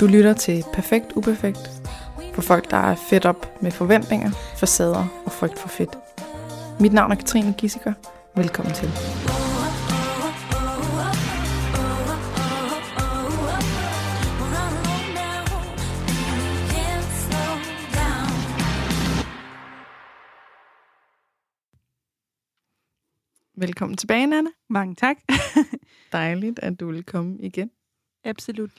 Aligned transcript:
Du 0.00 0.06
lytter 0.06 0.32
til 0.32 0.64
Perfekt 0.72 1.12
Uperfekt 1.16 1.70
for 2.34 2.42
folk, 2.42 2.70
der 2.70 2.76
er 2.76 2.94
fedt 3.10 3.24
op 3.26 3.62
med 3.62 3.70
forventninger, 3.70 4.30
facader 4.30 5.22
og 5.24 5.32
frygt 5.32 5.58
for 5.58 5.68
fedt. 5.68 5.98
Mit 6.80 6.92
navn 6.92 7.12
er 7.12 7.16
Katrine 7.16 7.54
Gissiker. 7.58 7.92
Velkommen 8.36 8.74
til. 8.74 8.88
Velkommen 23.56 23.96
tilbage, 23.96 24.26
Nanne. 24.26 24.50
Mange 24.70 24.94
tak. 24.94 25.16
Dejligt, 26.12 26.58
at 26.58 26.80
du 26.80 26.90
vil 26.90 27.04
komme 27.04 27.38
igen. 27.40 27.70
Absolut. 28.24 28.70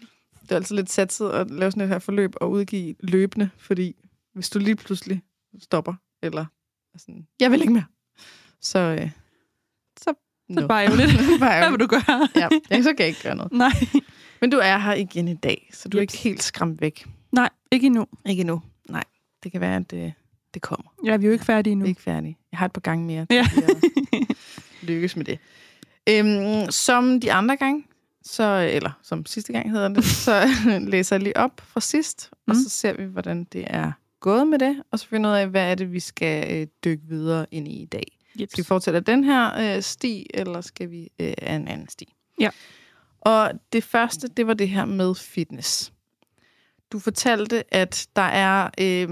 Det 0.49 0.55
er 0.55 0.59
altså 0.59 0.75
lidt 0.75 0.91
satset 0.91 1.29
at 1.29 1.51
lave 1.51 1.71
sådan 1.71 1.83
et 1.83 1.89
her 1.89 1.99
forløb 1.99 2.33
og 2.41 2.51
udgive 2.51 2.95
løbende, 2.99 3.49
fordi 3.57 3.95
hvis 4.33 4.49
du 4.49 4.59
lige 4.59 4.75
pludselig 4.75 5.21
stopper, 5.59 5.93
eller 6.23 6.45
er 6.93 6.97
sådan, 6.99 7.27
jeg 7.39 7.51
vil 7.51 7.61
ikke 7.61 7.73
mere, 7.73 7.85
så, 8.61 8.79
øh, 8.79 9.11
så, 9.97 10.13
Så 10.53 10.67
bare 10.67 10.85
ærgerligt. 10.85 11.11
bare 11.39 11.59
Hvad 11.59 11.69
vil 11.71 11.79
du 11.79 11.87
gøre? 11.87 12.29
Ja, 12.35 12.47
jeg 12.69 12.83
så 12.83 12.89
kan 12.89 12.99
jeg 12.99 13.07
ikke 13.07 13.23
gøre 13.23 13.35
noget. 13.35 13.51
Nej. 13.51 13.71
Men 14.41 14.49
du 14.49 14.57
er 14.57 14.77
her 14.77 14.93
igen 14.93 15.27
i 15.27 15.35
dag, 15.35 15.69
så 15.73 15.89
du 15.89 15.97
er 15.97 16.01
Jeps. 16.01 16.13
ikke 16.13 16.23
helt 16.23 16.43
skræmt 16.43 16.81
væk. 16.81 17.05
Nej, 17.31 17.49
ikke 17.71 17.85
endnu. 17.87 18.05
Ikke 18.25 18.41
endnu. 18.41 18.61
Nej, 18.89 19.03
det 19.43 19.51
kan 19.51 19.61
være, 19.61 19.75
at 19.75 19.91
det, 19.91 20.13
det 20.53 20.61
kommer. 20.61 20.93
Ja, 21.05 21.17
vi 21.17 21.25
er 21.25 21.27
jo 21.27 21.33
ikke 21.33 21.45
færdige 21.45 21.71
endnu. 21.71 21.83
Vi 21.83 21.87
er 21.87 21.91
ikke 21.91 22.01
færdige. 22.01 22.37
Jeg 22.51 22.59
har 22.59 22.65
et 22.65 22.71
par 22.73 22.81
gange 22.81 23.05
mere. 23.05 23.27
Ja. 23.29 23.47
lykkes 24.87 25.15
med 25.15 25.25
det. 25.25 25.39
Øhm, 26.09 26.71
som 26.71 27.19
de 27.21 27.33
andre 27.33 27.57
gange, 27.57 27.83
så, 28.23 28.69
eller 28.73 28.91
som 29.03 29.25
sidste 29.25 29.53
gang 29.53 29.71
hedder 29.71 29.87
det, 29.87 30.03
så 30.03 30.47
læser 30.91 31.15
jeg 31.15 31.23
lige 31.23 31.37
op 31.37 31.61
fra 31.61 31.79
sidst, 31.79 32.29
mm. 32.31 32.51
og 32.51 32.55
så 32.55 32.69
ser 32.69 32.93
vi, 32.93 33.03
hvordan 33.03 33.43
det 33.43 33.65
er 33.67 33.91
gået 34.19 34.47
med 34.47 34.59
det, 34.59 34.83
og 34.91 34.99
så 34.99 35.07
finder 35.07 35.29
ud 35.29 35.35
af, 35.35 35.47
hvad 35.47 35.71
er 35.71 35.75
det, 35.75 35.93
vi 35.93 35.99
skal 35.99 36.61
øh, 36.61 36.67
dykke 36.83 37.03
videre 37.07 37.45
ind 37.51 37.67
i 37.67 37.81
i 37.81 37.85
dag. 37.85 38.19
Jeps. 38.39 38.51
Skal 38.51 38.63
vi 38.63 38.67
fortsætte 38.67 38.99
den 38.99 39.23
her 39.23 39.75
øh, 39.75 39.81
sti, 39.81 40.27
eller 40.33 40.61
skal 40.61 40.91
vi 40.91 41.01
øh, 41.19 41.33
af 41.37 41.55
en 41.55 41.67
anden 41.67 41.89
sti? 41.89 42.13
Ja. 42.39 42.49
Og 43.21 43.51
det 43.73 43.83
første, 43.83 44.27
det 44.27 44.47
var 44.47 44.53
det 44.53 44.69
her 44.69 44.85
med 44.85 45.15
fitness. 45.15 45.93
Du 46.91 46.99
fortalte, 46.99 47.73
at 47.73 48.07
der 48.15 48.21
er, 48.21 48.69
øh, 48.79 49.07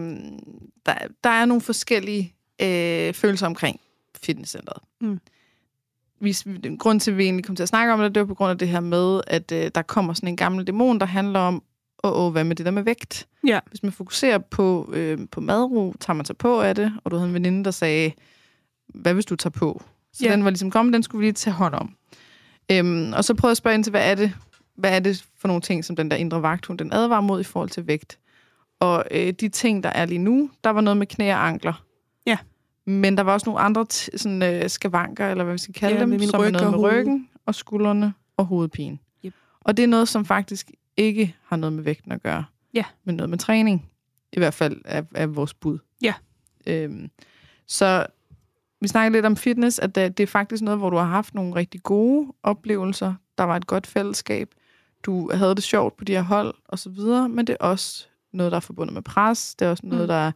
der, 0.85 0.95
der 1.23 1.29
er 1.29 1.45
nogle 1.45 1.61
forskellige 1.61 2.35
øh, 2.61 3.13
følelser 3.13 3.45
omkring 3.45 3.81
fitnesscenteret. 4.23 4.83
Mm. 5.01 5.19
Vi, 6.19 6.35
grund 6.79 6.99
til, 6.99 7.11
at 7.11 7.17
vi 7.17 7.23
egentlig 7.23 7.45
kom 7.45 7.55
til 7.55 7.63
at 7.63 7.69
snakke 7.69 7.93
om 7.93 7.99
det, 7.99 8.15
det 8.15 8.21
var 8.21 8.27
på 8.27 8.33
grund 8.35 8.51
af 8.51 8.57
det 8.57 8.67
her 8.67 8.79
med, 8.79 9.21
at 9.27 9.51
øh, 9.51 9.71
der 9.75 9.81
kommer 9.81 10.13
sådan 10.13 10.29
en 10.29 10.35
gammel 10.37 10.67
dæmon, 10.67 10.99
der 10.99 11.05
handler 11.05 11.39
om, 11.39 11.63
åh, 12.03 12.25
åh, 12.25 12.31
hvad 12.31 12.43
med 12.43 12.55
det 12.55 12.65
der 12.65 12.71
med 12.71 12.83
vægt? 12.83 13.27
Ja. 13.47 13.59
Hvis 13.69 13.83
man 13.83 13.91
fokuserer 13.91 14.37
på, 14.37 14.89
øh, 14.93 15.17
på 15.31 15.41
madro, 15.41 15.93
tager 15.99 16.15
man 16.15 16.25
sig 16.25 16.37
på 16.37 16.61
af 16.61 16.75
det, 16.75 16.93
og 17.03 17.11
du 17.11 17.15
havde 17.15 17.27
en 17.27 17.33
veninde, 17.33 17.63
der 17.63 17.71
sagde, 17.71 18.11
hvad 18.87 19.13
hvis 19.13 19.25
du 19.25 19.35
tager 19.35 19.51
på? 19.51 19.83
Så 20.13 20.25
Ja. 20.25 20.31
den 20.31 20.43
var 20.43 20.49
ligesom 20.49 20.71
kommet, 20.71 20.93
den 20.93 21.03
skulle 21.03 21.19
vi 21.19 21.25
lige 21.25 21.33
tage 21.33 21.53
hånd 21.53 21.73
om. 21.75 21.95
Øhm, 22.71 23.13
og 23.13 23.23
så 23.23 23.33
prøvede 23.33 23.49
jeg 23.49 23.53
at 23.53 23.57
spørge 23.57 23.73
ind 23.75 23.83
til, 23.83 23.91
hvad 23.91 24.11
er, 24.11 24.15
det, 24.15 24.33
hvad 24.75 24.95
er 24.95 24.99
det 24.99 25.25
for 25.39 25.47
nogle 25.47 25.61
ting, 25.61 25.85
som 25.85 25.95
den 25.95 26.11
der 26.11 26.17
indre 26.17 26.41
vagthund, 26.41 26.77
den 26.79 26.93
advarer 26.93 27.21
mod 27.21 27.41
i 27.41 27.43
forhold 27.43 27.69
til 27.69 27.87
vægt? 27.87 28.19
Og 28.79 29.05
øh, 29.11 29.33
de 29.33 29.49
ting, 29.49 29.83
der 29.83 29.89
er 29.89 30.05
lige 30.05 30.17
nu, 30.19 30.49
der 30.63 30.69
var 30.69 30.81
noget 30.81 30.97
med 30.97 31.07
knæ 31.07 31.33
og 31.33 31.47
ankler. 31.47 31.83
Men 32.87 33.17
der 33.17 33.23
var 33.23 33.33
også 33.33 33.45
nogle 33.49 33.59
andre 33.61 33.85
sådan, 34.17 34.43
øh, 34.43 34.69
skavanker, 34.69 35.27
eller 35.31 35.43
hvad 35.43 35.53
vi 35.53 35.57
skal 35.57 35.73
kalde 35.73 35.95
Ja, 35.95 36.01
dem, 36.01 36.09
med 36.09 36.19
min 36.19 36.29
som 36.29 36.39
er 36.39 36.43
ryg 36.45 36.51
noget 36.51 36.65
og 36.67 36.71
med 36.71 36.79
hoved. 36.79 36.91
ryggen 36.93 37.29
og 37.45 37.55
skuldrene 37.55 38.13
og 38.37 38.45
hovedpine. 38.45 38.97
Yep. 39.25 39.33
Og 39.61 39.77
det 39.77 39.83
er 39.83 39.87
noget, 39.87 40.07
som 40.07 40.25
faktisk 40.25 40.71
ikke 40.97 41.35
har 41.45 41.55
noget 41.57 41.73
med 41.73 41.83
vægten 41.83 42.11
at 42.11 42.23
gøre, 42.23 42.45
Ja. 42.73 42.83
men 43.03 43.15
noget 43.15 43.29
med 43.29 43.37
træning. 43.37 43.89
I 44.33 44.39
hvert 44.39 44.53
fald 44.53 44.81
er, 44.85 45.01
er 45.15 45.25
vores 45.27 45.53
bud. 45.53 45.77
Ja. 46.01 46.13
Øhm, 46.67 47.09
så 47.67 48.05
vi 48.81 48.87
snakker 48.87 49.09
lidt 49.11 49.25
om 49.25 49.35
fitness, 49.35 49.79
at 49.79 49.95
det, 49.95 50.17
det 50.17 50.23
er 50.23 50.27
faktisk 50.27 50.63
noget, 50.63 50.79
hvor 50.79 50.89
du 50.89 50.97
har 50.97 51.05
haft 51.05 51.33
nogle 51.35 51.55
rigtig 51.55 51.83
gode 51.83 52.33
oplevelser. 52.43 53.13
Der 53.37 53.43
var 53.43 53.55
et 53.55 53.67
godt 53.67 53.87
fællesskab. 53.87 54.49
Du 55.03 55.31
havde 55.33 55.55
det 55.55 55.63
sjovt 55.63 55.97
på 55.97 56.03
de 56.03 56.11
her 56.13 56.21
hold 56.21 56.53
og 56.65 56.79
så 56.79 56.89
videre, 56.89 57.29
men 57.29 57.47
det 57.47 57.57
er 57.59 57.65
også 57.65 58.07
noget, 58.33 58.51
der 58.51 58.55
er 58.55 58.59
forbundet 58.61 58.93
med 58.93 59.01
pres. 59.01 59.55
Det 59.55 59.65
er 59.65 59.69
også 59.69 59.85
noget, 59.85 60.03
Mm. 60.03 60.07
der, 60.07 60.31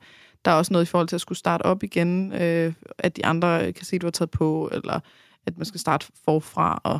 der 0.46 0.52
er 0.52 0.56
også 0.56 0.74
noget 0.74 0.85
i 0.85 0.90
forhold 0.90 1.07
til 1.07 1.16
at 1.16 1.22
skulle 1.22 1.38
starte 1.38 1.63
op 1.63 1.84
igen, 1.84 2.34
øh, 2.34 2.74
at 2.97 3.18
de 3.18 3.25
andre 3.25 3.74
kan 3.74 3.85
se, 3.85 3.96
at 3.96 4.02
du 4.02 4.06
har 4.06 4.12
taget 4.12 4.31
på, 4.31 4.69
eller 4.74 5.00
at 5.46 5.57
man 5.57 5.66
skal 5.66 5.79
starte 5.79 6.07
forfra 6.25 6.81
og 6.84 7.00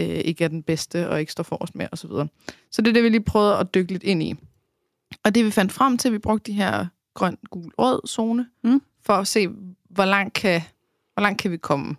øh, 0.00 0.06
ikke 0.06 0.44
er 0.44 0.48
den 0.48 0.62
bedste 0.62 1.08
og 1.10 1.20
ikke 1.20 1.32
står 1.32 1.42
forrest 1.42 1.74
med 1.74 1.86
osv. 1.92 2.08
Så, 2.08 2.26
så 2.70 2.82
det 2.82 2.88
er 2.88 2.92
det, 2.92 3.02
vi 3.02 3.08
lige 3.08 3.24
prøvede 3.24 3.56
at 3.56 3.74
dykke 3.74 3.92
lidt 3.92 4.02
ind 4.02 4.22
i. 4.22 4.34
Og 5.24 5.34
det 5.34 5.44
vi 5.44 5.50
fandt 5.50 5.72
frem 5.72 5.98
til, 5.98 6.12
vi 6.12 6.18
brugte 6.18 6.52
de 6.52 6.56
her 6.56 6.86
grøn, 7.14 7.38
gul, 7.50 7.72
rød 7.78 8.00
zone, 8.08 8.46
Mm. 8.62 8.82
for 9.02 9.12
at 9.12 9.26
se, 9.28 9.48
hvor 9.90 10.04
langt 10.04 10.34
kan, 10.34 10.62
hvor 11.14 11.20
langt 11.20 11.42
kan 11.42 11.50
vi 11.50 11.56
komme. 11.56 11.96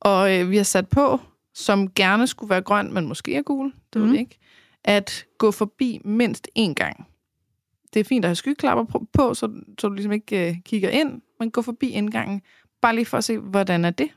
Og 0.00 0.34
øh, 0.34 0.50
vi 0.50 0.56
har 0.56 0.64
sat 0.64 0.88
på, 0.88 1.20
som 1.54 1.90
gerne 1.90 2.26
skulle 2.26 2.50
være 2.50 2.62
grøn, 2.62 2.92
men 2.92 3.06
måske 3.06 3.34
er 3.36 3.42
gul, 3.42 3.72
det 3.92 4.00
mm. 4.00 4.06
ved 4.06 4.12
vi 4.12 4.18
ikke, 4.18 4.38
at 4.84 5.26
gå 5.38 5.50
forbi 5.50 6.00
mindst 6.04 6.48
én 6.58 6.72
gang. 6.72 7.06
Det 7.94 8.00
er 8.00 8.04
fint 8.04 8.24
at 8.24 8.28
have 8.28 8.34
skyklapper 8.36 9.06
på- 9.12 9.34
så, 9.34 9.62
så 9.78 9.88
du 9.88 9.94
ligesom 9.94 10.12
ikke 10.12 10.48
øh, 10.48 10.56
kigger 10.64 10.90
ind, 10.90 11.22
men 11.40 11.50
gå 11.50 11.62
forbi 11.62 11.88
indgangen, 11.88 12.42
bare 12.80 12.94
lige 12.94 13.06
for 13.06 13.18
at 13.18 13.24
se, 13.24 13.38
hvordan 13.38 13.84
er 13.84 13.90
det. 13.90 14.08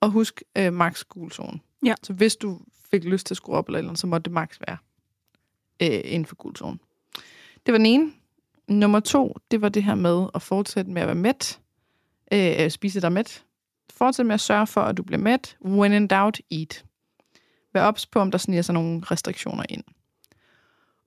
Og 0.00 0.10
husk 0.10 0.42
øh, 0.58 0.72
max 0.72 1.04
gul 1.04 1.30
zone. 1.30 1.60
Ja. 1.84 1.94
Så 2.02 2.12
hvis 2.12 2.36
du 2.36 2.60
fik 2.90 3.04
lyst 3.04 3.26
til 3.26 3.32
at 3.34 3.36
skrue 3.36 3.56
op 3.56 3.68
eller, 3.68 3.78
eller 3.78 3.88
andet, 3.90 4.00
så 4.00 4.06
måtte 4.06 4.24
det 4.24 4.32
max 4.32 4.58
være 4.66 4.76
øh, 5.82 6.00
inden 6.04 6.26
for 6.26 6.34
gul 6.36 6.56
zone. 6.56 6.78
Det 7.66 7.72
var 7.72 7.78
den 7.78 7.86
ene. 7.86 8.12
Nummer 8.68 9.00
to, 9.00 9.36
det 9.50 9.62
var 9.62 9.68
det 9.68 9.84
her 9.84 9.94
med 9.94 10.26
at 10.34 10.42
fortsætte 10.42 10.90
med 10.90 11.02
at 11.02 11.08
være 11.08 11.14
mæt. 11.14 11.60
Øh, 12.32 12.70
spise 12.70 13.00
dig 13.00 13.12
mæt. 13.12 13.44
Fortsæt 13.90 14.26
med 14.26 14.34
at 14.34 14.40
sørge 14.40 14.66
for, 14.66 14.80
at 14.80 14.96
du 14.96 15.02
bliver 15.02 15.20
mæt. 15.20 15.56
When 15.64 15.92
in 15.92 16.06
doubt, 16.06 16.40
eat. 16.50 16.84
Vær 17.74 17.82
ops 17.82 18.06
på, 18.06 18.18
om 18.20 18.30
der 18.30 18.38
sniger 18.38 18.62
sig 18.62 18.72
nogle 18.74 19.00
restriktioner 19.00 19.64
ind. 19.68 19.84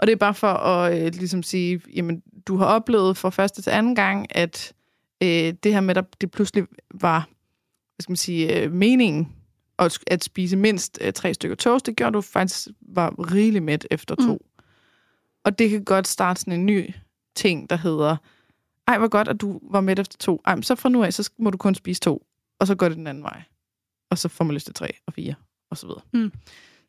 Og 0.01 0.07
det 0.07 0.13
er 0.13 0.17
bare 0.17 0.33
for 0.33 0.47
at 0.47 1.01
øh, 1.01 1.13
ligesom 1.13 1.43
sige, 1.43 1.81
jamen, 1.95 2.23
du 2.47 2.57
har 2.57 2.65
oplevet 2.65 3.17
fra 3.17 3.29
første 3.29 3.61
til 3.61 3.69
anden 3.69 3.95
gang, 3.95 4.35
at 4.35 4.73
øh, 5.23 5.53
det 5.63 5.73
her 5.73 5.81
med, 5.81 5.97
at 5.97 6.21
det 6.21 6.31
pludselig 6.31 6.63
var, 6.93 7.29
hvad 7.95 8.03
skal 8.03 8.11
man 8.11 8.17
sige, 8.17 8.63
øh, 8.63 8.71
meningen 8.71 9.35
at, 9.79 9.99
at 10.07 10.23
spise 10.23 10.57
mindst 10.57 10.97
øh, 11.01 11.13
tre 11.13 11.33
stykker 11.33 11.55
toast, 11.55 11.85
det 11.85 11.95
gjorde 11.95 12.13
du 12.13 12.21
faktisk 12.21 12.67
var 12.81 13.33
rigeligt 13.33 13.63
mæt 13.63 13.87
efter 13.91 14.15
to. 14.15 14.33
Mm. 14.33 14.63
Og 15.45 15.59
det 15.59 15.69
kan 15.69 15.83
godt 15.83 16.07
starte 16.07 16.39
sådan 16.39 16.53
en 16.53 16.65
ny 16.65 16.93
ting, 17.35 17.69
der 17.69 17.75
hedder, 17.75 18.17
ej, 18.87 18.97
hvor 18.97 19.07
godt, 19.07 19.27
at 19.27 19.41
du 19.41 19.59
var 19.71 19.81
mæt 19.81 19.99
efter 19.99 20.17
to. 20.17 20.41
Ej, 20.45 20.55
men 20.55 20.63
så 20.63 20.75
fra 20.75 20.89
nu 20.89 21.03
af, 21.03 21.13
så 21.13 21.31
må 21.39 21.49
du 21.49 21.57
kun 21.57 21.75
spise 21.75 22.01
to. 22.01 22.25
Og 22.59 22.67
så 22.67 22.75
går 22.75 22.87
det 22.87 22.97
den 22.97 23.07
anden 23.07 23.23
vej. 23.23 23.41
Og 24.11 24.17
så 24.17 24.29
får 24.29 24.45
man 24.45 24.53
lyst 24.53 24.65
til 24.65 24.75
tre 24.75 24.87
og 25.07 25.13
fire, 25.13 25.33
og 25.69 25.77
så 25.77 25.87
videre. 25.87 26.01
Mm. 26.13 26.31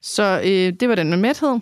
Så 0.01 0.41
øh, 0.45 0.73
det 0.81 0.89
var 0.89 0.95
den 0.95 1.11
med 1.11 1.19
mæthed. 1.19 1.61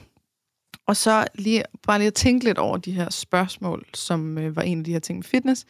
Og 0.87 0.97
så 0.97 1.27
lige, 1.35 1.63
bare 1.87 1.99
lige 1.99 2.07
at 2.07 2.15
tænke 2.15 2.45
lidt 2.45 2.59
over 2.59 2.77
de 2.77 2.93
her 2.93 3.11
spørgsmål, 3.11 3.87
som 3.95 4.39
øh, 4.39 4.57
var 4.57 4.63
en 4.63 4.79
af 4.79 4.85
de 4.85 4.93
her 4.93 4.99
ting 4.99 5.19
med 5.19 5.25
fitness. 5.25 5.67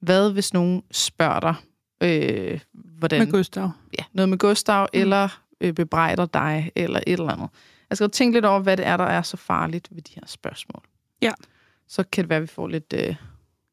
Hvad 0.00 0.32
hvis 0.32 0.52
nogen 0.52 0.82
spørger 0.90 1.40
dig, 1.40 1.54
øh, 2.00 2.60
hvordan... 2.72 3.18
Med 3.18 3.32
Gustav. 3.32 3.70
ja, 3.98 4.04
noget 4.12 4.28
med 4.28 4.38
Gustav, 4.38 4.88
mm. 4.94 5.00
Eller 5.00 5.28
øh, 5.60 5.74
bebrejder 5.74 6.26
dig, 6.26 6.72
eller 6.76 7.00
et 7.06 7.12
eller 7.12 7.32
andet. 7.32 7.48
Jeg 7.90 7.96
skal 7.96 8.10
tænke 8.10 8.36
lidt 8.36 8.44
over, 8.44 8.60
hvad 8.60 8.76
det 8.76 8.86
er, 8.86 8.96
der 8.96 9.04
er 9.04 9.22
så 9.22 9.36
farligt 9.36 9.88
ved 9.90 10.02
de 10.02 10.12
her 10.14 10.26
spørgsmål. 10.26 10.82
Ja. 11.22 11.32
Så 11.88 12.04
kan 12.12 12.24
det 12.24 12.28
være, 12.28 12.36
at 12.36 12.42
vi 12.42 12.46
får 12.46 12.68
lidt, 12.68 12.92
øh, 12.92 13.00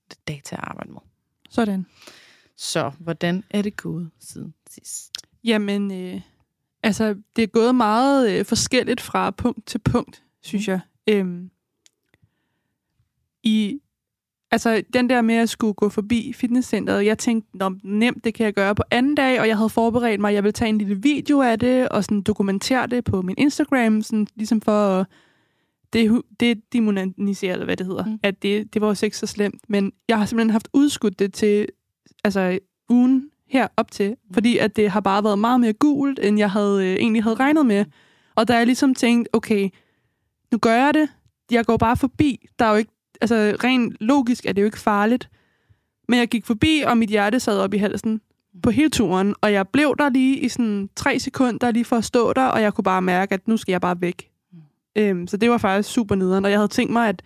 lidt 0.09 0.28
data 0.28 0.56
at 0.56 0.64
arbejde 0.64 0.91
med. 0.91 1.02
Sådan. 1.50 1.86
Så 2.58 2.91
hvordan 3.00 3.44
er 3.50 3.62
det 3.62 3.78
gået 3.78 4.09
siden 4.20 4.53
sidst? 4.70 5.12
Jamen, 5.44 5.91
øh, 5.91 6.22
altså, 6.84 7.16
det 7.36 7.44
er 7.44 7.47
gået 7.47 7.75
meget 7.75 8.31
øh, 8.31 8.46
forskelligt 8.46 9.02
fra 9.02 9.31
punkt 9.31 9.68
til 9.68 9.80
punkt, 9.80 10.24
synes 10.44 10.68
jeg. 10.68 10.79
Øhm, 11.09 11.50
I, 13.43 13.79
altså, 14.52 14.84
den 14.93 15.09
der 15.09 15.22
med 15.22 15.35
at 15.35 15.49
skulle 15.49 15.73
gå 15.73 15.90
forbi 15.90 16.34
fitnesscenteret, 16.35 17.05
jeg 17.05 17.17
tænkte, 17.17 17.58
Nå, 17.58 17.76
nemt, 17.84 18.23
det 18.23 18.34
kan 18.34 18.46
jeg 18.46 18.53
gøre 18.53 18.76
på 18.76 18.84
anden 18.91 19.16
dag, 19.16 19.40
og 19.41 19.47
jeg 19.47 19.58
havde 19.58 19.70
forberedt 19.70 20.22
mig, 20.22 20.34
jeg 20.34 20.43
ville 20.43 20.52
tage 20.53 20.70
en 20.70 20.78
lille 20.78 21.02
video 21.02 21.41
af 21.41 21.59
det, 21.59 21.90
og 21.90 22.03
sådan 22.03 22.22
dokumentere 22.22 22.88
det 22.88 23.03
på 23.03 23.22
min 23.22 23.35
Instagram, 23.38 24.02
sådan, 24.02 24.28
ligesom 24.35 24.61
for 24.61 24.72
at 24.99 25.05
det, 25.93 26.22
det 26.40 26.73
demonisere, 26.73 27.52
eller 27.52 27.66
hvad 27.66 27.78
det 27.78 27.85
hedder, 27.85 28.05
Mm. 28.05 28.11
mm. 28.11 28.20
at 28.23 28.44
det, 28.44 28.73
det 28.73 28.82
var 28.82 28.87
også 28.87 29.05
ikke 29.05 29.17
så 29.17 29.28
slemt. 29.28 29.61
Men 29.70 29.91
jeg 30.08 30.17
har 30.17 30.26
simpelthen 30.26 30.49
haft 30.49 30.67
udskudt 30.73 31.20
det 31.20 31.34
til 31.34 31.67
altså, 32.23 32.59
ugen 32.90 33.29
her 33.49 33.67
op 33.78 33.91
til, 33.91 34.16
fordi 34.34 34.58
at 34.58 34.76
det 34.76 34.90
har 34.90 34.99
bare 34.99 35.23
været 35.23 35.40
meget 35.40 35.59
mere 35.59 35.73
gult, 35.73 36.20
end 36.20 36.37
jeg 36.37 36.52
havde, 36.52 36.85
øh, 36.87 36.94
egentlig 36.96 37.23
havde 37.23 37.35
regnet 37.35 37.66
med. 37.66 37.85
Og 38.35 38.47
der 38.47 38.53
er 38.55 38.66
ligesom 38.66 38.96
tænkt, 38.96 39.29
okay, 39.34 39.70
nu 40.52 40.58
gør 40.58 40.74
jeg 40.74 40.94
det. 40.94 41.09
Jeg 41.52 41.66
går 41.66 41.78
bare 41.78 41.98
forbi. 41.98 42.48
Der 42.59 42.66
er 42.66 42.70
jo 42.70 42.76
ikke, 42.76 42.92
altså 43.22 43.58
rent 43.64 43.96
logisk 44.00 44.46
er 44.46 44.53
det 44.53 44.62
jo 44.62 44.66
ikke 44.66 44.80
farligt. 44.80 45.30
Men 46.08 46.20
jeg 46.20 46.28
gik 46.28 46.46
forbi, 46.46 46.84
og 46.88 46.98
mit 46.98 47.09
hjerte 47.09 47.40
sad 47.40 47.59
op 47.59 47.74
i 47.74 47.78
halsen 47.78 48.22
på 48.64 48.70
hele 48.70 48.90
turen. 48.90 49.36
Og 49.42 49.53
jeg 49.53 49.68
blev 49.68 49.96
der 50.00 50.09
lige 50.09 50.38
i 50.38 50.50
sådan 50.50 50.90
tre 50.96 51.20
sekunder, 51.20 51.72
lige 51.72 51.86
for 51.86 51.96
at 51.96 52.06
stå 52.06 52.34
der, 52.34 52.46
og 52.46 52.62
jeg 52.62 52.74
kunne 52.74 52.84
bare 52.84 53.02
mærke, 53.02 53.34
at 53.34 53.48
nu 53.48 53.58
skal 53.58 53.72
jeg 53.72 53.82
bare 53.82 54.02
væk. 54.02 54.32
Øhm, 54.96 55.28
så 55.28 55.38
det 55.38 55.50
var 55.50 55.58
faktisk 55.58 55.90
super 55.90 56.16
nederen, 56.16 56.46
og 56.46 56.52
jeg 56.52 56.59
havde 56.59 56.68
tænkt 56.68 56.94
mig, 56.94 57.09
at 57.09 57.22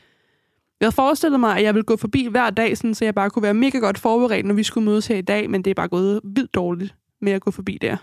jeg 0.79 0.85
havde 0.85 0.95
forestillet 0.95 1.39
mig, 1.39 1.57
at 1.57 1.63
jeg 1.63 1.73
ville 1.73 1.83
gå 1.83 1.97
forbi 1.97 2.27
hver 2.31 2.49
dag, 2.49 2.77
sådan, 2.77 2.95
så 2.95 3.05
jeg 3.05 3.15
bare 3.15 3.29
kunne 3.29 3.43
være 3.43 3.53
mega 3.53 3.77
godt 3.77 3.97
forberedt, 3.97 4.45
når 4.45 4.55
vi 4.55 4.63
skulle 4.63 4.85
mødes 4.85 5.07
her 5.07 5.15
i 5.15 5.21
dag, 5.21 5.49
men 5.49 5.61
det 5.61 5.71
er 5.71 5.75
bare 5.75 5.87
gået 5.87 6.21
vildt 6.23 6.53
dårligt 6.53 6.95
med 7.21 7.31
at 7.31 7.41
gå 7.41 7.51
forbi 7.51 7.77
der. 7.81 7.97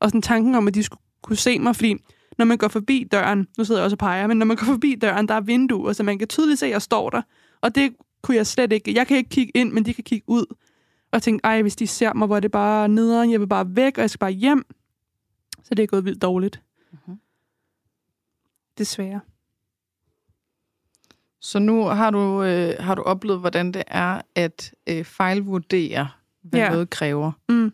Og 0.00 0.08
sådan 0.08 0.22
tanken 0.22 0.54
om, 0.54 0.68
at 0.68 0.74
de 0.74 0.82
skulle 0.82 1.02
kunne 1.22 1.36
se 1.36 1.58
mig, 1.58 1.76
fordi 1.76 1.96
når 2.38 2.44
man 2.44 2.58
går 2.58 2.68
forbi 2.68 3.08
døren, 3.12 3.48
nu 3.58 3.64
sidder 3.64 3.80
jeg 3.80 3.84
også 3.84 3.94
og 3.94 3.98
peger, 3.98 4.26
men 4.26 4.36
når 4.36 4.46
man 4.46 4.56
går 4.56 4.64
forbi 4.64 4.94
døren, 4.94 5.28
der 5.28 5.34
er 5.34 5.40
vinduer, 5.40 5.92
så 5.92 6.02
man 6.02 6.18
kan 6.18 6.28
tydeligt 6.28 6.60
se, 6.60 6.66
at 6.66 6.72
jeg 6.72 6.82
står 6.82 7.10
der. 7.10 7.22
Og 7.60 7.74
det 7.74 7.96
kunne 8.22 8.36
jeg 8.36 8.46
slet 8.46 8.72
ikke. 8.72 8.94
Jeg 8.94 9.06
kan 9.06 9.16
ikke 9.16 9.30
kigge 9.30 9.52
ind, 9.54 9.72
men 9.72 9.84
de 9.84 9.94
kan 9.94 10.04
kigge 10.04 10.24
ud. 10.28 10.46
Og 11.12 11.12
jeg 11.12 11.22
tænkte, 11.22 11.46
ej, 11.46 11.62
hvis 11.62 11.76
de 11.76 11.86
ser 11.86 12.12
mig, 12.12 12.26
hvor 12.26 12.36
er 12.36 12.40
det 12.40 12.50
bare 12.50 12.88
nederen, 12.88 13.32
jeg 13.32 13.40
vil 13.40 13.46
bare 13.46 13.76
væk, 13.76 13.98
og 13.98 14.00
jeg 14.00 14.10
skal 14.10 14.18
bare 14.18 14.30
hjem. 14.30 14.66
Så 15.62 15.74
det 15.74 15.82
er 15.82 15.86
gået 15.86 16.04
vildt 16.04 16.22
dårligt. 16.22 16.62
Mhm. 16.92 17.16
Desværre. 18.78 19.20
Så 21.40 21.58
nu 21.58 21.84
har 21.84 22.10
du, 22.10 22.42
øh, 22.42 22.74
har 22.80 22.94
du 22.94 23.02
oplevet, 23.02 23.40
hvordan 23.40 23.72
det 23.72 23.82
er 23.86 24.20
at 24.34 24.74
øh, 24.86 25.04
fejlvurdere, 25.04 26.08
hvad 26.42 26.60
ja. 26.60 26.70
noget 26.70 26.90
kræver. 26.90 27.32
Mm. 27.48 27.72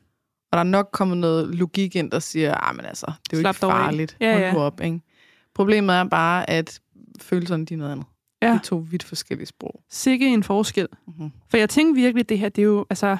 Og 0.52 0.56
der 0.56 0.58
er 0.58 0.62
nok 0.62 0.88
kommet 0.92 1.18
noget 1.18 1.54
logik 1.54 1.96
ind, 1.96 2.10
der 2.10 2.18
siger, 2.18 2.54
ah, 2.54 2.76
men 2.76 2.84
altså, 2.84 3.06
det 3.06 3.32
er 3.32 3.36
jo 3.36 3.40
Slap 3.42 3.54
ikke 3.54 3.60
dog 3.62 3.72
af." 3.72 3.84
farligt. 3.84 4.16
Ja, 4.20 4.32
Hold 4.32 4.42
ja. 4.44 4.52
nu 4.52 4.58
op, 4.58 4.80
ikke? 4.80 5.00
Problemet 5.54 5.96
er 5.96 6.04
bare, 6.04 6.50
at 6.50 6.80
følelserne 7.20 7.64
de 7.66 7.74
er 7.74 7.78
noget 7.78 7.92
andet. 7.92 8.06
Ja. 8.42 8.48
Det 8.48 8.54
er 8.54 8.58
to 8.62 8.76
vidt 8.90 9.02
forskellige 9.04 9.46
sprog. 9.46 9.80
Sikke 9.90 10.26
en 10.26 10.42
forskel. 10.42 10.88
Mm-hmm. 11.06 11.30
For 11.50 11.56
jeg 11.56 11.68
tænkte 11.70 12.00
virkelig, 12.02 12.28
det 12.28 12.38
her, 12.38 12.48
det 12.48 12.62
er 12.62 12.66
jo, 12.66 12.86
altså, 12.90 13.16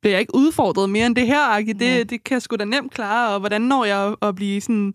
bliver 0.00 0.12
jeg 0.12 0.20
ikke 0.20 0.34
udfordret 0.34 0.90
mere 0.90 1.06
end 1.06 1.16
det 1.16 1.26
her, 1.26 1.40
Aki? 1.56 1.72
Det, 1.72 1.98
Mhm. 1.98 2.08
det 2.08 2.24
kan 2.24 2.34
jeg 2.34 2.42
sgu 2.42 2.56
da 2.56 2.64
nemt 2.64 2.92
klare, 2.94 3.34
og 3.34 3.40
hvordan 3.40 3.60
når 3.62 3.84
jeg 3.84 3.98
at, 4.00 4.16
at 4.28 4.34
blive 4.34 4.60
sådan, 4.60 4.94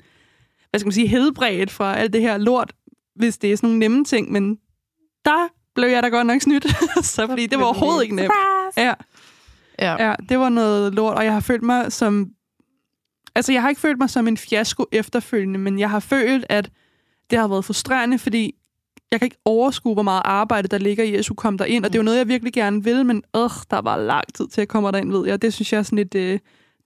hvad 0.69 0.79
skal 0.79 0.87
man 0.87 0.93
sige, 0.93 1.07
helbredt 1.07 1.71
fra 1.71 1.95
alt 1.97 2.13
det 2.13 2.21
her 2.21 2.37
lort, 2.37 2.73
hvis 3.15 3.37
det 3.37 3.51
er 3.51 3.57
sådan 3.57 3.67
nogle 3.67 3.79
nemme 3.79 4.05
ting, 4.05 4.31
men 4.31 4.55
der 5.25 5.47
blev 5.75 5.87
jeg 5.89 6.03
da 6.03 6.07
godt 6.07 6.27
nok 6.27 6.41
snydt, 6.41 6.65
så 7.05 7.27
fordi 7.27 7.45
det 7.47 7.59
var 7.59 7.65
overhovedet 7.65 8.03
ikke 8.03 8.15
nemt. 8.15 8.31
Ja, 8.77 8.93
Ja. 9.81 10.07
ja, 10.09 10.15
det 10.29 10.39
var 10.39 10.49
noget 10.49 10.93
lort, 10.93 11.17
og 11.17 11.25
jeg 11.25 11.33
har 11.33 11.39
følt 11.39 11.63
mig 11.63 11.91
som, 11.91 12.31
altså 13.35 13.51
jeg 13.51 13.61
har 13.61 13.69
ikke 13.69 13.81
følt 13.81 13.97
mig 13.99 14.09
som 14.09 14.27
en 14.27 14.37
fiasko 14.37 14.85
efterfølgende, 14.91 15.59
men 15.59 15.79
jeg 15.79 15.89
har 15.89 15.99
følt, 15.99 16.45
at 16.49 16.69
det 17.29 17.39
har 17.39 17.47
været 17.47 17.65
frustrerende, 17.65 18.19
fordi 18.19 18.55
jeg 19.11 19.19
kan 19.19 19.25
ikke 19.25 19.37
overskue, 19.45 19.93
hvor 19.93 20.03
meget 20.03 20.21
arbejde, 20.25 20.67
der 20.67 20.77
ligger 20.77 21.03
i 21.03 21.15
at 21.15 21.25
skulle 21.25 21.37
komme 21.37 21.57
derind, 21.57 21.85
og 21.85 21.91
det 21.93 21.97
er 21.97 21.99
jo 21.99 22.03
noget, 22.05 22.17
jeg 22.17 22.27
virkelig 22.27 22.53
gerne 22.53 22.83
vil, 22.83 23.05
men 23.05 23.23
øh, 23.35 23.49
der 23.71 23.81
var 23.81 23.97
lang 23.97 24.33
tid 24.33 24.47
til 24.47 24.61
at 24.61 24.67
komme 24.67 24.91
derind, 24.91 25.11
ved 25.11 25.27
jeg. 25.27 25.41
Det 25.41 25.53
synes 25.53 25.73
jeg 25.73 25.79
er 25.79 25.83
sådan 25.83 25.97
lidt 25.97 26.15
øh, 26.15 26.39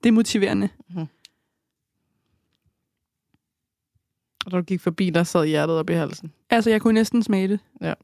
demotiverende. 0.04 0.68
Og 4.46 4.52
da 4.52 4.56
du 4.56 4.62
gik 4.62 4.80
forbi, 4.80 5.10
der 5.10 5.22
sad 5.24 5.46
hjertet 5.46 5.76
op 5.76 5.90
i 5.90 5.92
halsen. 5.92 6.32
Altså, 6.50 6.70
jeg 6.70 6.80
kunne 6.80 6.94
næsten 6.94 7.22
smage 7.22 7.48
det. 7.48 7.60
Ja. 7.80 7.94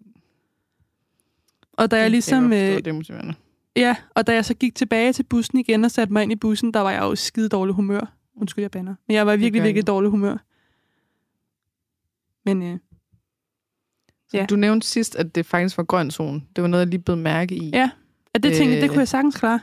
Og 1.72 1.90
da 1.90 1.96
jeg 1.96 2.04
Det 2.04 2.10
ligesom... 2.10 2.42
godt 2.42 2.52
forstå, 2.52 2.70
Øh, 2.70 2.76
det 2.76 2.87
er 2.87 2.92
motiverende. 2.92 3.34
Ja, 3.76 3.96
og 4.14 4.26
da 4.26 4.34
jeg 4.34 4.44
så 4.44 4.55
gik 4.55 4.75
tilbage 4.75 5.12
til 5.12 5.22
bussen 5.22 5.58
igen 5.58 5.84
og 5.84 5.90
satte 5.90 6.12
mig 6.12 6.22
ind 6.22 6.32
i 6.32 6.37
bussen, 6.37 6.75
der 6.75 6.81
var 6.81 6.90
jeg 6.90 7.00
jo 7.00 7.14
skide 7.14 7.49
dårlig 7.49 7.75
humør. 7.75 8.17
Undskyld, 8.37 8.62
jeg 8.62 8.70
banner. 8.70 8.94
Men 9.08 9.14
jeg 9.14 9.26
var 9.26 9.37
virkelig, 9.37 9.62
virkelig 9.62 9.87
dårlig 9.87 10.11
humør. 10.11 10.37
Men 12.44 12.62
øh, 12.62 12.78
Så 14.31 14.37
ja. 14.37 14.46
Du 14.46 14.56
nævnte 14.56 14.87
sidst, 14.87 15.17
at 15.17 15.34
det 15.34 15.46
faktisk 15.46 15.76
var 15.76 15.84
grøn 15.84 16.11
zone. 16.11 16.43
Det 16.56 16.62
var 16.62 16.69
noget, 16.69 16.84
jeg 16.84 16.90
lige 16.90 17.00
blev 17.02 17.17
mærke 17.17 17.55
i. 17.55 17.70
ja, 17.70 17.90
at 18.34 18.43
det 18.43 18.52
tænkte 18.56 18.72
jeg, 18.75 18.76
det 18.82 18.88
Øh. 18.88 18.88
kunne 18.90 18.99
jeg 18.99 19.08
sagtens 19.08 19.37
klare. 19.37 19.61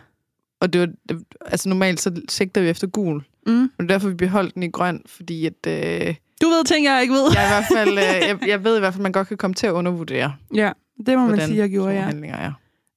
Og 0.59 0.73
det 0.73 0.81
var, 0.81 0.87
det, 1.09 1.23
altså 1.45 1.69
normalt 1.69 1.99
så 1.99 2.21
sigter 2.29 2.61
vi 2.61 2.69
efter 2.69 2.87
gul. 2.87 3.23
Mm. 3.47 3.51
Men 3.53 3.69
det 3.79 3.83
er 3.83 3.87
derfor, 3.87 4.09
vi 4.09 4.15
beholdt 4.15 4.55
den 4.55 4.63
i 4.63 4.69
grøn, 4.69 5.01
fordi 5.05 5.45
at, 5.45 5.67
øh, 5.67 6.15
Du 6.41 6.47
ved 6.47 6.65
ting, 6.65 6.85
jeg 6.85 7.01
ikke 7.01 7.13
ved. 7.13 7.23
jeg, 7.33 7.45
i 7.45 7.49
hvert 7.49 7.65
fald, 7.73 7.89
øh, 7.97 8.27
jeg, 8.29 8.39
jeg 8.53 8.63
ved 8.63 8.77
i 8.77 8.79
hvert 8.79 8.93
fald, 8.93 9.01
at 9.01 9.03
man 9.03 9.11
godt 9.11 9.27
kan 9.27 9.37
komme 9.37 9.53
til 9.53 9.67
at 9.67 9.71
undervurdere, 9.73 10.35
Ja, 10.53 10.71
det 11.05 11.17
må 11.17 11.27
man 11.27 11.41
sige, 11.41 11.57
jeg 11.57 11.69
gjorde, 11.69 11.93
ja. 11.93 12.01
handlinger 12.01 12.37
er. 12.37 12.51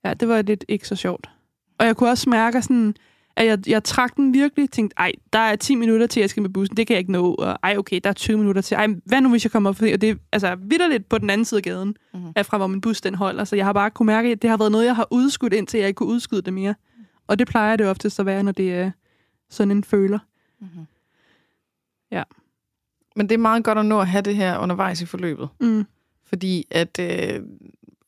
Ja, 0.05 0.15
det 0.15 0.29
var 0.29 0.43
lidt 0.43 0.65
ikke 0.69 0.89
så 0.89 0.97
sjovt. 0.97 1.31
Og 1.79 1.87
jeg 1.87 1.97
kunne 1.97 2.11
også 2.11 2.31
mærke 2.31 2.63
sådan, 2.63 2.95
at 3.37 3.47
jeg, 3.47 3.69
jeg 3.69 3.85
trak 3.85 4.17
den 4.17 4.35
virkelig, 4.35 4.71
tænkte, 4.71 4.95
ej, 4.99 5.13
der 5.33 5.39
er 5.39 5.57
10 5.57 5.75
minutter 5.75 6.07
til, 6.07 6.21
jeg 6.21 6.31
skal 6.31 6.43
med 6.43 6.51
bussen, 6.51 6.77
det 6.77 6.87
kan 6.87 6.95
jeg 6.95 6.99
ikke 6.99 7.13
nå, 7.13 7.35
og 7.35 7.59
ej, 7.63 7.77
okay, 7.79 8.01
der 8.05 8.11
er 8.11 8.15
20 8.15 8.39
minutter 8.39 8.63
til, 8.63 8.75
ej, 8.75 8.87
hvad 9.05 9.21
nu, 9.21 9.31
hvis 9.31 9.45
jeg 9.45 9.51
kommer 9.53 9.71
op, 9.71 9.77
og 9.83 10.01
det 10.01 10.11
er 10.11 10.15
altså 10.33 10.57
vidderligt 10.61 11.09
på 11.09 11.19
den 11.19 11.31
anden 11.31 11.45
side 11.45 11.59
af 11.59 11.63
gaden, 11.63 11.89
Mhm. 11.89 12.21
mm-hmm. 12.23 12.45
fra 12.45 12.57
hvor 12.57 12.67
min 12.67 12.81
bus 12.81 13.01
den 13.01 13.15
holder, 13.15 13.45
så 13.45 13.57
jeg 13.57 13.65
har 13.65 13.73
bare 13.73 13.91
kunne 13.91 14.07
mærke, 14.07 14.29
at 14.29 14.43
det 14.43 14.51
har 14.51 14.57
været 14.57 14.73
noget, 14.73 14.87
jeg 14.87 14.97
har 14.97 15.09
udskudt, 15.11 15.53
indtil 15.53 15.79
jeg 15.79 15.89
ikke 15.89 15.99
kunne 15.99 16.09
udskyde 16.09 16.43
det 16.43 16.53
mere. 16.53 16.75
Og 17.27 17.39
det 17.39 17.47
plejer 17.49 17.77
det 17.77 17.87
oftest 17.87 18.21
at 18.21 18.27
være, 18.27 18.43
når 18.43 18.53
det 18.53 18.75
er 18.75 18.91
sådan 19.51 19.71
en 19.71 19.85
føler. 19.85 20.19
Mm-hmm. 20.61 20.87
Ja. 22.11 22.23
Men 23.17 23.29
det 23.29 23.35
er 23.35 23.39
meget 23.39 23.65
godt 23.65 23.79
at 23.79 23.87
nå 23.87 24.01
at 24.01 24.07
have 24.09 24.23
det 24.23 24.37
her 24.37 24.59
undervejs 24.59 25.01
i 25.03 25.07
forløbet. 25.07 25.49
Mm. 25.61 25.85
Fordi 26.27 26.67
at, 26.71 26.99
øh, 27.01 27.41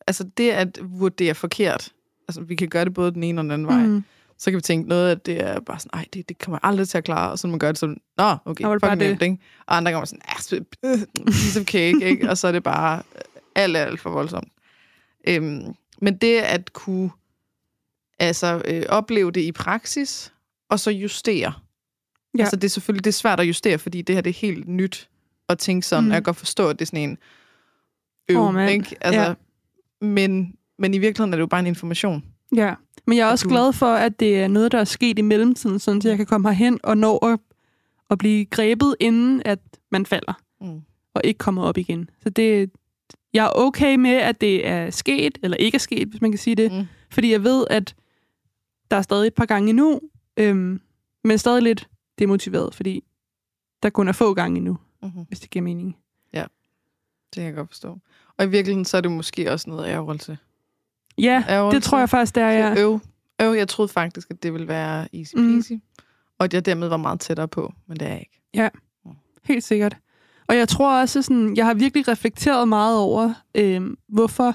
altså 0.06 0.25
det 0.37 0.50
at 0.50 0.78
vurdere 0.82 1.34
forkert, 1.34 1.93
altså 2.28 2.40
vi 2.40 2.54
kan 2.56 2.69
gøre 2.69 2.84
det 2.84 2.94
både 2.94 3.12
den 3.14 3.22
ene 3.22 3.40
og 3.40 3.43
den 3.43 3.50
anden 3.50 3.66
vej, 3.69 3.87
Mm. 3.87 4.04
så 4.38 4.50
kan 4.50 4.56
vi 4.56 4.60
tænke 4.60 4.88
noget, 4.88 5.10
at 5.10 5.26
det 5.26 5.40
er 5.43 5.60
bare 5.60 5.78
sådan, 5.78 5.90
nej, 5.99 6.06
det, 6.14 6.28
det 6.28 6.38
kommer 6.38 6.58
aldrig 6.62 6.88
til 6.88 6.99
at 6.99 7.04
klare, 7.04 7.31
og 7.31 7.38
så 7.38 7.49
man 7.49 7.58
gør 7.58 7.69
det 7.69 7.78
sådan, 7.78 8.00
nå, 8.16 8.37
okay, 8.44 8.64
det 8.64 8.81
fucking 8.82 8.99
nemt, 8.99 9.22
ikke? 9.22 9.38
Og 9.66 9.76
andre 9.76 9.93
gange 9.93 10.06
sådan, 10.06 10.22
ah, 10.28 10.99
piece 11.32 11.60
of 11.60 11.66
cake, 11.66 12.00
ikke? 12.08 12.31
Og 12.31 12.38
så 12.38 12.49
er 12.49 12.52
det 12.52 12.62
bare 12.62 13.02
øh, 13.14 13.20
alt, 13.54 13.76
alt 13.76 14.00
for 14.00 14.10
voldsomt. 14.10 14.49
Øhm, 15.28 15.75
men 16.00 16.16
det 16.16 16.38
at 16.38 16.72
kunne 16.72 17.10
altså, 18.19 18.62
øh, 18.64 18.82
opleve 18.88 19.31
det 19.31 19.40
i 19.40 19.52
praksis, 19.52 20.32
og 20.70 20.81
så 20.81 20.90
justere. 20.90 21.52
Ja. 22.38 22.40
Altså 22.43 22.56
det 22.56 22.64
er 22.64 22.69
selvfølgelig 22.69 23.05
det 23.05 23.10
er 23.10 23.14
svært 23.14 23.40
at 23.40 23.48
justere, 23.48 23.78
fordi 23.78 24.02
det 24.02 24.14
her 24.16 24.22
det 24.22 24.31
er 24.31 24.34
helt 24.40 24.69
nyt 24.69 25.08
at 25.48 25.58
tænke 25.58 25.87
sådan, 25.87 26.05
Mm. 26.05 26.10
og 26.10 26.14
jeg 26.14 26.19
kan 26.22 26.22
godt 26.25 26.37
forstå, 26.37 26.69
at 26.69 26.78
det 26.78 26.84
er 26.84 26.87
sådan 26.87 27.10
en 27.10 27.19
øv, 28.28 28.52
mand. 28.52 28.70
ikke? 28.70 28.96
Altså, 29.00 29.20
Ja. 29.20 29.34
Ja. 30.02 30.06
men, 30.06 30.56
men 30.78 30.94
i 30.94 30.99
virkeligheden 30.99 31.32
er 31.32 31.37
det 31.37 31.40
jo 31.43 31.46
bare 31.46 31.60
en 31.60 31.66
information. 31.66 32.25
Ja, 32.56 32.75
men 33.06 33.19
jeg 33.19 33.22
er 33.22 33.26
Og 33.26 33.32
også 33.32 33.44
du- 33.44 33.50
glad 33.50 33.72
for, 33.72 33.87
at 33.87 34.20
det 34.20 34.38
er 34.40 34.49
noget, 34.49 34.72
der 34.72 34.78
er 34.78 34.84
sket 34.84 35.19
i 35.19 35.22
mellemtiden, 35.22 35.78
sådan 35.78 35.99
at 35.99 36.04
jeg 36.04 36.16
kan 36.16 36.26
komme 36.26 36.49
herhen 36.49 36.81
og 36.82 36.99
nå 36.99 37.16
at, 37.16 37.38
at 38.10 38.19
blive 38.19 38.44
grebet, 38.44 38.96
inden 39.00 39.43
at 39.44 39.58
man 39.90 40.06
falder, 40.06 40.32
Mm. 40.60 40.81
og 41.14 41.20
ikke 41.25 41.38
kommer 41.38 41.62
op 41.62 41.78
igen. 41.78 42.10
Så 42.22 42.31
det, 42.31 42.70
jeg 43.32 43.44
er 43.46 43.50
okay 43.54 43.96
med, 43.96 44.10
at 44.10 44.40
det 44.40 44.66
er 44.66 44.90
sket, 44.90 45.38
eller 45.43 45.56
ikke 45.56 45.75
er 45.76 45.78
sket, 45.81 46.08
hvis 46.08 46.20
man 46.20 46.32
kan 46.32 46.38
sige 46.38 46.56
det, 46.56 46.72
Mm. 46.72 46.84
fordi 47.10 47.32
jeg 47.32 47.44
ved, 47.44 47.66
at 47.70 47.94
der 48.90 48.96
er 48.96 49.02
stadig 49.02 49.26
et 49.26 49.34
par 49.34 49.46
gange 49.46 49.70
endnu, 49.70 50.00
øhm, 50.37 50.81
men 51.25 51.38
stadig 51.38 51.62
lidt 51.62 51.88
demotiveret, 52.19 52.75
fordi 52.75 53.05
der 53.82 53.90
kun 53.90 54.08
er 54.08 54.12
få 54.12 54.34
gange 54.34 54.56
endnu, 54.58 54.78
Mm-hmm. 55.02 55.25
hvis 55.28 55.40
det 55.40 55.50
giver 55.50 55.62
mening. 55.62 55.96
Det 57.34 57.40
kan 57.40 57.44
jeg 57.46 57.55
godt 57.55 57.69
forstå. 57.69 57.98
Og 58.38 58.44
i 58.44 58.49
virkeligheden 58.49 58.84
så 58.84 58.96
er 58.96 59.00
det 59.00 59.11
måske 59.11 59.52
også 59.52 59.70
noget 59.70 59.86
ærgerelse. 59.89 60.39
Ja, 61.19 61.44
ærgerelse. 61.48 61.77
det 61.77 61.82
tror 61.84 61.98
jeg 61.98 62.08
faktisk, 62.10 62.34
det 62.34 62.43
er, 62.43 62.51
Ja. 62.51 62.69
ja. 62.69 62.81
Øv. 62.81 63.01
Øv, 63.43 63.53
jeg 63.53 63.69
troede 63.69 63.89
faktisk, 63.93 64.31
at 64.31 64.43
det 64.43 64.53
ville 64.53 64.69
være 64.69 65.08
easy 65.15 65.36
Mm. 65.36 65.53
peasy. 65.55 65.72
Mm. 65.72 65.81
Og 66.39 66.44
at 66.44 66.55
jeg 66.55 66.67
dermed 66.67 66.89
var 66.89 66.96
meget 66.96 67.20
tættere 67.20 67.48
på, 67.48 67.72
men 67.86 67.96
det 68.01 68.06
er 68.06 68.10
jeg 68.10 68.20
ikke. 68.20 68.41
Helt 69.44 69.65
sikkert. 69.65 69.96
Og 70.48 70.56
jeg 70.56 70.69
tror 70.69 71.01
også, 71.01 71.22
sådan, 71.22 71.56
jeg 71.56 71.67
har 71.67 71.74
virkelig 71.74 72.08
reflekteret 72.08 72.69
meget 72.69 72.98
over, 72.98 73.34
øh, 73.55 73.82
hvorfor, 74.08 74.55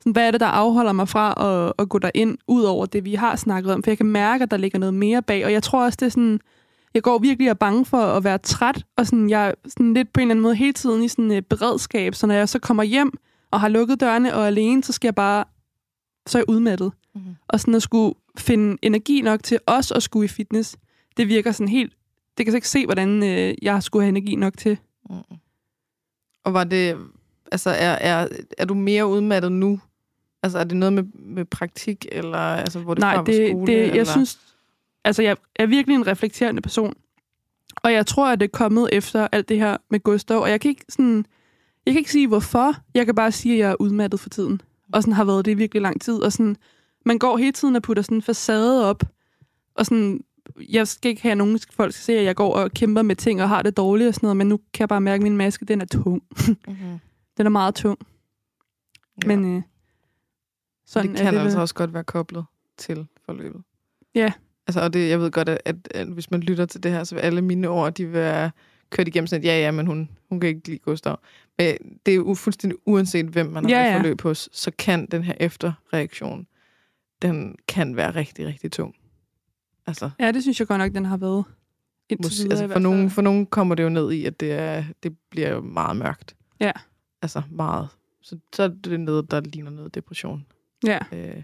sådan, 0.00 0.12
hvad 0.12 0.26
er 0.26 0.30
det, 0.30 0.40
der 0.40 0.46
afholder 0.46 0.92
mig 0.92 1.08
fra 1.08 1.34
at, 1.66 1.72
at 1.78 1.88
gå 1.88 1.98
derind, 1.98 2.38
ud 2.48 2.62
over 2.62 2.86
det, 2.86 3.04
vi 3.04 3.14
har 3.14 3.36
snakket 3.36 3.72
om. 3.74 3.82
For 3.82 3.90
jeg 3.90 3.96
kan 3.98 4.06
mærke, 4.06 4.42
at 4.42 4.50
der 4.50 4.56
ligger 4.56 4.78
noget 4.78 4.94
mere 4.94 5.22
bag. 5.22 5.44
Og 5.44 5.52
jeg 5.52 5.62
tror 5.62 5.84
også, 5.84 5.96
det 6.00 6.06
er 6.06 6.10
sådan, 6.10 6.40
jeg 6.94 7.02
går 7.02 7.18
virkelig 7.18 7.48
og 7.48 7.50
er 7.50 7.54
bange 7.54 7.84
for 7.84 7.98
at 7.98 8.24
være 8.24 8.38
træt, 8.38 8.84
og 8.96 9.06
sådan, 9.06 9.30
jeg 9.30 9.48
er 9.48 9.52
sådan 9.66 9.94
lidt 9.94 10.12
på 10.12 10.20
en 10.20 10.22
eller 10.22 10.32
anden 10.32 10.42
måde 10.42 10.54
hele 10.54 10.72
tiden 10.72 11.02
i 11.02 11.08
sådan 11.08 11.30
et 11.30 11.46
beredskab. 11.46 12.14
Så 12.14 12.26
når 12.26 12.34
jeg 12.34 12.48
så 12.48 12.58
kommer 12.58 12.82
hjem 12.82 13.12
og 13.50 13.60
har 13.60 13.68
lukket 13.68 14.00
dørene 14.00 14.34
og 14.34 14.42
er 14.42 14.46
alene, 14.46 14.84
så 14.84 14.92
skal 14.92 15.08
jeg 15.08 15.14
bare, 15.14 15.44
så 16.26 16.38
er 16.38 16.40
jeg 16.40 16.48
udmattet. 16.48 16.92
Mhm. 17.14 17.36
Og 17.48 17.60
sådan 17.60 17.74
at 17.74 17.82
skulle 17.82 18.14
finde 18.38 18.76
energi 18.82 19.20
nok 19.20 19.42
til 19.42 19.58
også 19.66 19.94
at 19.94 20.02
skulle 20.02 20.24
i 20.24 20.28
fitness, 20.28 20.76
det 21.16 21.28
virker 21.28 21.52
sådan 21.52 21.68
helt, 21.68 21.92
det 22.38 22.46
kan 22.46 22.52
jeg 22.52 22.56
ikke 22.56 22.68
se, 22.68 22.84
hvordan 22.86 23.22
øh, 23.22 23.54
jeg 23.62 23.82
skulle 23.82 24.02
have 24.02 24.08
energi 24.08 24.36
nok 24.36 24.58
til. 24.58 24.78
Mm. 25.10 25.16
Og 26.44 26.54
var 26.54 26.64
det, 26.64 26.96
altså 27.52 27.70
er, 27.70 27.90
er, 27.90 28.28
er 28.58 28.64
du 28.64 28.74
mere 28.74 29.06
udmattet 29.06 29.52
nu? 29.52 29.80
Altså 30.42 30.58
er 30.58 30.64
det 30.64 30.76
noget 30.76 30.92
med, 30.92 31.02
med 31.14 31.44
praktik, 31.44 32.06
eller 32.12 32.38
altså, 32.38 32.78
hvor 32.78 32.94
det 32.94 33.00
Nej, 33.00 33.12
før 33.12 33.16
var 33.16 33.24
det, 33.24 33.50
skole? 33.50 33.66
det, 33.66 33.82
eller? 33.82 33.94
jeg 33.94 34.06
synes, 34.06 34.38
altså 35.04 35.22
jeg 35.22 35.36
er 35.56 35.66
virkelig 35.66 35.94
en 35.94 36.06
reflekterende 36.06 36.62
person. 36.62 36.94
Og 37.76 37.92
jeg 37.92 38.06
tror, 38.06 38.32
at 38.32 38.40
det 38.40 38.46
er 38.46 38.50
kommet 38.58 38.88
efter 38.92 39.28
alt 39.32 39.48
det 39.48 39.58
her 39.58 39.76
med 39.90 40.00
Gustav. 40.00 40.38
Og 40.38 40.50
jeg 40.50 40.60
kan 40.60 40.68
ikke 40.68 40.84
sådan, 40.88 41.26
jeg 41.86 41.94
kan 41.94 41.98
ikke 41.98 42.12
sige 42.12 42.28
hvorfor. 42.28 42.74
Jeg 42.94 43.06
kan 43.06 43.14
bare 43.14 43.32
sige, 43.32 43.54
at 43.54 43.58
jeg 43.58 43.70
er 43.70 43.80
udmattet 43.80 44.20
for 44.20 44.28
tiden. 44.28 44.60
Og 44.92 45.02
sådan 45.02 45.12
har 45.12 45.24
været 45.24 45.44
det 45.44 45.50
i 45.50 45.54
virkelig 45.54 45.82
lang 45.82 46.00
tid. 46.00 46.14
Og 46.14 46.32
sådan, 46.32 46.56
man 47.06 47.18
går 47.18 47.36
hele 47.36 47.52
tiden 47.52 47.76
og 47.76 47.82
putter 47.82 48.02
sådan 48.02 48.18
en 48.18 48.22
facade 48.22 48.90
op. 48.90 49.02
Og 49.74 49.86
sådan, 49.86 50.20
jeg 50.68 50.88
skal 50.88 51.08
ikke 51.08 51.22
have, 51.22 51.32
at 51.32 51.38
nogen 51.38 51.58
folk 51.72 51.92
skal 51.92 52.04
se, 52.04 52.12
at 52.12 52.24
jeg 52.24 52.36
går 52.36 52.54
og 52.54 52.70
kæmper 52.70 53.02
med 53.02 53.16
ting 53.16 53.42
og 53.42 53.48
har 53.48 53.62
det 53.62 53.76
dårligt 53.76 54.08
og 54.08 54.14
sådan 54.14 54.26
noget. 54.26 54.36
Men 54.36 54.48
nu 54.48 54.56
kan 54.56 54.80
jeg 54.80 54.88
bare 54.88 55.00
mærke, 55.00 55.20
at 55.20 55.22
min 55.22 55.36
maske, 55.36 55.64
den 55.64 55.80
er 55.80 55.84
tung. 55.84 56.22
Mm-hmm. 56.46 56.98
Den 57.36 57.46
er 57.46 57.50
meget 57.50 57.74
tung. 57.74 57.98
Ja. 59.22 59.28
Men 59.28 59.56
øh, 59.56 59.62
sådan 60.86 61.10
det 61.10 61.16
kan 61.16 61.26
er 61.26 61.30
det 61.30 61.38
altså 61.38 61.60
også 61.60 61.74
godt 61.74 61.94
være 61.94 62.04
koblet 62.04 62.44
til 62.78 63.06
forløbet. 63.24 63.62
Ja. 64.14 64.32
Altså, 64.70 64.80
og 64.80 64.92
det, 64.92 65.08
jeg 65.08 65.20
ved 65.20 65.30
godt, 65.30 65.48
at, 65.48 65.60
at, 65.64 65.76
at 65.94 66.06
hvis 66.06 66.30
man 66.30 66.40
lytter 66.40 66.66
til 66.66 66.82
det 66.82 66.92
her, 66.92 67.04
så 67.04 67.14
vil 67.14 67.22
alle 67.22 67.42
mine 67.42 67.68
ord, 67.68 67.94
de 67.94 68.04
vil 68.04 68.12
være 68.14 68.50
kørt 68.90 69.08
igennem 69.08 69.26
sådan 69.26 69.44
et, 69.44 69.48
ja, 69.48 69.58
ja, 69.60 69.70
men 69.70 69.86
hun, 69.86 70.08
hun 70.28 70.40
kan 70.40 70.48
ikke 70.48 70.68
lide 70.68 70.78
Gustav. 70.78 71.20
Men 71.58 71.76
det 72.06 72.12
er 72.12 72.16
jo 72.16 72.34
fuldstændig 72.34 72.78
uanset, 72.86 73.26
hvem 73.26 73.46
man 73.46 73.64
har 73.64 73.70
Ja, 73.70 73.84
ja, 73.84 73.96
forløb 73.98 74.20
hos, 74.20 74.48
så 74.52 74.70
kan 74.78 75.06
den 75.06 75.22
her 75.22 75.34
efterreaktion, 75.40 76.46
den 77.22 77.56
kan 77.68 77.96
være 77.96 78.10
rigtig, 78.10 78.46
rigtig 78.46 78.72
tung. 78.72 78.94
Altså, 79.86 80.10
Ja, 80.20 80.32
det 80.32 80.42
synes 80.42 80.60
jeg 80.60 80.68
godt 80.68 80.78
nok, 80.78 80.94
den 80.94 81.04
har 81.04 81.16
været. 81.16 81.44
I 82.10 82.16
altså 82.22 82.68
for, 82.72 82.78
nogen, 82.78 83.10
for 83.10 83.22
nogen 83.22 83.46
kommer 83.46 83.74
det 83.74 83.82
jo 83.82 83.88
ned 83.88 84.12
i, 84.12 84.24
at 84.24 84.40
det, 84.40 84.52
er, 84.52 84.84
det 85.02 85.16
bliver 85.30 85.50
jo 85.50 85.60
meget 85.60 85.96
mørkt. 85.96 86.36
Ja. 86.60 86.72
Altså 87.22 87.42
meget. 87.50 87.88
Så, 88.22 88.38
så 88.52 88.62
er 88.62 88.68
det 88.68 89.00
noget, 89.00 89.30
der 89.30 89.40
ligner 89.40 89.70
noget 89.70 89.94
depression. 89.94 90.46
Ja, 90.86 90.98
Øh, 91.12 91.42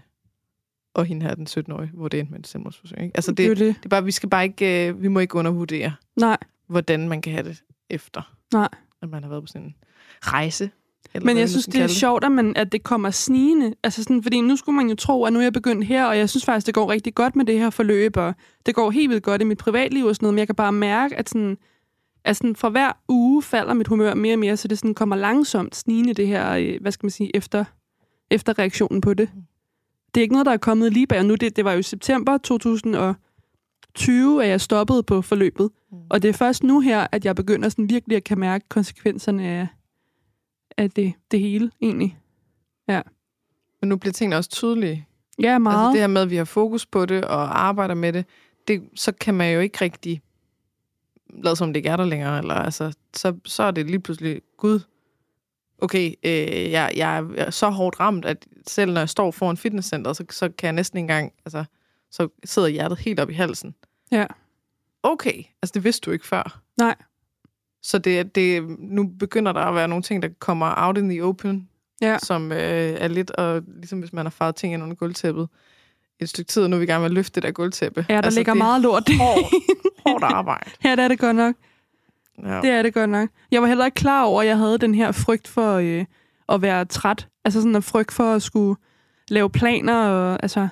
og 0.97 1.05
hende 1.05 1.25
her, 1.25 1.35
den 1.35 1.47
17-årige, 1.49 1.91
hvor 1.93 2.07
det 2.07 2.19
endte 2.19 2.31
med 2.31 2.39
et 2.39 2.47
selvmordsforsøg. 2.47 3.01
Ikke? 3.01 3.17
Altså 3.17 3.31
det, 3.31 3.37
det 3.37 3.45
er 3.45 3.49
det, 3.49 3.75
det. 3.75 3.85
er 3.85 3.89
bare, 3.89 4.03
vi 4.03 4.11
skal 4.11 4.29
bare 4.29 4.43
ikke, 4.43 4.87
øh, 4.87 5.01
vi 5.01 5.07
må 5.07 5.19
ikke 5.19 5.35
undervurdere, 5.35 5.93
Nej, 6.15 6.37
hvordan 6.67 7.09
man 7.09 7.21
kan 7.21 7.33
have 7.33 7.49
det 7.49 7.63
efter. 7.89 8.33
Nej. 8.53 8.69
At 9.01 9.09
man 9.09 9.23
har 9.23 9.29
været 9.29 9.43
på 9.43 9.47
sådan 9.47 9.61
en 9.61 9.75
rejse. 10.21 10.69
Eller 11.13 11.25
men 11.25 11.37
jeg 11.37 11.49
synes, 11.49 11.65
det 11.65 11.81
er 11.81 11.87
sjovt, 11.87 12.23
at, 12.23 12.31
man, 12.31 12.53
at 12.55 12.71
det 12.71 12.83
kommer 12.83 13.11
snigende. 13.11 13.73
Altså 13.83 14.03
sådan, 14.03 14.23
fordi 14.23 14.41
nu 14.41 14.55
skulle 14.55 14.75
man 14.75 14.89
jo 14.89 14.95
tro, 14.95 15.25
at 15.25 15.33
nu 15.33 15.39
er 15.39 15.43
jeg 15.43 15.53
begyndt 15.53 15.85
her, 15.85 16.05
og 16.05 16.17
jeg 16.17 16.29
synes 16.29 16.45
faktisk, 16.45 16.65
det 16.65 16.73
går 16.73 16.89
rigtig 16.89 17.15
godt 17.15 17.35
med 17.35 17.45
det 17.45 17.59
her 17.59 17.69
forløb, 17.69 18.17
og 18.17 18.33
det 18.65 18.75
går 18.75 18.91
helt 18.91 19.09
vildt 19.09 19.23
godt 19.23 19.41
i 19.41 19.45
mit 19.45 19.57
privatliv 19.57 20.05
og 20.05 20.15
sådan 20.15 20.25
noget, 20.25 20.33
men 20.33 20.39
jeg 20.39 20.47
kan 20.47 20.55
bare 20.55 20.71
mærke, 20.71 21.15
at, 21.15 21.29
sådan, 21.29 21.57
at 22.23 22.37
sådan, 22.37 22.55
for 22.55 22.69
hver 22.69 22.91
uge 23.09 23.43
falder 23.43 23.73
mit 23.73 23.87
humør 23.87 24.13
mere 24.13 24.35
og 24.35 24.39
mere, 24.39 24.57
så 24.57 24.67
det 24.67 24.77
sådan 24.77 24.93
kommer 24.93 25.15
langsomt 25.15 25.75
snigende, 25.75 26.13
det 26.13 26.27
her, 26.27 26.51
øh, 26.51 26.81
hvad 26.81 26.91
skal 26.91 27.05
man 27.05 27.11
sige, 27.11 27.35
efter, 27.35 27.65
efter 28.31 28.59
reaktionen 28.59 29.01
på 29.01 29.13
det. 29.13 29.29
Det 30.17 30.21
er 30.21 30.23
ikke 30.23 30.33
noget, 30.33 30.45
der 30.45 30.51
er 30.51 30.57
kommet 30.57 30.93
lige 30.93 31.07
bag 31.07 31.23
nu. 31.23 31.35
Det, 31.35 31.55
det 31.55 31.65
var 31.65 31.71
jo 31.71 31.79
i 31.79 31.83
september 31.83 32.37
2020, 32.37 34.43
at 34.43 34.49
jeg 34.49 34.61
stoppede 34.61 35.03
på 35.03 35.21
forløbet. 35.21 35.69
Mm. 35.91 35.97
Og 36.09 36.21
det 36.21 36.29
er 36.29 36.33
først 36.33 36.63
nu 36.63 36.79
her, 36.79 37.07
at 37.11 37.25
jeg 37.25 37.35
begynder 37.35 37.69
sådan 37.69 37.89
virkelig 37.89 38.17
at 38.17 38.23
kan 38.23 38.39
mærke 38.39 38.65
konsekvenserne 38.69 39.47
af, 39.47 39.67
af 40.77 40.91
det, 40.91 41.13
det 41.31 41.39
hele, 41.39 41.71
egentlig. 41.81 42.17
Men 43.81 43.89
nu 43.89 43.97
bliver 43.97 44.13
tingene 44.13 44.37
også 44.37 44.49
tydelige. 44.49 45.07
Ja, 45.41 45.57
meget. 45.57 45.87
Altså 45.87 45.91
det 45.91 45.99
her 45.99 46.07
med, 46.07 46.21
at 46.21 46.29
vi 46.29 46.35
har 46.35 46.45
fokus 46.45 46.85
på 46.85 47.05
det 47.05 47.25
og 47.25 47.59
arbejder 47.59 47.95
med 47.95 48.13
det, 48.13 48.25
det, 48.67 48.81
så 48.95 49.11
kan 49.11 49.33
man 49.33 49.53
jo 49.53 49.59
ikke 49.59 49.77
rigtig 49.81 50.21
lade 51.29 51.55
som 51.55 51.69
om 51.69 51.73
det 51.73 51.77
ikke 51.77 51.89
er 51.89 51.97
der 51.97 52.05
længere. 52.05 52.37
Eller, 52.37 52.53
altså, 52.53 52.93
så, 53.13 53.35
så 53.45 53.63
er 53.63 53.71
det 53.71 53.85
lige 53.85 53.99
pludselig, 53.99 54.41
gud, 54.57 54.79
okay, 55.81 56.13
øh, 56.23 56.71
jeg, 56.71 56.91
jeg 56.95 57.25
er 57.37 57.49
så 57.49 57.69
hårdt 57.69 57.99
ramt, 57.99 58.25
at 58.25 58.47
selv 58.67 58.93
når 58.93 59.01
jeg 59.01 59.09
står 59.09 59.31
foran 59.31 59.57
fitnesscenter, 59.57 60.13
så, 60.13 60.23
så 60.29 60.49
kan 60.57 60.65
jeg 60.67 60.73
næsten 60.73 60.97
ikke 60.97 61.03
engang, 61.03 61.33
altså, 61.45 61.63
så 62.11 62.27
sidder 62.45 62.67
hjertet 62.67 62.97
helt 62.99 63.19
op 63.19 63.29
i 63.29 63.33
halsen. 63.33 63.75
Ja. 64.11 64.25
Okay, 65.03 65.43
altså 65.61 65.71
det 65.73 65.83
vidste 65.83 66.05
du 66.05 66.11
ikke 66.11 66.27
før. 66.27 66.59
Nej. 66.77 66.95
Så 67.81 67.97
det, 67.97 68.35
det, 68.35 68.63
nu 68.79 69.07
begynder 69.19 69.51
der 69.51 69.61
at 69.61 69.75
være 69.75 69.87
nogle 69.87 70.03
ting, 70.03 70.21
der 70.21 70.29
kommer 70.39 70.73
out 70.77 70.97
in 70.97 71.09
the 71.09 71.23
open, 71.23 71.69
Ja. 72.01 72.17
som 72.23 72.51
øh, 72.51 72.57
er 72.99 73.07
lidt, 73.07 73.31
og 73.31 73.61
ligesom 73.79 73.99
hvis 73.99 74.13
man 74.13 74.25
har 74.25 74.29
faret 74.29 74.55
ting 74.55 74.73
ind 74.73 74.83
under 74.83 74.95
gulvtæppet 74.95 75.49
et 76.19 76.29
stykke 76.29 76.49
tid, 76.49 76.63
og 76.63 76.69
nu 76.69 76.75
er 76.75 76.77
vi 76.79 76.83
i 76.83 76.87
gang 76.87 77.01
med 77.01 77.05
at 77.09 77.13
løfte 77.13 77.35
det 77.35 77.43
der 77.43 77.51
gulvtæppe. 77.51 78.05
Ja, 78.09 78.13
der 78.15 78.21
altså, 78.21 78.39
ligger 78.39 78.53
det 78.53 78.59
er 78.59 78.63
meget 78.63 78.81
lort. 78.81 79.03
hårdt, 79.19 79.53
hårdt 80.07 80.23
arbejde. 80.23 80.69
ja, 80.83 80.91
det 80.91 80.99
er 81.03 81.07
det 81.07 81.19
godt 81.19 81.35
nok. 81.35 81.55
Ja. 82.43 82.61
Det 82.61 82.69
er 82.69 82.81
det 82.81 82.93
godt 82.93 83.09
nok. 83.09 83.29
Jeg 83.51 83.61
var 83.61 83.67
heller 83.67 83.85
ikke 83.85 83.95
klar 83.95 84.23
over, 84.23 84.41
at 84.41 84.47
jeg 84.47 84.57
havde 84.57 84.77
den 84.77 84.95
her 84.95 85.11
frygt 85.11 85.47
for 85.47 85.73
øh, 85.73 86.05
at 86.49 86.61
være 86.61 86.85
træt. 86.85 87.27
Altså 87.45 87.61
sådan 87.61 87.75
en 87.75 87.81
frygt 87.81 88.11
for 88.11 88.33
at 88.33 88.41
skulle 88.41 88.75
lave 89.27 89.49
planer. 89.49 90.07
Og, 90.07 90.39
altså, 90.43 90.67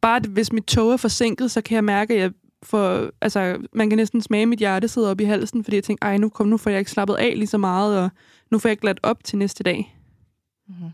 bare 0.00 0.20
hvis 0.28 0.52
mit 0.52 0.64
tog 0.64 0.92
er 0.92 0.96
forsinket, 0.96 1.50
så 1.50 1.60
kan 1.60 1.74
jeg 1.74 1.84
mærke, 1.84 2.14
at 2.14 2.20
jeg 2.20 2.32
får, 2.62 3.10
altså, 3.20 3.66
man 3.72 3.90
kan 3.90 3.96
næsten 3.96 4.20
smage 4.20 4.46
mit 4.46 4.58
hjerte 4.58 4.88
sidde 4.88 5.10
op 5.10 5.20
i 5.20 5.24
halsen, 5.24 5.64
fordi 5.64 5.76
jeg 5.76 5.84
tænker, 5.84 6.06
ej, 6.06 6.16
nu, 6.16 6.28
kom, 6.28 6.46
nu 6.46 6.56
får 6.56 6.70
jeg 6.70 6.78
ikke 6.78 6.90
slappet 6.90 7.14
af 7.14 7.32
lige 7.36 7.46
så 7.46 7.58
meget, 7.58 7.98
og 7.98 8.10
nu 8.50 8.58
får 8.58 8.68
jeg 8.68 8.72
ikke 8.72 8.84
ladt 8.84 9.00
op 9.02 9.24
til 9.24 9.38
næste 9.38 9.64
dag. 9.64 9.98
Mhm. 10.68 10.90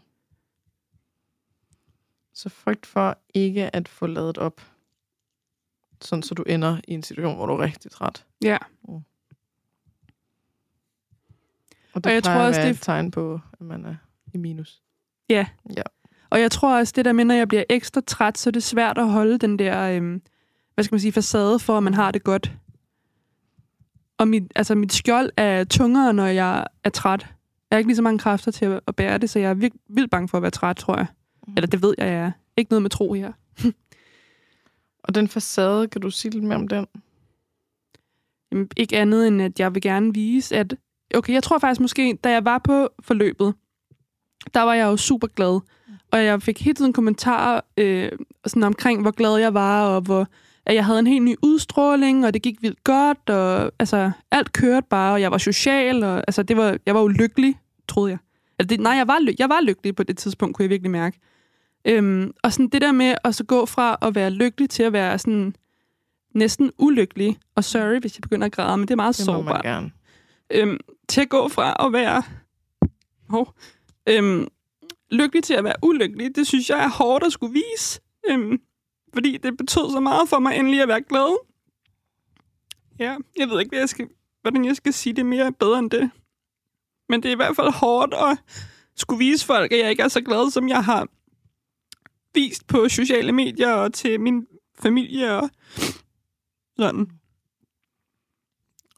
Så 2.34 2.48
frygt 2.48 2.86
for 2.86 3.18
ikke 3.34 3.76
at 3.76 3.88
få 3.88 4.06
lavet 4.06 4.38
op. 4.38 4.60
Sådan, 6.00 6.22
så 6.22 6.34
du 6.34 6.42
ender 6.42 6.80
i 6.88 6.94
en 6.94 7.02
situation, 7.02 7.36
hvor 7.36 7.46
du 7.46 7.52
er 7.52 7.60
rigtig 7.60 7.90
træt. 7.90 8.24
Ja. 8.42 8.58
Og 11.94 12.04
det 12.04 12.06
Og 12.06 12.14
jeg 12.14 12.22
tror 12.22 12.32
også, 12.34 12.60
det- 12.62 12.70
et 12.70 12.78
tegn 12.80 13.10
på, 13.10 13.40
at 13.52 13.60
man 13.60 13.84
er 13.84 13.94
i 14.34 14.38
minus. 14.38 14.82
Ja. 15.30 15.46
Ja. 15.76 15.82
Og 16.30 16.40
jeg 16.40 16.50
tror 16.50 16.78
også, 16.78 16.92
det 16.96 17.04
der 17.04 17.12
med, 17.12 17.24
når 17.24 17.34
jeg 17.34 17.48
bliver 17.48 17.64
ekstra 17.68 18.00
træt, 18.06 18.38
så 18.38 18.50
er 18.50 18.52
det 18.52 18.62
svært 18.62 18.98
at 18.98 19.08
holde 19.10 19.38
den 19.38 19.58
der, 19.58 19.90
øhm, 19.96 20.22
hvad 20.74 20.84
skal 20.84 20.94
man 20.94 21.00
sige, 21.00 21.12
facade 21.12 21.58
for, 21.58 21.76
at 21.76 21.82
man 21.82 21.94
har 21.94 22.10
det 22.10 22.24
godt. 22.24 22.52
Og 24.18 24.28
mit, 24.28 24.42
altså 24.56 24.74
mit 24.74 24.92
skjold 24.92 25.30
er 25.36 25.64
tungere, 25.64 26.12
når 26.14 26.26
jeg 26.26 26.66
er 26.84 26.90
træt. 26.90 27.20
Jeg 27.70 27.76
har 27.76 27.78
ikke 27.78 27.88
lige 27.88 27.96
så 27.96 28.02
mange 28.02 28.18
kræfter 28.18 28.50
til 28.52 28.64
at, 28.64 28.80
at 28.86 28.96
bære 28.96 29.18
det, 29.18 29.30
så 29.30 29.38
jeg 29.38 29.50
er 29.50 29.54
vildt, 29.54 29.76
vildt 29.88 30.10
bange 30.10 30.28
for 30.28 30.38
at 30.38 30.42
være 30.42 30.50
træt, 30.50 30.76
tror 30.76 30.96
jeg. 30.96 31.06
Mm. 31.46 31.52
Eller 31.56 31.66
det 31.68 31.82
ved 31.82 31.94
jeg, 31.98 32.06
jeg 32.06 32.14
er. 32.14 32.32
Ikke 32.56 32.70
noget 32.72 32.82
med 32.82 32.90
tro 32.90 33.12
her. 33.12 33.32
Og 35.04 35.14
den 35.14 35.28
facade, 35.28 35.88
kan 35.88 36.00
du 36.00 36.10
sige 36.10 36.32
lidt 36.32 36.44
mere 36.44 36.56
om 36.58 36.68
den? 36.68 36.86
Jamen, 38.52 38.68
ikke 38.76 38.98
andet 38.98 39.28
end, 39.28 39.42
at 39.42 39.60
jeg 39.60 39.74
vil 39.74 39.82
gerne 39.82 40.14
vise, 40.14 40.56
at... 40.56 40.74
Okay, 41.14 41.32
jeg 41.32 41.42
tror 41.42 41.58
faktisk 41.58 41.80
måske, 41.80 42.18
da 42.24 42.30
jeg 42.30 42.44
var 42.44 42.58
på 42.58 42.88
forløbet, 43.00 43.54
der 44.54 44.60
var 44.60 44.74
jeg 44.74 44.84
jo 44.84 44.96
super 44.96 45.26
glad. 45.26 45.60
Og 46.12 46.24
jeg 46.24 46.42
fik 46.42 46.62
hele 46.62 46.74
tiden 46.74 46.92
kommentarer 46.92 47.60
øh, 47.76 48.12
sådan 48.46 48.62
omkring, 48.62 49.02
hvor 49.02 49.10
glad 49.10 49.36
jeg 49.36 49.54
var, 49.54 49.86
og 49.86 50.00
hvor 50.00 50.26
at 50.68 50.74
jeg 50.74 50.84
havde 50.84 50.98
en 50.98 51.06
helt 51.06 51.24
ny 51.24 51.36
udstråling, 51.42 52.26
og 52.26 52.34
det 52.34 52.42
gik 52.42 52.62
vildt 52.62 52.84
godt, 52.84 53.30
og 53.30 53.72
altså, 53.78 54.10
alt 54.30 54.52
kørte 54.52 54.86
bare, 54.90 55.12
og 55.12 55.20
jeg 55.20 55.30
var 55.30 55.38
social, 55.38 56.04
og 56.04 56.16
altså, 56.16 56.42
det 56.42 56.56
var, 56.56 56.78
jeg 56.86 56.94
var 56.94 57.00
jo 57.00 57.08
lykkelig, 57.08 57.54
troede 57.88 58.10
jeg. 58.10 58.18
Altså, 58.58 58.68
det, 58.68 58.80
nej, 58.80 58.92
jeg 58.92 59.08
var, 59.08 59.18
jeg 59.38 59.48
var 59.48 59.60
lykkelig 59.60 59.96
på 59.96 60.02
det 60.02 60.18
tidspunkt, 60.18 60.56
kunne 60.56 60.62
jeg 60.62 60.70
virkelig 60.70 60.90
mærke. 60.90 61.20
Øhm, 61.84 62.32
og 62.42 62.52
sådan 62.52 62.68
det 62.68 62.82
der 62.82 62.92
med 62.92 63.14
at 63.24 63.34
så 63.34 63.44
gå 63.44 63.66
fra 63.66 63.98
at 64.02 64.14
være 64.14 64.30
lykkelig 64.30 64.70
til 64.70 64.82
at 64.82 64.92
være 64.92 65.18
sådan 65.18 65.54
næsten 66.34 66.70
ulykkelig, 66.78 67.38
og 67.54 67.64
sorry, 67.64 68.00
hvis 68.00 68.16
jeg 68.16 68.22
begynder 68.22 68.46
at 68.46 68.52
græde, 68.52 68.76
men 68.76 68.88
det 68.88 68.90
er 68.90 68.96
meget 68.96 69.16
Det 69.16 69.26
må 69.26 69.32
man 69.32 69.44
sårbart 69.44 69.62
gerne 69.64 69.90
øhm, 70.50 70.78
til 71.08 71.20
at 71.20 71.28
gå 71.28 71.48
fra 71.48 71.86
at 71.86 71.92
være 71.92 72.22
hov, 73.28 73.54
øhm, 74.08 74.48
lykkelig 75.10 75.44
til 75.44 75.54
at 75.54 75.64
være 75.64 75.74
ulykkelig, 75.82 76.36
det 76.36 76.46
synes 76.46 76.70
jeg 76.70 76.84
er 76.84 76.88
hårdt 76.88 77.24
at 77.24 77.32
skulle 77.32 77.52
vise. 77.52 78.00
Øhm, 78.28 78.60
fordi 79.14 79.36
det 79.36 79.56
betød 79.56 79.90
så 79.90 80.00
meget 80.00 80.28
for 80.28 80.38
mig 80.38 80.56
endelig 80.56 80.82
at 80.82 80.88
være 80.88 81.02
glad. 81.02 81.38
Ja, 82.98 83.16
jeg 83.36 83.48
ved 83.48 83.60
ikke, 83.60 83.70
hvad 83.70 83.78
jeg 83.78 83.88
skal, 83.88 84.08
hvordan 84.42 84.64
jeg 84.64 84.76
skal 84.76 84.92
sige 84.92 85.12
det 85.12 85.26
mere 85.26 85.52
bedre 85.52 85.78
end 85.78 85.90
det. 85.90 86.10
Men 87.08 87.22
det 87.22 87.28
er 87.28 87.32
i 87.32 87.36
hvert 87.36 87.56
fald 87.56 87.72
hårdt 87.72 88.14
at 88.14 88.38
skulle 88.96 89.18
vise 89.18 89.46
folk, 89.46 89.72
at 89.72 89.78
jeg 89.78 89.90
ikke 89.90 90.02
er 90.02 90.08
så 90.08 90.20
glad, 90.20 90.50
som 90.50 90.68
jeg 90.68 90.84
har 90.84 91.08
vist 92.34 92.66
på 92.66 92.88
sociale 92.88 93.32
medier 93.32 93.72
og 93.72 93.94
til 93.94 94.20
min 94.20 94.46
familie 94.78 95.36
og 95.36 95.50
sådan. 96.76 97.10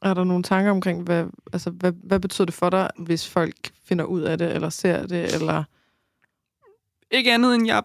Er 0.01 0.13
der 0.13 0.23
nogle 0.23 0.43
tanker 0.43 0.71
omkring, 0.71 1.03
hvad, 1.03 1.25
altså, 1.53 1.69
hvad, 1.69 1.93
hvad 2.03 2.19
betyder 2.19 2.45
det 2.45 2.53
for 2.53 2.69
dig, 2.69 2.89
hvis 2.97 3.29
folk 3.29 3.55
finder 3.83 4.05
ud 4.05 4.21
af 4.21 4.37
det, 4.37 4.55
eller 4.55 4.69
ser 4.69 5.07
det, 5.07 5.35
eller... 5.35 5.63
ikke 7.11 7.33
andet 7.33 7.55
end 7.55 7.67
jeg, 7.67 7.83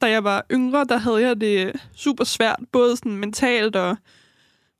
da 0.00 0.10
jeg 0.10 0.24
var 0.24 0.46
yngre, 0.52 0.84
der 0.84 0.96
havde 0.96 1.20
jeg 1.20 1.40
det 1.40 1.72
super 1.96 2.24
svært, 2.24 2.60
både 2.72 2.96
sådan 2.96 3.16
mentalt 3.16 3.76
og 3.76 3.96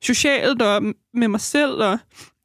socialt 0.03 0.63
og 0.63 0.83
med 1.13 1.29
mig 1.29 1.41
selv. 1.41 1.73
Og 1.73 1.99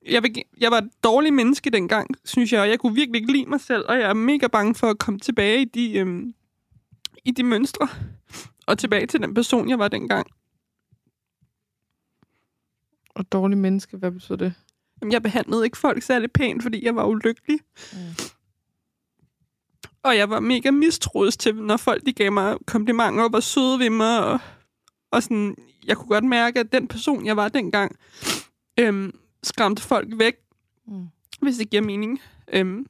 jeg, 0.08 0.24
jeg 0.60 0.72
var 0.72 0.78
et 0.78 0.90
dårligt 1.04 1.36
menneske 1.36 1.70
dengang, 1.70 2.08
synes 2.26 2.54
jeg, 2.54 2.62
og 2.62 2.70
jeg 2.70 2.80
kunne 2.80 2.96
virkelig 2.96 3.22
ikke 3.22 3.34
lide 3.34 3.50
mig 3.50 3.62
selv, 3.62 3.86
og 3.88 3.96
jeg 4.00 4.10
er 4.10 4.14
mega 4.14 4.48
bange 4.48 4.76
for 4.76 4.88
at 4.90 5.00
komme 5.00 5.20
tilbage 5.20 5.62
i 5.62 5.66
de, 5.66 5.98
øhm, 5.98 6.34
i 7.26 7.32
de 7.32 7.44
mønstre, 7.44 7.88
og 8.68 8.78
tilbage 8.78 9.08
til 9.08 9.22
den 9.22 9.34
person, 9.34 9.70
jeg 9.70 9.80
var 9.80 9.88
dengang. 9.88 10.28
Og 13.20 13.32
dårlig 13.32 13.58
menneske, 13.58 13.98
hvad 13.98 14.12
betyder 14.12 14.36
det? 14.38 14.54
Jamen, 15.02 15.12
Jeg 15.12 15.24
behandlede 15.24 15.66
ikke 15.66 15.78
folk 15.78 16.04
særlig 16.04 16.32
pænt, 16.32 16.64
fordi 16.64 16.86
jeg 16.86 16.96
var 16.96 17.06
ulykkelig. 17.06 17.60
Mm. 17.94 17.98
Og 20.04 20.18
jeg 20.18 20.30
var 20.30 20.40
mega 20.40 20.72
mistroisk 20.72 21.40
til, 21.40 21.56
når 21.56 21.78
folk 21.78 22.06
de 22.06 22.14
gav 22.14 22.32
mig 22.32 22.58
komplimenter 22.66 23.24
og 23.24 23.34
var 23.34 23.40
søde 23.40 23.80
ved 23.80 23.90
mig. 23.90 24.26
Og, 24.26 24.40
og 25.12 25.24
sådan, 25.24 25.56
jeg 25.88 25.98
kunne 25.98 26.08
godt 26.08 26.24
mærke, 26.24 26.60
at 26.60 26.72
den 26.72 26.88
person, 26.88 27.26
jeg 27.26 27.38
var 27.38 27.50
dengang, 27.50 27.96
øhm, 28.80 29.14
skræmte 29.44 29.82
folk 29.82 30.08
væk, 30.20 30.34
Mm. 30.88 31.08
hvis 31.42 31.58
det 31.58 31.70
giver 31.70 31.84
mening. 31.84 32.20
Øhm, 32.54 32.86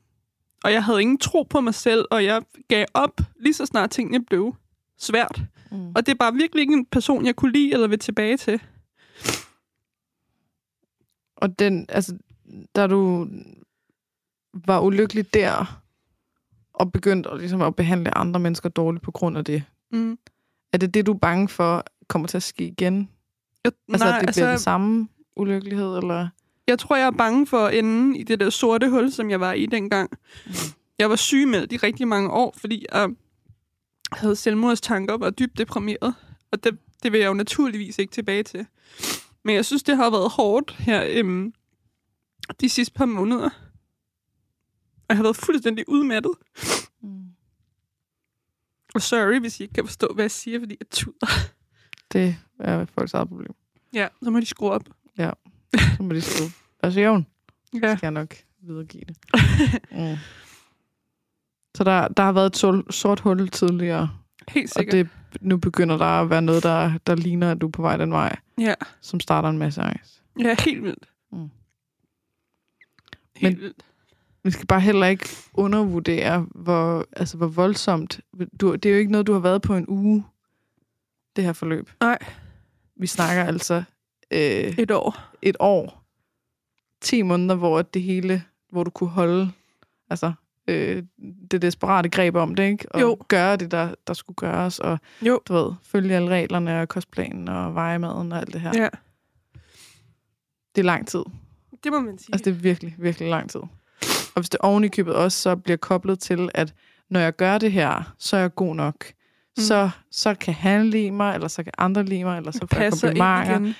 og 0.63 0.71
jeg 0.73 0.83
havde 0.83 1.01
ingen 1.01 1.17
tro 1.17 1.43
på 1.43 1.61
mig 1.61 1.73
selv, 1.73 2.05
og 2.11 2.23
jeg 2.25 2.41
gav 2.67 2.85
op 2.93 3.21
lige 3.39 3.53
så 3.53 3.65
snart 3.65 3.89
tingene 3.89 4.25
blev 4.25 4.55
svært. 4.97 5.41
Mm. 5.71 5.91
Og 5.95 6.05
det 6.05 6.11
er 6.11 6.15
bare 6.15 6.33
virkelig 6.33 6.61
ikke 6.61 6.73
en 6.73 6.85
person, 6.85 7.25
jeg 7.25 7.35
kunne 7.35 7.51
lide 7.51 7.73
eller 7.73 7.87
vil 7.87 7.99
tilbage 7.99 8.37
til. 8.37 8.61
Og 11.41 11.59
den, 11.59 11.85
altså, 11.89 12.17
da 12.75 12.87
du 12.87 13.27
var 14.53 14.79
ulykkelig 14.79 15.33
der, 15.33 15.81
og 16.73 16.91
begyndte 16.91 17.29
at, 17.29 17.39
ligesom, 17.39 17.61
at 17.61 17.75
behandle 17.75 18.17
andre 18.17 18.39
mennesker 18.39 18.69
dårligt 18.69 19.03
på 19.03 19.11
grund 19.11 19.37
af 19.37 19.45
det, 19.45 19.63
Mm. 19.91 20.17
er 20.73 20.77
det 20.77 20.93
det, 20.93 21.05
du 21.05 21.13
er 21.13 21.17
bange 21.17 21.47
for, 21.49 21.85
kommer 22.07 22.27
til 22.27 22.37
at 22.37 22.43
ske 22.43 22.67
igen? 22.67 23.09
Jeg, 23.63 23.71
Altså, 23.89 24.05
nej, 24.07 24.17
at 24.17 24.27
det 24.27 24.35
bliver 24.35 24.49
den 24.49 24.59
samme 24.59 25.07
ulykkelighed, 25.35 25.97
eller? 25.97 26.27
Jeg 26.67 26.79
tror, 26.79 26.95
jeg 26.95 27.05
er 27.07 27.11
bange 27.11 27.47
for 27.47 27.65
at 27.65 27.75
ende 27.79 28.19
i 28.19 28.23
det 28.23 28.39
der 28.39 28.49
sorte 28.49 28.89
hul, 28.89 29.11
som 29.11 29.29
jeg 29.29 29.39
var 29.39 29.53
i 29.53 29.65
dengang. 29.65 30.09
Mm. 30.45 30.51
Jeg 30.99 31.09
var 31.09 31.15
syg 31.15 31.47
med 31.47 31.73
i 31.73 31.77
rigtig 31.77 32.07
mange 32.07 32.29
år, 32.31 32.53
fordi 32.57 32.85
jeg 32.91 33.09
havde 34.11 34.35
selvmordstanker 34.35 35.13
og 35.13 35.19
var 35.19 35.29
dybt 35.29 35.57
deprimeret. 35.57 36.13
Og 36.51 36.63
det, 36.63 36.77
det 37.03 37.11
vil 37.11 37.19
jeg 37.19 37.27
jo 37.27 37.33
naturligvis 37.33 37.99
ikke 37.99 38.11
tilbage 38.11 38.43
til. 38.43 38.65
Men 39.49 39.55
jeg 39.55 39.65
synes, 39.65 39.83
det 39.83 39.97
har 39.97 40.09
været 40.09 40.31
hårdt 40.31 40.75
her 40.79 41.05
øhm, 41.09 41.53
de 42.61 42.69
sidste 42.69 42.93
par 42.93 43.05
måneder. 43.05 43.49
Og 44.95 45.05
jeg 45.09 45.17
har 45.17 45.23
været 45.23 45.35
fuldstændig 45.35 45.89
udmattet. 45.89 46.31
Mm. 47.01 47.25
Og 48.95 49.01
sorry, 49.01 49.39
hvis 49.39 49.59
I 49.59 49.63
ikke 49.63 49.73
kan 49.73 49.85
forstå, 49.85 50.11
hvad 50.13 50.23
jeg 50.23 50.31
siger, 50.31 50.59
fordi 50.59 50.77
jeg 50.79 50.89
tuder. 50.89 51.27
Det 52.13 52.37
er 52.59 52.85
folks 52.85 53.13
eget 53.13 53.27
problem. 53.27 53.53
Ja, 53.93 54.07
så 54.23 54.29
må 54.29 54.39
de 54.39 54.45
skrue 54.45 54.71
op. 54.71 54.83
Ja, 55.17 55.31
så 55.97 56.03
må 56.03 56.13
de 56.13 56.21
skrue. 56.21 56.49
Altså, 56.83 56.99
jævn. 56.99 57.27
Ja. 57.73 57.95
skal 57.97 58.07
jeg 58.07 58.11
nok 58.11 58.35
videregive 58.61 59.03
det. 59.07 59.17
mm. 59.91 60.17
Så 61.75 61.83
der, 61.83 62.07
der 62.07 62.23
har 62.23 62.31
været 62.31 62.45
et 62.45 62.57
sol, 62.57 62.91
sort 62.91 63.19
hul 63.19 63.49
tidligere, 63.49 64.18
Helt 64.55 64.65
og 64.77 64.79
sikkert. 64.79 64.93
det, 64.93 65.09
nu 65.41 65.57
begynder 65.57 65.97
der 65.97 66.05
at 66.05 66.29
være 66.29 66.41
noget, 66.41 66.63
der, 66.63 66.91
der 67.07 67.15
ligner, 67.15 67.51
at 67.51 67.61
du 67.61 67.67
er 67.67 67.71
på 67.71 67.81
vej 67.81 67.97
den 67.97 68.11
vej, 68.11 68.35
Ja. 68.59 68.73
som 69.01 69.19
starter 69.19 69.49
en 69.49 69.57
masse 69.57 69.81
angst. 69.81 70.23
ja, 70.39 70.55
helt 70.59 70.83
vildt. 70.83 71.09
Mm. 71.31 71.49
Helt 73.35 73.55
Men- 73.57 73.61
vildt. 73.63 73.85
Vi 74.43 74.51
skal 74.51 74.67
bare 74.67 74.79
heller 74.81 75.07
ikke 75.07 75.29
undervurdere, 75.53 76.47
hvor, 76.55 77.05
altså, 77.11 77.37
hvor 77.37 77.47
voldsomt... 77.47 78.19
Du, 78.61 78.75
det 78.75 78.85
er 78.85 78.93
jo 78.93 78.99
ikke 78.99 79.11
noget, 79.11 79.27
du 79.27 79.33
har 79.33 79.39
været 79.39 79.61
på 79.61 79.75
en 79.75 79.85
uge, 79.87 80.25
det 81.35 81.43
her 81.43 81.53
forløb. 81.53 81.89
Nej. 82.01 82.17
Vi 82.95 83.07
snakker 83.07 83.43
altså 83.43 83.83
øh, 84.31 84.39
Et 84.77 84.91
år. 84.91 85.15
et 85.41 85.55
år, 85.59 86.03
10 87.01 87.21
måneder, 87.21 87.55
hvor 87.55 87.81
det 87.81 88.01
hele, 88.01 88.43
hvor 88.71 88.83
du 88.83 88.89
kunne 88.91 89.09
holde 89.09 89.51
altså, 90.09 90.33
øh, 90.69 91.03
det 91.51 91.61
desperate 91.61 92.09
greb 92.09 92.35
om 92.35 92.55
det, 92.55 92.63
ikke? 92.63 92.85
Og 92.91 93.01
Jo. 93.01 93.17
gøre 93.27 93.55
det, 93.55 93.71
der, 93.71 93.93
der 94.07 94.13
skulle 94.13 94.35
gøres, 94.35 94.79
og 94.79 94.99
Jo. 95.21 95.39
du 95.47 95.53
ved, 95.53 95.71
følge 95.83 96.15
alle 96.15 96.29
reglerne, 96.29 96.81
og 96.81 96.87
kostplanen, 96.89 97.47
og 97.49 97.75
vejemaden, 97.75 98.31
og 98.31 98.37
alt 98.39 98.53
det 98.53 98.61
her. 98.61 98.71
Ja. 98.75 98.89
Det 100.75 100.81
er 100.81 100.85
lang 100.85 101.07
tid. 101.07 101.23
Det 101.83 101.91
må 101.91 101.99
man 101.99 102.17
sige. 102.17 102.29
Altså, 102.33 102.49
det 102.49 102.57
er 102.57 102.61
virkelig, 102.61 102.95
virkelig 102.97 103.29
lang 103.29 103.49
tid. 103.49 103.59
Og 104.35 104.41
hvis 104.41 104.49
det 104.49 104.59
oven 104.59 104.83
i 104.83 104.87
købet 104.87 105.15
også 105.15 105.41
så 105.41 105.55
bliver 105.55 105.77
koblet 105.77 106.19
til, 106.19 106.49
at 106.53 106.73
når 107.09 107.19
jeg 107.19 107.35
gør 107.35 107.57
det 107.57 107.71
her, 107.71 108.13
så 108.17 108.37
er 108.37 108.41
jeg 108.41 108.55
god 108.55 108.75
nok. 108.75 109.05
Mm. 109.57 109.63
Så, 109.63 109.89
så 110.11 110.33
kan 110.33 110.53
han 110.53 110.89
lide 110.89 111.11
mig, 111.11 111.33
eller 111.35 111.47
så 111.47 111.63
kan 111.63 111.73
andre 111.77 112.03
lide 112.03 112.23
mig, 112.23 112.37
eller 112.37 112.51
så 112.51 112.67
får 112.73 112.79
jeg 112.81 112.91
komplimenter. 112.91 113.73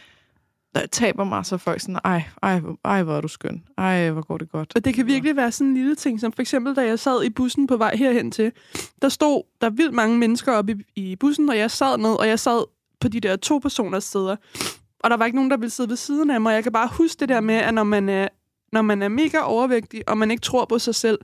Jeg 0.76 0.92
taber 0.92 1.24
mig, 1.24 1.46
så 1.46 1.58
folk 1.58 1.82
sådan, 1.82 2.00
ej, 2.04 2.24
ej, 2.44 2.60
hvor- 2.60 2.80
ej, 2.86 3.04
hvor 3.04 3.18
er 3.18 3.22
du 3.22 3.28
skøn. 3.28 3.64
Ej, 3.78 4.10
hvor 4.10 4.22
går 4.22 4.38
det 4.38 4.52
godt. 4.52 4.72
Og 4.76 4.86
det 4.86 4.94
kan 4.94 5.08
virkelig 5.08 5.36
være 5.36 5.52
sådan 5.52 5.68
en 5.68 5.74
lille 5.74 5.96
ting, 5.96 6.20
som 6.20 6.32
for 6.32 6.42
eksempel, 6.42 6.76
da 6.76 6.82
jeg 6.86 7.00
sad 7.00 7.24
i 7.24 7.30
bussen 7.30 7.68
på 7.68 7.78
vej 7.78 7.96
herhen 7.96 8.32
til, 8.32 8.52
der 9.02 9.10
stod 9.10 9.44
der 9.62 9.70
vildt 9.70 9.94
mange 9.94 10.18
mennesker 10.18 10.52
oppe 10.52 10.78
i, 10.96 11.02
i 11.12 11.16
bussen, 11.16 11.50
og 11.50 11.58
jeg 11.58 11.72
sad 11.72 11.98
ned, 11.98 12.14
og 12.20 12.28
jeg 12.28 12.40
sad 12.40 12.64
på 13.00 13.08
de 13.08 13.20
der 13.20 13.36
to 13.36 13.58
personers 13.58 14.04
steder. 14.04 14.36
Og 15.00 15.10
der 15.10 15.18
var 15.18 15.26
ikke 15.26 15.36
nogen, 15.36 15.52
der 15.52 15.58
ville 15.58 15.70
sidde 15.70 15.90
ved 15.90 15.98
siden 15.98 16.30
af 16.30 16.42
mig. 16.42 16.54
Jeg 16.54 16.64
kan 16.64 16.72
bare 16.72 16.90
huske 16.92 17.20
det 17.20 17.30
der 17.30 17.40
med, 17.42 17.56
at 17.56 17.74
når 17.74 17.84
man 17.84 18.10
er, 18.10 18.28
når 18.74 18.82
man 18.82 19.02
er 19.02 19.08
mega 19.08 19.38
overvægtig, 19.40 20.10
og 20.10 20.18
man 20.18 20.32
ikke 20.32 20.42
tror 20.42 20.66
på 20.66 20.80
sig 20.80 20.96
selv, 20.96 21.20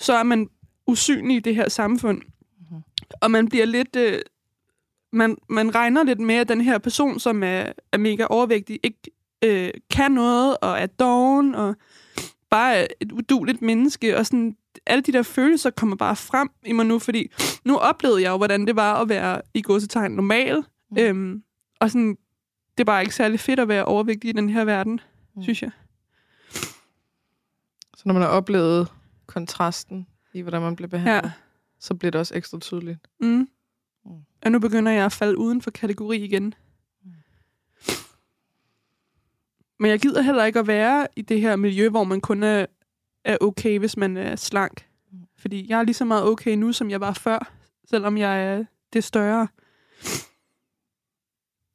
så 0.00 0.12
er 0.12 0.22
man 0.22 0.48
usynlig 0.86 1.36
i 1.36 1.40
det 1.40 1.54
her 1.54 1.68
samfund. 1.68 2.22
Mhm. 2.70 2.80
Og 3.20 3.30
man 3.30 3.48
bliver 3.48 3.66
lidt... 3.66 3.96
Øh, 3.96 4.18
man, 5.12 5.36
man 5.48 5.74
regner 5.74 6.02
lidt 6.02 6.20
med, 6.20 6.34
at 6.34 6.48
den 6.48 6.60
her 6.60 6.78
person, 6.78 7.20
som 7.20 7.42
er, 7.42 7.72
er 7.92 7.98
mega 7.98 8.24
overvægtig, 8.30 8.80
ikke 8.82 8.98
øh, 9.44 9.70
kan 9.90 10.12
noget, 10.12 10.56
og 10.62 10.78
er 10.80 10.86
doven, 10.86 11.54
og 11.54 11.74
bare 12.50 12.74
er 12.76 12.86
et 13.00 13.12
uduligt 13.12 13.62
menneske, 13.62 14.16
og 14.16 14.26
sådan, 14.26 14.56
alle 14.86 15.02
de 15.02 15.12
der 15.12 15.22
følelser 15.22 15.70
kommer 15.70 15.96
bare 15.96 16.16
frem 16.16 16.50
i 16.66 16.72
mig 16.72 16.86
nu, 16.86 16.98
fordi 16.98 17.32
nu 17.64 17.76
oplevede 17.76 18.22
jeg 18.22 18.30
jo, 18.30 18.36
hvordan 18.36 18.66
det 18.66 18.76
var 18.76 19.00
at 19.00 19.08
være 19.08 19.42
i 19.54 19.62
godsetegn 19.62 20.12
normal, 20.12 20.64
Mm. 20.90 20.96
øhm, 20.98 21.42
og 21.80 21.90
sådan, 21.90 22.10
det 22.78 22.80
er 22.80 22.84
bare 22.84 23.02
ikke 23.02 23.14
særlig 23.14 23.40
fedt 23.40 23.60
at 23.60 23.68
være 23.68 23.84
overvægtig 23.84 24.28
i 24.30 24.32
den 24.32 24.48
her 24.48 24.64
verden, 24.64 25.00
mm. 25.36 25.42
synes 25.42 25.62
jeg. 25.62 25.70
Så 27.96 28.02
når 28.04 28.12
man 28.12 28.22
har 28.22 28.28
oplevet 28.28 28.88
kontrasten 29.26 30.06
i, 30.34 30.40
hvordan 30.40 30.62
man 30.62 30.76
bliver 30.76 30.88
behandlet, 30.88 31.24
Ja. 31.24 31.30
så 31.80 31.94
bliver 31.94 32.10
det 32.10 32.18
også 32.18 32.34
ekstra 32.34 32.58
tydeligt. 32.58 32.98
Mm. 33.20 33.48
Og 34.42 34.52
nu 34.52 34.58
begynder 34.58 34.92
jeg 34.92 35.04
at 35.04 35.12
falde 35.12 35.38
uden 35.38 35.62
for 35.62 35.70
kategori 35.70 36.24
igen. 36.24 36.54
Mm. 37.04 37.12
Men 39.78 39.90
jeg 39.90 40.00
gider 40.00 40.22
heller 40.22 40.44
ikke 40.44 40.58
at 40.58 40.66
være 40.66 41.08
i 41.16 41.22
det 41.22 41.40
her 41.40 41.56
miljø, 41.56 41.88
hvor 41.88 42.04
man 42.04 42.20
kun 42.20 42.42
er, 42.42 42.66
er 43.24 43.36
okay, 43.40 43.78
hvis 43.78 43.96
man 43.96 44.16
er 44.16 44.36
slank. 44.36 44.88
Mm. 45.12 45.18
Fordi 45.36 45.66
jeg 45.68 45.78
er 45.78 45.82
lige 45.82 45.94
så 45.94 46.04
meget 46.04 46.24
okay 46.24 46.54
nu, 46.54 46.72
som 46.72 46.90
jeg 46.90 47.00
var 47.00 47.12
før, 47.12 47.52
selvom 47.90 48.18
jeg 48.18 48.44
er 48.44 48.64
det 48.92 49.04
større. 49.04 49.48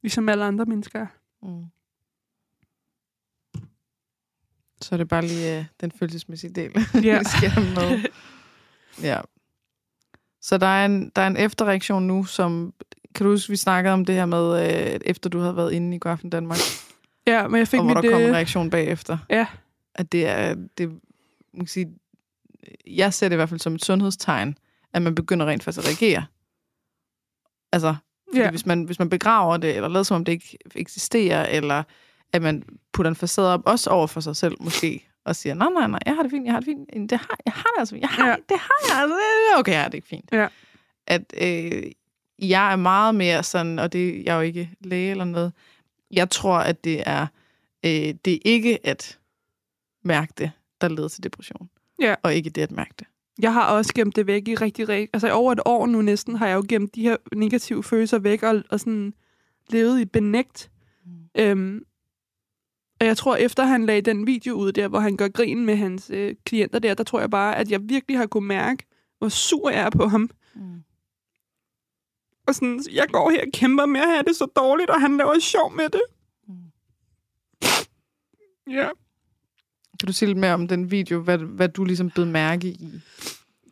Ligesom 0.02 0.28
alle 0.28 0.44
andre 0.44 0.64
mennesker. 0.64 1.00
er. 1.00 1.06
Mm. 1.42 1.64
Så 4.80 4.94
er 4.94 4.96
det 4.96 5.08
bare 5.08 5.22
lige 5.26 5.58
uh, 5.60 5.64
den 5.80 5.92
følelsesmæssige 5.92 6.52
del, 6.52 6.72
Ja. 7.04 7.18
vi 7.18 7.24
skal 7.24 7.50
med. 7.74 8.04
Ja. 9.08 9.20
Så 10.44 10.58
der 10.58 10.66
er, 10.66 10.86
en, 10.86 11.12
der 11.16 11.22
er 11.22 11.26
en 11.26 11.36
efterreaktion 11.36 12.06
nu, 12.06 12.24
som... 12.24 12.74
Kan 13.14 13.24
du 13.26 13.30
huske, 13.32 13.50
vi 13.50 13.56
snakkede 13.56 13.92
om 13.94 14.04
det 14.04 14.14
her 14.14 14.26
med, 14.26 14.62
øh, 14.94 15.00
efter 15.04 15.30
du 15.30 15.38
havde 15.38 15.56
været 15.56 15.72
inde 15.72 15.96
i 15.96 15.98
Godaften 15.98 16.30
Danmark, 16.30 16.58
ja, 17.26 17.48
men 17.48 17.58
jeg 17.58 17.68
fik 17.68 17.80
og 17.80 17.84
hvor 17.84 17.94
mit... 17.94 18.04
der 18.04 18.10
kom 18.10 18.20
en 18.20 18.28
øh, 18.28 18.34
reaktion 18.34 18.70
bagefter. 18.70 19.18
Ja. 19.30 19.46
At 19.94 20.12
det 20.12 20.28
er... 20.28 20.54
Det, 20.78 20.88
man 21.54 21.60
kan 21.60 21.66
sige, 21.66 21.88
jeg 22.86 23.14
ser 23.14 23.28
det 23.28 23.34
i 23.34 23.36
hvert 23.36 23.48
fald 23.48 23.60
som 23.60 23.74
et 23.74 23.84
sundhedstegn, 23.84 24.58
at 24.92 25.02
man 25.02 25.14
begynder 25.14 25.46
rent 25.46 25.64
faktisk 25.64 25.86
at 25.86 25.88
reagere. 25.88 26.24
Altså, 27.72 27.94
Ja. 28.34 28.50
hvis, 28.50 28.66
man, 28.66 28.82
hvis 28.82 28.98
man 28.98 29.08
begraver 29.08 29.56
det, 29.56 29.76
eller 29.76 29.88
lader 29.88 30.02
som 30.02 30.14
om 30.14 30.24
det 30.24 30.32
ikke 30.32 30.58
eksisterer, 30.74 31.46
eller 31.46 31.82
at 32.32 32.42
man 32.42 32.62
putter 32.92 33.10
en 33.10 33.16
facade 33.16 33.54
op, 33.54 33.62
også 33.66 33.90
over 33.90 34.06
for 34.06 34.20
sig 34.20 34.36
selv 34.36 34.56
måske, 34.60 35.08
og 35.24 35.36
siger, 35.36 35.54
nej, 35.54 35.68
nej, 35.70 35.86
nej, 35.86 36.00
jeg 36.06 36.14
har 36.14 36.22
det 36.22 36.30
fint, 36.30 36.44
jeg 36.44 36.52
har 36.52 36.60
det 36.60 36.66
fint. 36.66 37.10
Det 37.10 37.18
har 37.18 37.38
jeg, 37.46 37.52
har 37.52 37.62
det 37.62 37.78
altså 37.78 37.94
fint. 37.94 38.02
Jeg 38.02 38.08
har, 38.08 38.28
Ja. 38.28 38.36
Det 38.48 38.58
har 38.58 38.94
jeg 38.94 39.02
altså. 39.02 39.16
Okay, 39.58 39.72
jeg 39.72 39.80
har 39.82 39.88
det 39.88 39.94
ikke 39.94 40.08
fint. 40.08 40.28
Ja. 40.32 40.48
At 41.06 41.34
øh, 41.40 41.82
jeg 42.38 42.72
er 42.72 42.76
meget 42.76 43.14
mere 43.14 43.42
sådan, 43.42 43.78
og 43.78 43.92
det 43.92 44.24
jeg 44.24 44.32
er 44.32 44.36
jo 44.36 44.40
ikke 44.40 44.70
læge 44.80 45.10
eller 45.10 45.24
noget, 45.24 45.52
jeg 46.10 46.30
tror, 46.30 46.58
at 46.58 46.84
det 46.84 47.02
er, 47.06 47.26
øh, 47.84 48.14
det 48.24 48.34
er 48.34 48.38
ikke 48.44 48.86
at 48.86 49.18
mærke 50.04 50.32
det, 50.38 50.50
der 50.80 50.88
leder 50.88 51.08
til 51.08 51.24
depression. 51.24 51.70
Ja. 52.00 52.14
Og 52.22 52.34
ikke 52.34 52.50
det 52.50 52.62
at 52.62 52.70
mærke 52.70 52.94
det. 52.98 53.06
Jeg 53.38 53.52
har 53.52 53.66
også 53.66 53.94
gemt 53.94 54.16
det 54.16 54.26
væk 54.26 54.48
i 54.48 54.54
rigtig, 54.54 54.88
rigtig... 54.88 55.08
Altså 55.12 55.30
over 55.30 55.52
et 55.52 55.60
år 55.64 55.86
nu 55.86 56.02
næsten 56.02 56.36
har 56.36 56.46
jeg 56.46 56.54
jo 56.54 56.64
gemt 56.68 56.94
de 56.94 57.02
her 57.02 57.16
negative 57.36 57.82
følelser 57.84 58.18
væk 58.18 58.42
og, 58.42 58.62
og 58.70 58.80
sådan 58.80 59.14
levet 59.68 60.00
i 60.00 60.04
benægt. 60.04 60.70
Mm. 61.06 61.12
Øhm, 61.34 61.84
og 63.04 63.08
jeg 63.08 63.16
tror, 63.16 63.36
efter 63.36 63.64
han 63.64 63.86
lagde 63.86 64.00
den 64.00 64.26
video 64.26 64.54
ud 64.54 64.72
der, 64.72 64.88
hvor 64.88 65.00
han 65.00 65.16
gør 65.16 65.28
grin 65.28 65.64
med 65.64 65.76
hans 65.76 66.10
øh, 66.10 66.34
klienter 66.44 66.78
der, 66.78 66.94
der 66.94 67.04
tror 67.04 67.20
jeg 67.20 67.30
bare, 67.30 67.56
at 67.56 67.70
jeg 67.70 67.80
virkelig 67.88 68.18
har 68.18 68.26
kunne 68.26 68.48
mærke, 68.48 68.86
hvor 69.18 69.28
sur 69.28 69.70
jeg 69.70 69.80
er 69.80 69.90
på 69.90 70.06
ham. 70.06 70.30
Mm. 70.54 70.82
Og 72.46 72.54
sådan, 72.54 72.84
jeg 72.92 73.08
går 73.08 73.30
her 73.30 73.40
og 73.40 73.52
kæmper 73.54 73.86
med 73.86 74.00
at 74.00 74.08
have 74.08 74.22
det 74.22 74.36
så 74.36 74.46
dårligt, 74.56 74.90
og 74.90 75.00
han 75.00 75.16
laver 75.16 75.38
sjov 75.38 75.76
med 75.76 75.88
det. 75.88 76.02
Mm. 76.48 76.54
Ja. 78.72 78.88
Kan 80.00 80.06
du 80.06 80.12
sige 80.12 80.26
lidt 80.26 80.38
mere 80.38 80.54
om 80.54 80.68
den 80.68 80.90
video, 80.90 81.20
hvad, 81.20 81.38
hvad 81.38 81.68
du 81.68 81.84
ligesom 81.84 82.10
blev 82.10 82.26
mærke 82.26 82.68
i? 82.68 83.00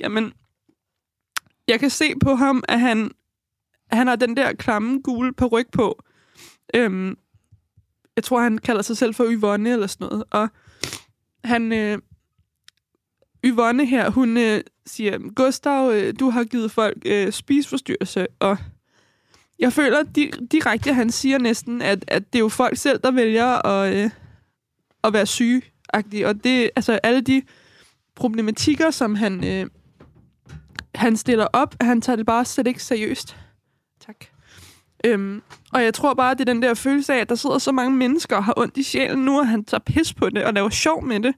Jamen, 0.01 0.33
jeg 1.68 1.81
kan 1.81 1.90
se 1.90 2.14
på 2.23 2.35
ham, 2.35 2.64
at 2.68 2.81
han, 2.81 3.11
han 3.92 4.07
har 4.07 4.16
den 4.16 4.37
der 4.37 4.53
klamme 4.53 5.01
gule 5.01 5.33
ryg 5.53 5.66
på. 5.73 6.03
Øhm, 6.75 7.16
jeg 8.16 8.25
tror, 8.25 8.42
han 8.42 8.59
kalder 8.59 8.83
sig 8.83 8.96
selv 8.96 9.14
for 9.14 9.27
Yvonne 9.31 9.70
eller 9.70 9.87
sådan 9.87 10.07
noget. 10.07 10.25
Og 10.31 10.48
han... 11.44 11.72
Øh, 11.72 11.98
Yvonne 13.44 13.87
her, 13.87 14.11
hun 14.11 14.37
øh, 14.37 14.61
siger, 14.87 15.18
Gustav, 15.35 15.90
øh, 15.94 16.14
du 16.20 16.31
har 16.31 16.44
givet 16.44 16.70
folk 16.70 16.98
øh, 17.07 17.33
spiseforstyrrelse, 17.33 18.27
og 18.40 18.57
jeg 19.59 19.72
føler 19.72 20.03
di- 20.03 20.46
direkte, 20.53 20.90
at 20.90 20.96
han 20.96 21.11
siger 21.11 21.38
næsten, 21.38 21.83
at, 21.83 22.05
at 22.09 22.33
det 22.33 22.38
er 22.38 22.42
jo 22.42 22.48
folk 22.48 22.77
selv, 22.77 22.98
der 22.98 23.11
vælger 23.11 23.66
at, 23.66 23.94
øh, 23.94 24.11
at 25.05 25.12
være 25.12 25.27
syge. 25.27 25.62
Og 26.25 26.44
det, 26.44 26.70
altså 26.77 26.92
alle 27.03 27.20
de 27.20 27.42
problematikker, 28.14 28.90
som 28.90 29.14
han, 29.14 29.44
øh, 29.44 29.66
han 30.94 31.16
stiller 31.16 31.46
op, 31.53 31.75
han 31.81 32.01
tager 32.01 32.16
det 32.16 32.27
bare 32.27 32.44
slet 32.44 32.66
ikke 32.66 32.83
seriøst. 32.83 33.37
Øhm, 35.05 35.43
og 35.73 35.83
jeg 35.83 35.95
tror 35.95 36.15
bare, 36.15 36.35
det 36.35 36.41
er 36.41 36.53
den 36.53 36.62
der 36.62 36.75
følelse 36.75 37.15
af, 37.15 37.19
at 37.19 37.29
der 37.29 37.35
sidder 37.35 37.59
så 37.59 37.73
mange 37.73 37.97
mennesker 37.97 38.37
og 38.37 38.45
har 38.45 38.55
ondt 38.57 38.77
i 38.77 38.83
sjælen 38.83 39.25
nu, 39.25 39.38
og 39.38 39.49
han 39.49 39.65
tager 39.65 39.81
pis 39.81 40.15
på 40.15 40.31
det 40.31 40.45
og 40.45 40.55
laver 40.55 40.71
sjov 40.71 41.05
med 41.05 41.21
det. 41.21 41.35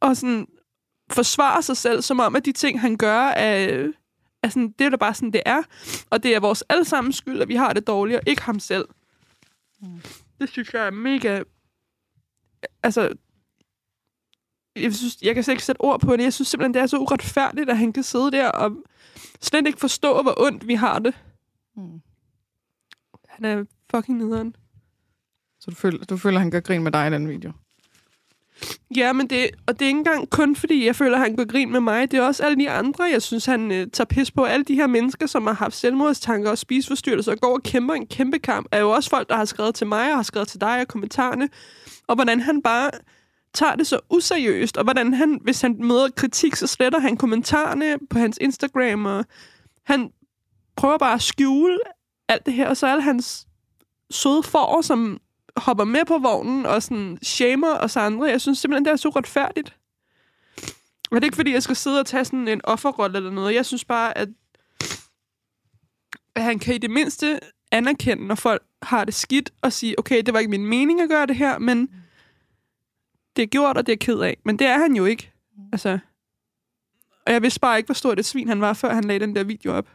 Og 0.00 0.16
sådan 0.16 0.46
forsvarer 1.10 1.60
sig 1.60 1.76
selv, 1.76 2.02
som 2.02 2.20
om, 2.20 2.36
at 2.36 2.44
de 2.44 2.52
ting, 2.52 2.80
han 2.80 2.96
gør, 2.96 3.20
er, 3.20 3.88
er 4.42 4.48
sådan, 4.48 4.74
det 4.78 4.84
er 4.84 4.90
da 4.90 4.96
bare 4.96 5.14
sådan, 5.14 5.32
det 5.32 5.42
er. 5.46 5.62
Og 6.10 6.22
det 6.22 6.34
er 6.34 6.40
vores 6.40 6.64
allesammens 6.68 7.16
skyld, 7.16 7.40
at 7.40 7.48
vi 7.48 7.54
har 7.54 7.72
det 7.72 7.86
dårligt, 7.86 8.18
og 8.18 8.22
ikke 8.26 8.42
ham 8.42 8.60
selv. 8.60 8.84
Mm. 9.82 10.00
Det 10.40 10.48
synes 10.48 10.74
jeg 10.74 10.86
er 10.86 10.90
mega... 10.90 11.42
Altså, 12.82 13.14
jeg, 14.76 14.94
synes, 14.94 15.16
jeg 15.22 15.34
kan 15.34 15.44
slet 15.44 15.52
ikke 15.52 15.64
sætte 15.64 15.80
ord 15.80 16.00
på 16.00 16.16
det. 16.16 16.22
Jeg 16.22 16.32
synes 16.32 16.48
simpelthen, 16.48 16.74
det 16.74 16.82
er 16.82 16.86
så 16.86 16.98
uretfærdigt, 16.98 17.70
at 17.70 17.78
han 17.78 17.92
kan 17.92 18.02
sidde 18.02 18.30
der 18.30 18.50
og 18.50 18.72
slet 19.40 19.66
ikke 19.66 19.80
forstå, 19.80 20.22
hvor 20.22 20.34
ondt 20.36 20.66
vi 20.66 20.74
har 20.74 20.98
det. 20.98 21.14
Mm. 21.76 22.00
Han 23.36 23.44
er 23.44 23.64
fucking 23.90 24.18
nederen. 24.18 24.56
Så 25.60 25.70
du 25.70 25.76
føler, 25.76 26.04
du 26.04 26.16
føler, 26.16 26.38
han 26.38 26.50
gør 26.50 26.60
grin 26.60 26.82
med 26.82 26.92
dig 26.92 27.06
i 27.06 27.10
den 27.10 27.28
video? 27.28 27.52
Ja, 28.96 29.12
men 29.12 29.30
det, 29.30 29.50
og 29.66 29.78
det 29.78 29.82
er 29.82 29.86
ikke 29.86 29.98
engang 29.98 30.30
kun, 30.30 30.56
fordi 30.56 30.86
jeg 30.86 30.96
føler, 30.96 31.16
at 31.16 31.22
han 31.22 31.36
går 31.36 31.46
grin 31.46 31.72
med 31.72 31.80
mig. 31.80 32.10
Det 32.10 32.18
er 32.18 32.22
også 32.22 32.42
alle 32.42 32.58
de 32.58 32.70
andre, 32.70 33.04
jeg 33.04 33.22
synes, 33.22 33.46
han 33.46 33.72
øh, 33.72 33.86
tager 33.92 34.06
pis 34.06 34.30
på. 34.30 34.44
Alle 34.44 34.64
de 34.64 34.74
her 34.74 34.86
mennesker, 34.86 35.26
som 35.26 35.46
har 35.46 35.54
haft 35.54 35.74
selvmordstanker 35.74 36.50
og 36.50 36.58
spiseforstyrrelser 36.58 37.32
og 37.32 37.38
går 37.38 37.54
og 37.54 37.62
kæmper 37.62 37.94
en 37.94 38.06
kæmpe 38.06 38.38
kamp, 38.38 38.66
er 38.72 38.80
jo 38.80 38.90
også 38.90 39.10
folk, 39.10 39.28
der 39.28 39.36
har 39.36 39.44
skrevet 39.44 39.74
til 39.74 39.86
mig 39.86 40.10
og 40.10 40.16
har 40.16 40.22
skrevet 40.22 40.48
til 40.48 40.60
dig 40.60 40.80
og 40.80 40.88
kommentarerne. 40.88 41.48
Og 42.06 42.14
hvordan 42.14 42.40
han 42.40 42.62
bare 42.62 42.90
tager 43.54 43.76
det 43.76 43.86
så 43.86 44.00
useriøst, 44.10 44.76
og 44.76 44.84
hvordan 44.84 45.14
han, 45.14 45.40
hvis 45.42 45.60
han 45.60 45.76
møder 45.80 46.08
kritik, 46.16 46.56
så 46.56 46.66
sletter 46.66 47.00
han 47.00 47.16
kommentarerne 47.16 47.98
på 48.10 48.18
hans 48.18 48.38
Instagram, 48.40 49.06
og 49.06 49.24
han 49.84 50.10
prøver 50.76 50.98
bare 50.98 51.14
at 51.14 51.22
skjule 51.22 51.78
alt 52.28 52.46
det 52.46 52.54
her, 52.54 52.68
og 52.68 52.76
så 52.76 52.86
alle 52.86 53.02
hans 53.02 53.46
søde 54.10 54.42
får, 54.42 54.82
som 54.82 55.20
hopper 55.56 55.84
med 55.84 56.04
på 56.04 56.18
vognen 56.18 56.66
og 56.66 56.82
sådan 56.82 57.18
shamer 57.22 57.78
os 57.78 57.96
andre. 57.96 58.26
Jeg 58.26 58.40
synes 58.40 58.58
simpelthen, 58.58 58.84
det 58.84 58.92
er 58.92 58.96
så 58.96 59.08
retfærdigt. 59.08 59.76
Og 61.10 61.16
det 61.16 61.20
er 61.20 61.24
ikke, 61.24 61.36
fordi 61.36 61.52
jeg 61.52 61.62
skal 61.62 61.76
sidde 61.76 62.00
og 62.00 62.06
tage 62.06 62.24
sådan 62.24 62.48
en 62.48 62.60
offerrolle 62.64 63.16
eller 63.16 63.30
noget. 63.30 63.54
Jeg 63.54 63.66
synes 63.66 63.84
bare, 63.84 64.18
at, 64.18 64.28
at 66.34 66.42
han 66.42 66.58
kan 66.58 66.74
i 66.74 66.78
det 66.78 66.90
mindste 66.90 67.40
anerkende, 67.72 68.26
når 68.26 68.34
folk 68.34 68.62
har 68.82 69.04
det 69.04 69.14
skidt, 69.14 69.52
og 69.62 69.72
sige, 69.72 69.98
okay, 69.98 70.22
det 70.26 70.34
var 70.34 70.40
ikke 70.40 70.50
min 70.50 70.66
mening 70.66 71.00
at 71.00 71.08
gøre 71.08 71.26
det 71.26 71.36
her, 71.36 71.58
men 71.58 71.90
det 73.36 73.42
er 73.42 73.46
gjort, 73.46 73.76
og 73.76 73.86
det 73.86 73.92
er 73.92 73.96
ked 73.96 74.18
af. 74.18 74.36
Men 74.44 74.58
det 74.58 74.66
er 74.66 74.78
han 74.78 74.96
jo 74.96 75.04
ikke. 75.04 75.32
Altså, 75.72 75.98
og 77.26 77.32
jeg 77.32 77.42
vidste 77.42 77.60
bare 77.60 77.76
ikke, 77.76 77.86
hvor 77.86 77.94
stort 77.94 78.18
et 78.18 78.24
svin 78.24 78.48
han 78.48 78.60
var, 78.60 78.72
før 78.72 78.94
han 78.94 79.04
lagde 79.04 79.26
den 79.26 79.36
der 79.36 79.44
video 79.44 79.72
op. 79.72 79.88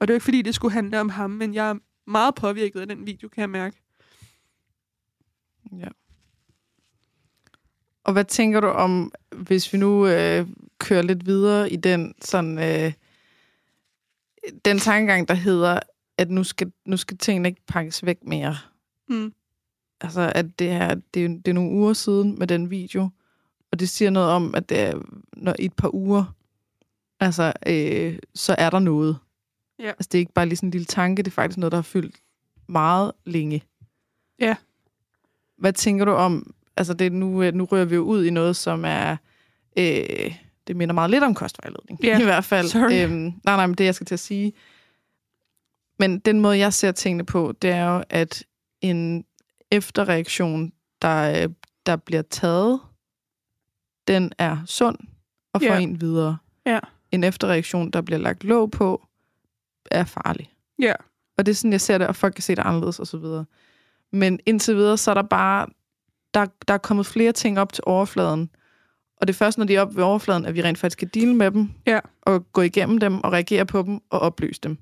Og 0.00 0.08
det 0.08 0.12
er 0.12 0.14
jo 0.14 0.16
ikke, 0.16 0.24
fordi 0.24 0.42
det 0.42 0.54
skulle 0.54 0.72
handle 0.72 1.00
om 1.00 1.08
ham, 1.08 1.30
men 1.30 1.54
jeg 1.54 1.70
er 1.70 1.74
meget 2.06 2.34
påvirket 2.34 2.80
af 2.80 2.88
den 2.88 3.06
video, 3.06 3.28
kan 3.28 3.40
jeg 3.40 3.50
mærke. 3.50 3.76
Ja. 5.78 5.88
Og 8.04 8.12
hvad 8.12 8.24
tænker 8.24 8.60
du 8.60 8.66
om, 8.66 9.12
hvis 9.36 9.72
vi 9.72 9.78
nu 9.78 10.06
øh, 10.06 10.46
kører 10.78 11.02
lidt 11.02 11.26
videre 11.26 11.70
i 11.70 11.76
den 11.76 12.14
sådan 12.22 12.58
øh, 12.58 12.92
den 14.64 14.78
tankegang, 14.78 15.28
der 15.28 15.34
hedder, 15.34 15.80
at 16.18 16.30
nu 16.30 16.44
skal, 16.44 16.72
nu 16.84 16.96
skal 16.96 17.18
tingene 17.18 17.48
ikke 17.48 17.62
pakkes 17.66 18.04
væk 18.04 18.24
mere. 18.24 18.56
Mm. 19.08 19.32
Altså, 20.00 20.32
at 20.34 20.58
det 20.58 20.68
her, 20.68 20.94
det, 21.14 21.24
er, 21.24 21.28
det 21.28 21.48
er 21.48 21.52
nogle 21.52 21.70
uger 21.70 21.92
siden 21.92 22.38
med 22.38 22.46
den 22.46 22.70
video, 22.70 23.08
og 23.72 23.80
det 23.80 23.88
siger 23.88 24.10
noget 24.10 24.30
om, 24.30 24.54
at 24.54 24.68
det 24.68 24.80
er, 24.80 25.00
når 25.32 25.54
i 25.58 25.64
et 25.64 25.72
par 25.72 25.94
uger, 25.94 26.24
altså, 27.20 27.52
øh, 27.66 28.18
så 28.34 28.54
er 28.58 28.70
der 28.70 28.78
noget. 28.78 29.18
Ja. 29.80 29.88
Altså, 29.88 30.08
det 30.12 30.14
er 30.14 30.20
ikke 30.20 30.32
bare 30.32 30.46
lige 30.46 30.56
sådan 30.56 30.66
en 30.66 30.70
lille 30.70 30.84
tanke, 30.84 31.22
det 31.22 31.30
er 31.30 31.34
faktisk 31.34 31.58
noget, 31.58 31.72
der 31.72 31.78
har 31.78 31.82
fyldt 31.82 32.16
meget 32.68 33.12
længe. 33.24 33.62
Ja. 34.40 34.56
Hvad 35.58 35.72
tænker 35.72 36.04
du 36.04 36.12
om, 36.12 36.54
altså 36.76 36.94
det, 36.94 37.12
nu, 37.12 37.42
øh, 37.42 37.54
nu 37.54 37.64
rører 37.64 37.84
vi 37.84 37.94
jo 37.94 38.02
ud 38.02 38.24
i 38.24 38.30
noget, 38.30 38.56
som 38.56 38.84
er, 38.84 39.16
øh, 39.78 40.34
det 40.66 40.76
minder 40.76 40.94
meget 40.94 41.10
lidt 41.10 41.24
om 41.24 41.34
kostvejledning, 41.34 42.04
Ja, 42.04 42.20
i 42.20 42.24
hvert 42.24 42.44
fald. 42.44 42.66
sorry. 42.68 43.04
Øhm, 43.04 43.12
nej, 43.20 43.32
nej, 43.56 43.66
men 43.66 43.74
det 43.74 43.84
jeg 43.84 43.94
skal 43.94 44.06
til 44.06 44.14
at 44.14 44.20
sige. 44.20 44.52
Men 45.98 46.18
den 46.18 46.40
måde, 46.40 46.58
jeg 46.58 46.72
ser 46.72 46.92
tingene 46.92 47.24
på, 47.26 47.52
det 47.62 47.70
er 47.70 47.84
jo, 47.94 48.04
at 48.10 48.44
en 48.80 49.24
efterreaktion, 49.70 50.72
der, 51.02 51.42
øh, 51.44 51.48
der 51.86 51.96
bliver 51.96 52.22
taget, 52.22 52.80
den 54.08 54.32
er 54.38 54.58
sund 54.66 54.98
og 55.52 55.60
får 55.60 55.66
Ja. 55.74 55.78
en 55.78 56.00
videre. 56.00 56.36
Ja. 56.66 56.78
En 57.12 57.24
efterreaktion, 57.24 57.90
der 57.90 58.00
bliver 58.00 58.18
lagt 58.18 58.44
låg 58.44 58.70
på, 58.70 59.06
er 59.90 60.04
farlig. 60.04 60.52
Ja. 60.78 60.92
Og 61.38 61.46
det 61.46 61.52
er 61.52 61.56
sådan, 61.56 61.72
jeg 61.72 61.80
ser 61.80 61.98
det, 61.98 62.06
og 62.06 62.16
folk 62.16 62.34
kan 62.34 62.42
se 62.42 62.54
det 62.54 62.62
anderledes 62.62 62.98
og 62.98 63.06
så 63.06 63.16
videre. 63.18 63.44
Men 64.12 64.40
indtil 64.46 64.76
videre, 64.76 64.96
så 64.96 65.10
er 65.10 65.14
der 65.14 65.22
bare, 65.22 65.66
der, 66.34 66.46
der 66.68 66.74
er 66.74 66.78
kommet 66.78 67.06
flere 67.06 67.32
ting 67.32 67.58
op 67.58 67.72
til 67.72 67.84
overfladen. 67.86 68.50
Og 69.16 69.26
det 69.28 69.34
er 69.34 69.36
først, 69.38 69.58
når 69.58 69.64
de 69.64 69.76
er 69.76 69.80
oppe 69.80 69.96
ved 69.96 70.04
overfladen, 70.04 70.46
at 70.46 70.54
vi 70.54 70.62
rent 70.62 70.78
faktisk 70.78 70.98
kan 70.98 71.08
deale 71.14 71.34
med 71.34 71.50
dem, 71.50 71.70
Ja. 71.86 72.00
og 72.22 72.52
gå 72.52 72.60
igennem 72.60 72.98
dem, 72.98 73.20
og 73.20 73.32
reagere 73.32 73.66
på 73.66 73.82
dem, 73.82 74.00
og 74.10 74.20
opløse 74.20 74.60
dem. 74.60 74.78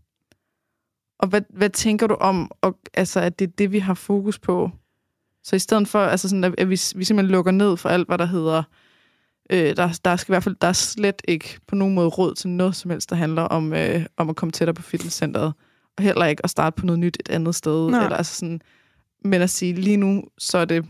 Og 1.18 1.28
hvad, 1.28 1.42
hvad 1.50 1.70
tænker 1.70 2.06
du 2.06 2.14
om, 2.14 2.50
og, 2.60 2.78
altså, 2.94 3.20
at 3.20 3.38
det 3.38 3.48
er 3.48 3.52
det, 3.58 3.72
vi 3.72 3.78
har 3.78 3.94
fokus 3.94 4.38
på? 4.38 4.70
Så 5.44 5.56
i 5.56 5.58
stedet 5.58 5.88
for, 5.88 5.98
altså 5.98 6.28
sådan, 6.28 6.44
at 6.44 6.58
vi, 6.58 6.64
vi 6.70 6.76
simpelthen 6.76 7.26
lukker 7.26 7.52
ned 7.52 7.76
for 7.76 7.88
alt, 7.88 8.08
hvad 8.08 8.18
der 8.18 8.24
hedder, 8.26 8.62
øh, 9.50 9.76
der, 9.76 9.98
der 10.04 10.16
skal 10.16 10.32
i 10.32 10.34
hvert 10.34 10.44
fald, 10.44 10.56
der 10.61 10.68
er 10.68 10.72
slet 10.72 11.22
ikke 11.28 11.58
på 11.66 11.74
nogen 11.74 11.94
måde 11.94 12.08
råd 12.08 12.34
til 12.34 12.50
noget 12.50 12.76
som 12.76 12.90
helst, 12.90 13.11
der 13.11 13.16
handler 13.16 13.42
om, 13.42 13.72
øh, 13.72 14.06
om 14.16 14.30
at 14.30 14.37
komme 14.37 14.52
tættere 14.52 14.74
på 14.74 14.82
fitnesscenteret. 14.82 15.52
Og 15.96 16.04
heller 16.04 16.26
ikke 16.26 16.44
at 16.44 16.50
starte 16.50 16.74
på 16.74 16.87
noget 16.87 16.98
nyt 16.98 17.16
et 17.20 17.28
andet 17.28 17.54
sted. 17.54 17.90
Nej. 17.90 18.04
Eller, 18.04 18.16
altså 18.16 18.34
sådan, 18.34 18.61
men 19.24 19.42
at 19.42 19.50
sige, 19.50 19.74
lige 19.74 19.96
nu, 19.96 20.24
så 20.38 20.58
er 20.58 20.64
det 20.64 20.84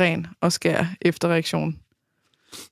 ren 0.00 0.26
og 0.40 0.52
skær 0.52 0.84
efterreaktion. 1.00 1.80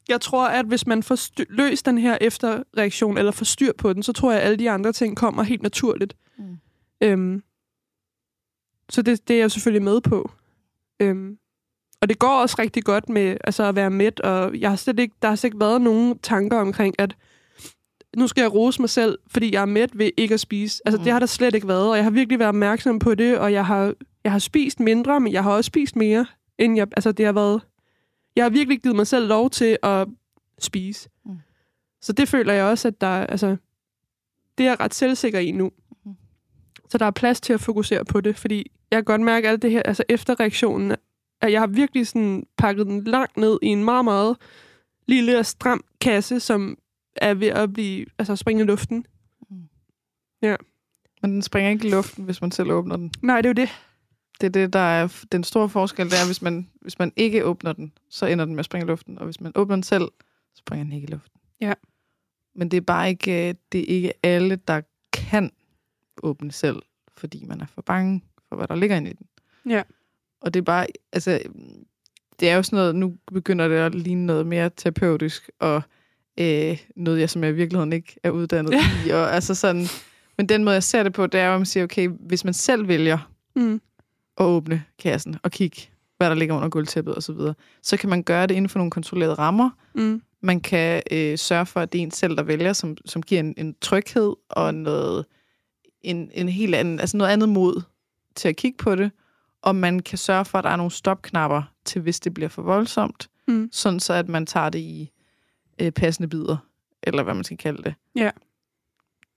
Jeg 0.09 0.21
tror, 0.21 0.49
at 0.49 0.67
hvis 0.67 0.87
man 0.87 1.03
får 1.03 1.45
løst 1.53 1.87
den 1.87 1.99
her 1.99 2.19
efterreaktion, 2.21 3.19
eller 3.19 3.33
får 3.33 3.45
styr 3.45 3.73
på 3.79 3.93
den, 3.93 4.03
så 4.03 4.13
tror 4.13 4.33
jeg, 4.33 4.41
at 4.41 4.47
alle 4.47 4.57
de 4.57 4.71
andre 4.71 4.93
ting 4.93 5.17
kommer 5.17 5.43
helt 5.43 5.63
naturligt. 5.63 6.17
Mm. 6.39 6.59
Øhm, 7.01 7.43
så 8.91 9.03
det, 9.03 9.29
det 9.29 9.37
er 9.37 9.41
jeg 9.41 9.51
selvfølgelig 9.51 9.83
med 9.83 10.01
på. 10.01 10.31
Øhm, 11.01 11.39
og 12.07 12.09
det 12.09 12.19
går 12.19 12.41
også 12.41 12.57
rigtig 12.59 12.85
godt 12.85 13.09
med 13.09 13.37
altså, 13.45 13.65
at 13.65 13.77
være 13.77 13.91
mæt, 13.91 14.21
og 14.21 14.61
jeg 14.61 14.71
har 14.71 14.77
slet 14.77 14.99
ikke, 14.99 15.15
der 15.23 15.29
har 15.29 15.37
slet 15.37 15.49
ikke 15.49 15.61
været 15.61 15.81
nogen 15.81 16.19
tanker 16.19 16.59
omkring, 16.59 16.95
at 16.99 17.17
nu 18.17 18.27
skal 18.27 18.43
jeg 18.43 18.55
rose 18.55 18.83
mig 18.83 18.91
selv, 18.91 19.19
fordi 19.31 19.55
jeg 19.55 19.61
er 19.63 19.67
mæt 19.67 19.99
ved 19.99 20.11
ikke 20.17 20.35
at 20.35 20.41
spise. 20.41 20.83
Altså, 20.85 20.97
Mm. 20.97 21.01
mm. 21.01 21.05
det 21.05 21.13
har 21.13 21.19
der 21.19 21.27
slet 21.27 21.55
ikke 21.55 21.69
været, 21.69 21.91
og 21.91 21.97
jeg 21.97 22.05
har 22.05 22.11
virkelig 22.11 22.39
været 22.39 22.49
opmærksom 22.49 22.99
på 22.99 23.15
det, 23.15 23.39
og 23.39 23.53
jeg 23.53 23.67
har, 23.67 23.95
jeg 24.25 24.33
har 24.33 24.39
spist 24.39 24.81
mindre, 24.81 25.21
men 25.21 25.33
jeg 25.33 25.43
har 25.43 25.51
også 25.51 25.69
spist 25.69 25.97
mere, 25.97 26.27
end 26.59 26.77
jeg, 26.77 26.87
altså, 26.97 27.13
det 27.13 27.27
har 27.27 27.33
været... 27.33 27.61
Jeg 28.37 28.45
har 28.45 28.51
virkelig 28.51 28.83
givet 28.83 28.97
mig 28.97 29.07
selv 29.07 29.29
lov 29.29 29.51
til 29.51 29.79
at 29.83 30.09
spise. 30.59 31.09
Mm. 31.25 31.31
Mm. 31.31 31.39
Så 32.03 32.13
det 32.13 32.29
føler 32.29 32.53
jeg 32.53 32.65
også, 32.65 32.89
at 32.89 33.01
der, 33.01 33.07
altså, 33.09 33.57
det 34.59 34.67
er 34.67 34.71
jeg 34.71 34.81
ret 34.81 34.95
selvsikker 34.95 35.39
i 35.39 35.51
nu. 35.51 35.71
Mhm. 36.05 36.15
Så 36.91 36.99
der 36.99 37.07
er 37.07 37.11
plads 37.11 37.41
til 37.41 37.53
at 37.53 37.61
fokusere 37.61 38.05
på 38.05 38.21
det, 38.21 38.37
fordi 38.37 38.71
jeg 38.91 38.97
kan 38.97 39.05
godt 39.05 39.21
mærke 39.21 39.49
alt 39.49 39.63
det 39.63 39.71
her, 39.71 39.83
altså 39.83 40.05
efterreaktionen, 40.09 40.93
at 41.41 41.53
jeg 41.53 41.61
har 41.61 41.67
virkelig 41.67 42.07
sådan 42.07 42.47
pakket 42.57 42.87
den 42.87 43.05
langt 43.05 43.37
ned 43.37 43.59
i 43.63 43.67
en 43.67 43.85
meget, 43.85 44.05
meget 44.05 44.37
lille 45.07 45.39
og 45.39 45.47
stram 45.47 45.85
kasse, 46.01 46.41
som 46.41 46.79
er 47.17 47.35
ved 47.35 47.49
at 47.49 47.73
blive, 47.73 48.07
altså 48.19 48.37
springe 48.37 48.63
i 48.63 48.67
luften. 48.67 49.07
Men 51.23 51.33
den 51.33 51.43
springer 51.43 51.71
ikke 51.71 51.87
i 51.87 51.91
luften, 51.91 52.25
hvis 52.25 52.41
man 52.41 52.51
selv 52.51 52.71
åbner 52.71 52.97
den. 52.97 53.13
Nej, 53.23 53.41
det 53.41 53.47
er 53.47 53.51
jo 53.51 53.67
det. 53.67 53.69
Det 54.41 54.47
er 54.47 54.51
det, 54.51 54.73
der 54.73 54.79
er 54.79 55.25
den 55.33 55.45
store 55.45 55.69
forskel, 55.69 56.07
det 56.07 56.13
er, 56.23 56.27
hvis 56.27 56.43
man, 56.43 56.71
hvis 56.81 56.99
man 56.99 57.13
ikke 57.17 57.45
åbner 57.45 57.73
den, 57.73 57.93
så 58.11 58.27
ender 58.27 58.45
den 58.45 58.55
med 58.55 58.59
at 58.59 58.65
springe 58.65 58.85
i 58.85 58.89
luften. 58.89 59.19
Og 59.19 59.25
hvis 59.25 59.41
man 59.41 59.53
åbner 59.55 59.77
den 59.77 59.83
selv, 59.83 60.09
så 60.55 60.59
springer 60.59 60.85
den 60.85 60.93
ikke 60.93 61.07
i 61.07 61.11
luften. 61.11 61.41
Ja. 61.61 61.75
Men 62.55 62.71
det 62.71 62.77
er 62.77 62.81
bare 62.81 63.09
ikke, 63.09 63.49
øh, 63.49 63.55
det 63.73 63.81
er 63.81 63.95
ikke 63.95 64.13
alle, 64.23 64.57
der 64.57 64.81
kan 65.13 65.51
åbne 66.23 66.53
selv, 66.53 66.83
fordi 67.17 67.45
man 67.45 67.61
er 67.61 67.67
for 67.67 67.83
bange 67.83 68.25
for, 68.49 68.57
hvad 68.57 68.69
der 68.69 68.75
ligger 68.75 68.97
inde 68.97 69.11
i 69.11 69.15
den. 69.15 69.27
Ja. 69.73 69.83
Og 70.41 70.55
det 70.55 70.61
er 70.61 70.65
bare, 70.65 70.87
altså, 71.13 71.41
det 72.41 72.51
er 72.51 72.57
jo 72.57 72.63
sådan 72.63 72.77
noget, 72.77 72.95
nu 72.95 73.15
begynder 73.33 73.69
det 73.69 73.77
at 73.77 73.95
ligne 73.95 74.27
noget 74.27 74.47
mere 74.47 74.71
terapeutisk, 74.77 75.51
og 75.61 75.83
øh, 76.41 76.79
noget, 76.97 77.21
jeg 77.21 77.31
som 77.31 77.43
jeg 77.45 77.51
i 77.51 77.55
virkeligheden 77.55 77.93
ikke 77.93 78.17
er 78.23 78.31
uddannet 78.31 78.75
i. 79.07 79.11
Og, 79.11 79.35
altså 79.35 79.55
sådan, 79.55 79.87
men 80.39 80.49
den 80.49 80.65
måde, 80.65 80.75
jeg 80.75 80.83
ser 80.83 81.03
det 81.03 81.13
på, 81.13 81.27
det 81.27 81.41
er 81.41 81.47
jo, 81.47 81.53
at 81.55 81.61
man 81.61 81.67
siger, 81.67 81.85
okay, 81.85 82.09
hvis 82.09 82.45
man 82.45 82.55
selv 82.55 82.89
vælger 82.89 83.19
Mm. 83.55 83.81
at 84.39 84.45
åbne 84.45 84.85
kassen 84.99 85.37
og 85.43 85.51
kigge, 85.51 85.83
hvad 86.17 86.31
der 86.31 86.35
ligger 86.37 86.55
under 86.57 86.69
gulvtæppet 86.69 87.17
osv., 87.17 87.21
så, 87.21 87.33
videre, 87.33 87.55
så 87.83 87.97
kan 87.97 88.11
man 88.11 88.23
gøre 88.23 88.47
det 88.47 88.55
inden 88.55 88.69
for 88.69 88.79
nogle 88.79 88.91
kontrollerede 88.91 89.35
rammer. 89.35 89.71
Mm. 89.95 90.23
Man 90.43 90.61
kan 90.61 91.03
øh, 91.11 91.39
sørge 91.39 91.67
for, 91.67 91.81
at 91.81 91.93
det 91.93 91.99
er 91.99 92.03
en 92.03 92.11
selv, 92.11 92.37
der 92.37 92.43
vælger, 92.43 92.73
som, 92.73 92.97
som 93.05 93.23
giver 93.23 93.41
en, 93.41 93.55
en 93.57 93.75
tryghed 93.81 94.33
og 94.49 94.75
noget, 94.75 95.25
en, 96.03 96.31
en 96.35 96.49
helt 96.49 96.75
anden, 96.75 97.01
altså 97.01 97.17
noget 97.17 97.31
andet 97.31 97.49
mod 97.49 97.83
til 98.35 98.49
at 98.49 98.57
kigge 98.57 98.77
på 98.79 98.95
det. 98.95 99.11
Og 99.67 99.77
man 99.77 100.01
kan 100.01 100.19
sørge 100.19 100.45
for, 100.45 100.59
at 100.59 100.65
der 100.65 100.71
er 100.71 100.77
nogle 100.77 100.91
stopknapper 100.93 101.63
til, 101.85 102.01
hvis 102.03 102.21
det 102.21 102.35
bliver 102.35 102.49
for 102.49 102.63
voldsomt, 102.63 103.29
Mm. 103.49 103.69
sådan 103.73 104.01
så 104.01 104.13
at 104.13 104.29
man 104.29 104.47
tager 104.47 104.69
det 104.71 104.79
i 104.79 105.11
øh, 105.81 105.93
passende 105.93 106.29
bidder, 106.29 106.57
eller 107.03 107.23
hvad 107.23 107.35
man 107.35 107.45
skal 107.45 107.57
kalde 107.57 107.83
det. 107.83 107.95
Ja. 108.17 108.31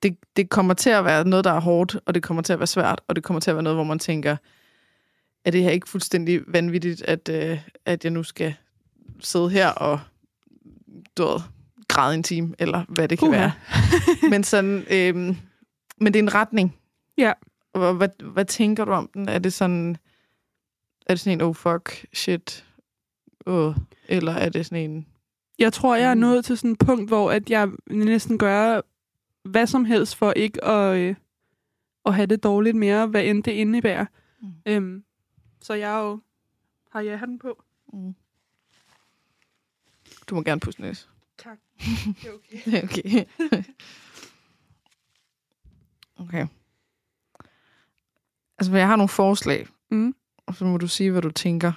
Det, 0.04 0.18
det 0.36 0.50
kommer 0.50 0.74
til 0.74 0.90
at 0.90 1.06
være 1.06 1.28
noget, 1.28 1.46
der 1.46 1.52
er 1.52 1.60
hårdt, 1.60 1.98
og 2.06 2.14
det 2.16 2.24
kommer 2.24 2.44
til 2.44 2.54
at 2.54 2.60
være 2.60 2.68
svært, 2.68 3.02
og 3.08 3.16
det 3.16 3.24
kommer 3.24 3.40
til 3.40 3.50
at 3.52 3.56
være 3.56 3.64
noget, 3.64 3.78
hvor 3.78 3.84
man 3.84 4.00
tænker, 4.00 4.38
er 5.46 5.52
det 5.52 5.64
her 5.64 5.70
ikke 5.70 5.90
fuldstændig 5.90 6.42
vanvittigt, 6.48 7.02
at, 7.02 7.30
øh, 7.30 7.60
at 7.86 8.04
jeg 8.04 8.12
nu 8.12 8.24
skal 8.24 8.56
sidde 9.20 9.50
her 9.50 9.70
og 9.70 10.00
ved, 11.18 11.40
græde 11.88 12.16
en 12.16 12.24
time, 12.24 12.56
eller 12.60 12.84
hvad 12.90 13.08
det 13.08 13.20
kan 13.20 13.28
Uha. 13.28 13.38
være. 13.40 13.52
men 14.32 14.44
sådan, 14.44 14.86
øhm, 14.92 15.38
men 15.98 16.14
det 16.14 16.20
er 16.20 16.24
en 16.24 16.34
retning. 16.34 16.76
Ja. 17.18 17.34
Og 17.74 17.94
hvad, 17.94 18.24
hvad 18.24 18.46
tænker 18.46 18.86
du 18.86 18.92
om 18.92 19.10
den? 19.14 19.30
Er 19.30 19.40
det 19.40 19.54
sådan, 19.54 19.98
er 21.10 21.14
det 21.14 21.20
sådan 21.20 21.38
en, 21.38 21.42
oh 21.42 21.56
fuck, 21.56 22.06
shit, 22.14 22.66
åh, 23.46 23.76
eller 24.08 24.32
er 24.34 24.50
det 24.50 24.66
sådan 24.66 24.92
en... 24.92 25.08
Jeg 25.60 25.74
tror, 25.74 25.96
jeg 25.96 26.10
er 26.12 26.14
Mm. 26.16 26.20
nået 26.20 26.46
til 26.46 26.58
sådan 26.58 26.72
et 26.72 26.80
punkt, 26.80 27.10
hvor 27.10 27.32
at 27.32 27.50
jeg 27.50 27.70
næsten 27.88 28.38
gør 28.38 28.82
hvad 29.44 29.68
som 29.68 29.86
helst 29.86 30.16
for 30.16 30.32
ikke 30.32 30.64
at, 30.64 30.98
øh, 30.98 31.16
at 32.06 32.16
have 32.16 32.26
det 32.26 32.44
dårligt 32.44 32.76
mere, 32.76 33.08
hvad 33.08 33.24
end 33.24 33.44
det 33.44 33.52
indebærer. 33.52 34.06
Mm. 34.42 34.48
Øhm, 34.66 35.04
så 35.62 35.74
jeg 35.74 36.00
er 36.00 36.04
jo 36.04 36.22
har 36.92 37.02
jeg 37.02 37.20
den 37.20 37.40
på. 37.40 37.64
Mm. 37.94 38.16
Du 40.28 40.36
må 40.36 40.42
gerne 40.44 40.60
pusse 40.62 40.82
næs. 40.82 41.10
Tak. 41.38 41.58
Det 42.22 42.26
er 42.28 42.34
okay. 42.34 42.60
Det 42.66 42.74
er 42.74 42.84
okay. 42.84 43.64
okay. 46.28 46.48
Altså, 48.58 48.76
jeg 48.76 48.88
har 48.88 48.96
nogle 48.96 49.10
forslag, 49.10 49.68
Mm. 49.90 50.16
Og 50.50 50.56
så 50.56 50.66
må 50.66 50.78
du 50.78 50.88
sige, 50.88 51.12
hvad 51.12 51.22
du 51.22 51.32
tænker. 51.32 51.72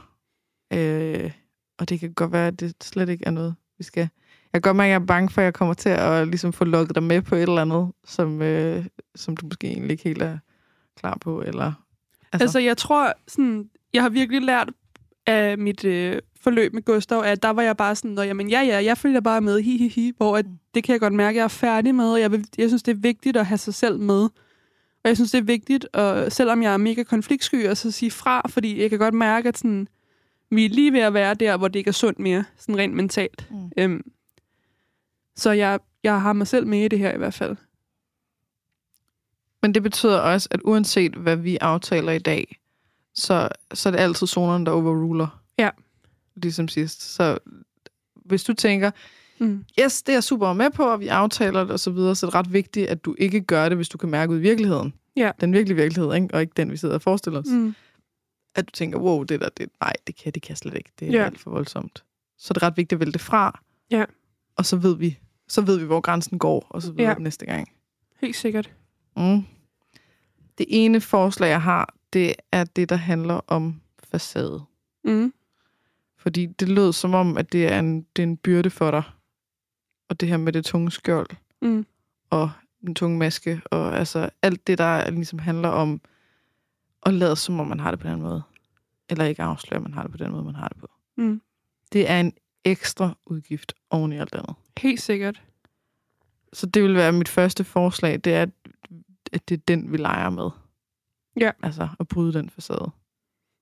Øh, 0.73 1.31
og 1.79 1.89
det 1.89 2.01
kan 2.01 2.13
godt 2.15 2.33
være, 2.33 2.47
at 2.47 2.61
det 2.61 2.75
slet 2.83 3.09
ikke 3.09 3.27
er 3.27 3.31
noget, 3.31 3.55
vi 3.79 3.85
skal... 3.85 4.09
Jeg 4.53 4.63
kan 4.63 4.69
godt 4.69 4.77
mærke, 4.77 4.87
at 4.89 4.91
jeg 4.93 5.03
er 5.03 5.07
bange 5.07 5.29
for, 5.31 5.41
at 5.41 5.45
jeg 5.45 5.55
kommer 5.55 5.75
til 5.75 5.89
at 5.89 6.29
ligesom, 6.29 6.53
få 6.53 6.65
lukket 6.65 6.95
dig 6.95 7.03
med 7.03 7.23
på 7.23 7.35
et 7.35 7.43
eller 7.43 7.63
andet, 7.63 7.93
som, 8.05 8.43
øh, 8.43 8.85
som 9.15 9.37
du 9.37 9.47
måske 9.47 9.67
egentlig 9.67 9.91
ikke 9.91 10.05
helt 10.05 10.23
er 10.23 10.39
klar 10.97 11.19
på. 11.21 11.43
Eller, 11.43 11.73
Altså, 12.33 12.45
altså 12.45 12.59
jeg 12.59 12.77
tror, 12.77 13.13
sådan, 13.29 13.71
jeg 13.93 14.03
har 14.03 14.09
virkelig 14.09 14.43
lært 14.43 14.71
af 15.27 15.59
mit 15.59 15.85
øh, 15.85 16.19
forløb 16.41 16.73
med 16.75 16.83
Gustav, 16.85 17.21
at 17.21 17.43
der 17.43 17.51
var 17.51 17.63
jeg 17.63 17.77
bare 17.77 17.95
sådan, 17.97 18.19
jamen 18.19 18.51
ja, 18.51 18.61
ja, 18.63 18.85
jeg 18.85 18.99
følger 18.99 19.21
bare 19.21 19.41
med, 19.41 19.61
hi, 19.61 19.77
hi, 19.79 19.89
hi, 19.89 20.13
hvor 20.17 20.37
at, 20.37 20.47
Mm. 20.47 20.59
det 20.75 20.85
kan 20.85 20.93
jeg 20.93 21.01
godt 21.01 21.13
mærke, 21.13 21.37
at 21.37 21.37
jeg 21.37 21.45
er 21.45 21.49
færdig 21.49 21.95
med, 21.95 22.13
og 22.13 22.21
jeg, 22.21 22.31
vil, 22.33 22.47
jeg 22.59 22.69
synes, 22.69 22.83
det 22.83 22.93
er 22.93 22.99
vigtigt 23.01 23.37
at 23.37 23.47
have 23.47 23.59
sig 23.59 23.75
selv 23.75 23.99
med. 24.01 24.29
Og 25.05 25.09
jeg 25.09 25.17
synes, 25.17 25.31
det 25.31 25.39
er 25.39 25.43
vigtigt, 25.43 25.85
og 25.85 26.33
selvom 26.33 26.63
jeg 26.63 26.73
er 26.73 26.77
mega 26.77 27.03
konfliktsky, 27.03 27.65
at 27.65 27.79
så 27.79 27.91
sige 27.91 28.11
fra, 28.11 28.49
fordi 28.49 28.83
jeg 28.83 28.91
kan 28.91 28.99
godt 28.99 29.15
mærke, 29.15 29.49
at 29.49 29.59
sådan, 29.59 29.89
vi 30.51 30.65
er 30.65 30.69
lige 30.69 30.93
ved 30.93 31.01
at 31.01 31.15
være 31.15 31.35
der, 31.35 31.57
hvor 31.57 31.69
det 31.69 31.79
ikke 31.79 31.89
er 31.89 31.93
sundt 31.93 32.19
mere, 32.19 32.45
sådan 32.57 32.79
rent 32.79 32.95
mentalt. 32.95 33.49
Mm. 33.51 33.71
Øhm, 33.77 34.11
så 35.37 35.51
jeg, 35.51 35.81
jeg 36.03 36.21
har 36.21 36.33
mig 36.33 36.47
selv 36.47 36.67
med 36.67 36.85
i 36.85 36.89
det 36.89 36.99
her 36.99 37.15
i 37.15 37.19
hvert 37.19 37.35
fald. 37.35 37.57
Men 39.63 39.75
det 39.75 39.83
betyder 39.83 40.19
også, 40.19 40.49
at 40.51 40.61
uanset 40.65 41.15
hvad 41.15 41.37
vi 41.37 41.59
aftaler 41.61 42.13
i 42.13 42.19
dag, 42.19 42.57
så, 43.15 43.49
så 43.75 43.89
er 43.89 43.91
det 43.91 43.99
altid 43.99 44.27
zonerne, 44.27 44.67
der 44.67 44.73
overruler. 44.73 45.43
Ja. 45.59 45.71
Ligesom 46.35 46.69
sidst. 46.69 47.15
Så 47.15 47.39
hvis 48.15 48.45
du 48.45 48.53
tænker, 48.53 48.91
Mm. 49.39 49.65
yes, 49.81 50.03
det 50.03 50.13
er 50.13 50.17
jeg 50.17 50.25
super 50.25 50.53
med 50.53 50.71
på, 50.71 50.85
og 50.85 51.01
vi 51.01 51.07
aftaler 51.09 51.61
det 51.61 51.71
og 51.71 51.81
så 51.81 51.91
videre, 51.91 52.15
så 52.15 52.27
er 52.27 52.31
det 52.31 52.35
ret 52.35 52.53
vigtigt, 52.53 52.89
at 52.89 53.05
du 53.05 53.15
ikke 53.19 53.41
gør 53.41 53.69
det, 53.69 53.79
hvis 53.79 53.89
du 53.89 53.99
kan 53.99 54.11
mærke 54.11 54.33
ud 54.33 54.39
i 54.39 54.41
virkeligheden. 54.41 54.95
Ja. 55.17 55.31
Den 55.41 55.53
virkelige 55.53 55.77
virkelighed, 55.77 56.15
ikke? 56.15 56.29
og 56.35 56.41
ikke 56.41 56.53
den, 56.57 56.71
vi 56.71 56.77
sidder 56.77 56.95
og 56.95 57.03
forestiller 57.03 57.41
os. 57.41 57.47
Mm. 57.49 57.75
At 58.55 58.67
du 58.67 58.71
tænker, 58.71 58.99
wow, 58.99 59.23
det 59.23 59.41
der, 59.41 59.49
det, 59.49 59.69
nej, 59.81 59.93
det 60.07 60.17
kan, 60.17 60.33
det 60.33 60.43
kan 60.43 60.49
jeg 60.51 60.59
slet 60.59 60.75
ikke. 60.75 60.91
Det 61.01 61.09
er 61.09 61.13
Ja. 61.13 61.25
alt 61.25 61.41
for 61.41 61.51
voldsomt. 61.51 62.05
Så 62.39 62.47
er 62.51 62.53
det 62.53 62.63
ret 62.63 62.77
vigtigt 62.77 62.93
at 62.93 63.01
vælge 63.01 63.13
det 63.13 63.21
fra. 63.21 63.61
Ja. 63.91 64.05
Og 64.57 64.67
så 64.67 64.77
ved 64.77 64.97
vi, 64.97 65.19
så 65.49 65.61
ved 65.61 65.79
vi, 65.79 65.85
hvor 65.87 66.01
grænsen 66.01 66.39
går, 66.39 66.67
og 66.71 66.83
så 66.83 66.93
videre 66.93 67.11
ja. 67.13 67.19
næste 67.19 67.47
gang. 67.47 67.69
Helt 68.21 68.37
sikkert. 68.37 68.71
Mm. 69.17 69.43
Det 70.59 70.67
ene 70.69 71.01
forslag, 71.01 71.49
jeg 71.49 71.63
har, 71.63 71.95
det 72.13 72.35
er 72.53 72.65
det, 72.65 72.89
der 72.89 72.97
handler 72.97 73.41
om 73.47 73.81
facade. 74.05 74.63
Mm. 75.05 75.33
Fordi 76.19 76.47
det 76.47 76.69
lød 76.69 76.93
som 76.93 77.15
om, 77.15 77.37
at 77.37 77.53
det 77.53 77.67
er 77.73 77.79
en, 77.79 78.03
det 78.17 78.23
er 78.23 78.27
en 78.27 78.37
byrde 78.37 78.71
for 78.71 78.91
dig. 78.91 79.03
Og 80.13 80.21
det 80.21 80.29
her 80.29 80.37
med 80.37 80.53
det 80.53 80.65
tunge 80.65 80.91
skjold 80.91 81.27
Mm. 81.63 81.87
og 82.31 82.51
den 82.81 82.95
tunge 82.95 83.19
maske, 83.19 83.61
og 83.71 83.99
altså 83.99 84.31
alt 84.43 84.67
det, 84.67 84.79
der 84.79 85.11
ligesom 85.11 85.39
handler 85.39 85.69
om 85.69 86.01
at 87.07 87.15
lade 87.15 87.37
som 87.37 87.61
om, 87.61 87.67
man 87.67 87.81
har 87.81 87.91
det 87.91 88.01
på 88.01 88.09
den 88.09 88.21
måde. 88.23 88.43
Eller 89.09 89.25
ikke 89.25 89.43
afsløre, 89.43 89.77
at 89.77 89.83
man 89.83 89.95
har 89.95 90.03
det 90.03 90.11
på 90.11 90.17
den 90.17 90.31
måde, 90.31 90.45
man 90.45 90.55
har 90.55 90.69
det 90.69 90.77
på. 90.77 90.91
Mm. 91.17 91.43
Det 91.93 92.11
er 92.11 92.21
en 92.21 92.33
ekstra 92.65 93.15
udgift 93.27 93.73
oven 93.91 94.13
i 94.13 94.17
alt 94.19 94.35
andet. 94.35 94.55
Helt 94.79 95.01
sikkert. 95.01 95.43
Så 96.53 96.67
det 96.67 96.83
vil 96.83 96.95
være 96.95 97.13
mit 97.13 97.29
første 97.29 97.65
forslag, 97.65 98.21
det 98.21 98.35
er, 98.35 98.43
at- 99.33 99.49
det 99.49 99.55
er 99.55 99.63
den, 99.69 99.93
vi 99.93 99.97
leger 99.97 100.31
med. 100.31 100.51
Ja. 101.41 101.51
Altså 101.63 101.89
at 102.01 102.09
bryde 102.09 102.33
den 102.33 102.51
facade. 102.51 102.91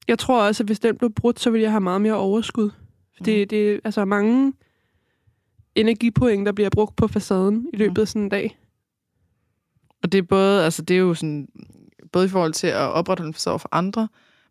Jeg 0.09 0.19
tror 0.19 0.43
også, 0.47 0.63
at 0.63 0.69
hvis 0.69 0.81
den 0.81 0.97
blev 0.99 1.13
brudt, 1.13 1.41
så 1.41 1.51
ville 1.51 1.63
jeg 1.63 1.71
have 1.73 1.81
meget 1.81 2.01
mere 2.01 2.15
overskud. 2.17 2.71
For 3.17 3.25
det, 3.25 3.39
Mhm. 3.41 3.49
det 3.49 3.73
er 3.75 3.79
altså 3.85 4.05
mange 4.05 4.53
energipoint, 5.75 6.47
der 6.47 6.53
bliver 6.53 6.71
brugt 6.71 6.97
på 6.97 7.09
facaden 7.09 7.67
i 7.73 7.77
løbet 7.77 8.03
af 8.03 8.09
sådan 8.09 8.23
en 8.23 8.29
dag. 8.29 8.59
Og 10.03 10.13
det 10.13 10.19
er 10.19 10.23
både, 10.23 10.65
altså 10.65 10.83
det 10.83 10.95
er 10.95 11.01
jo 11.01 11.15
sådan, 11.15 11.49
både 12.13 12.27
i 12.27 12.29
forhold 12.29 12.53
til 12.53 12.67
at 12.67 12.77
opretholde 12.77 13.29
en 13.29 13.35
facade 13.35 13.59
for 13.59 13.69
andre, 13.73 14.09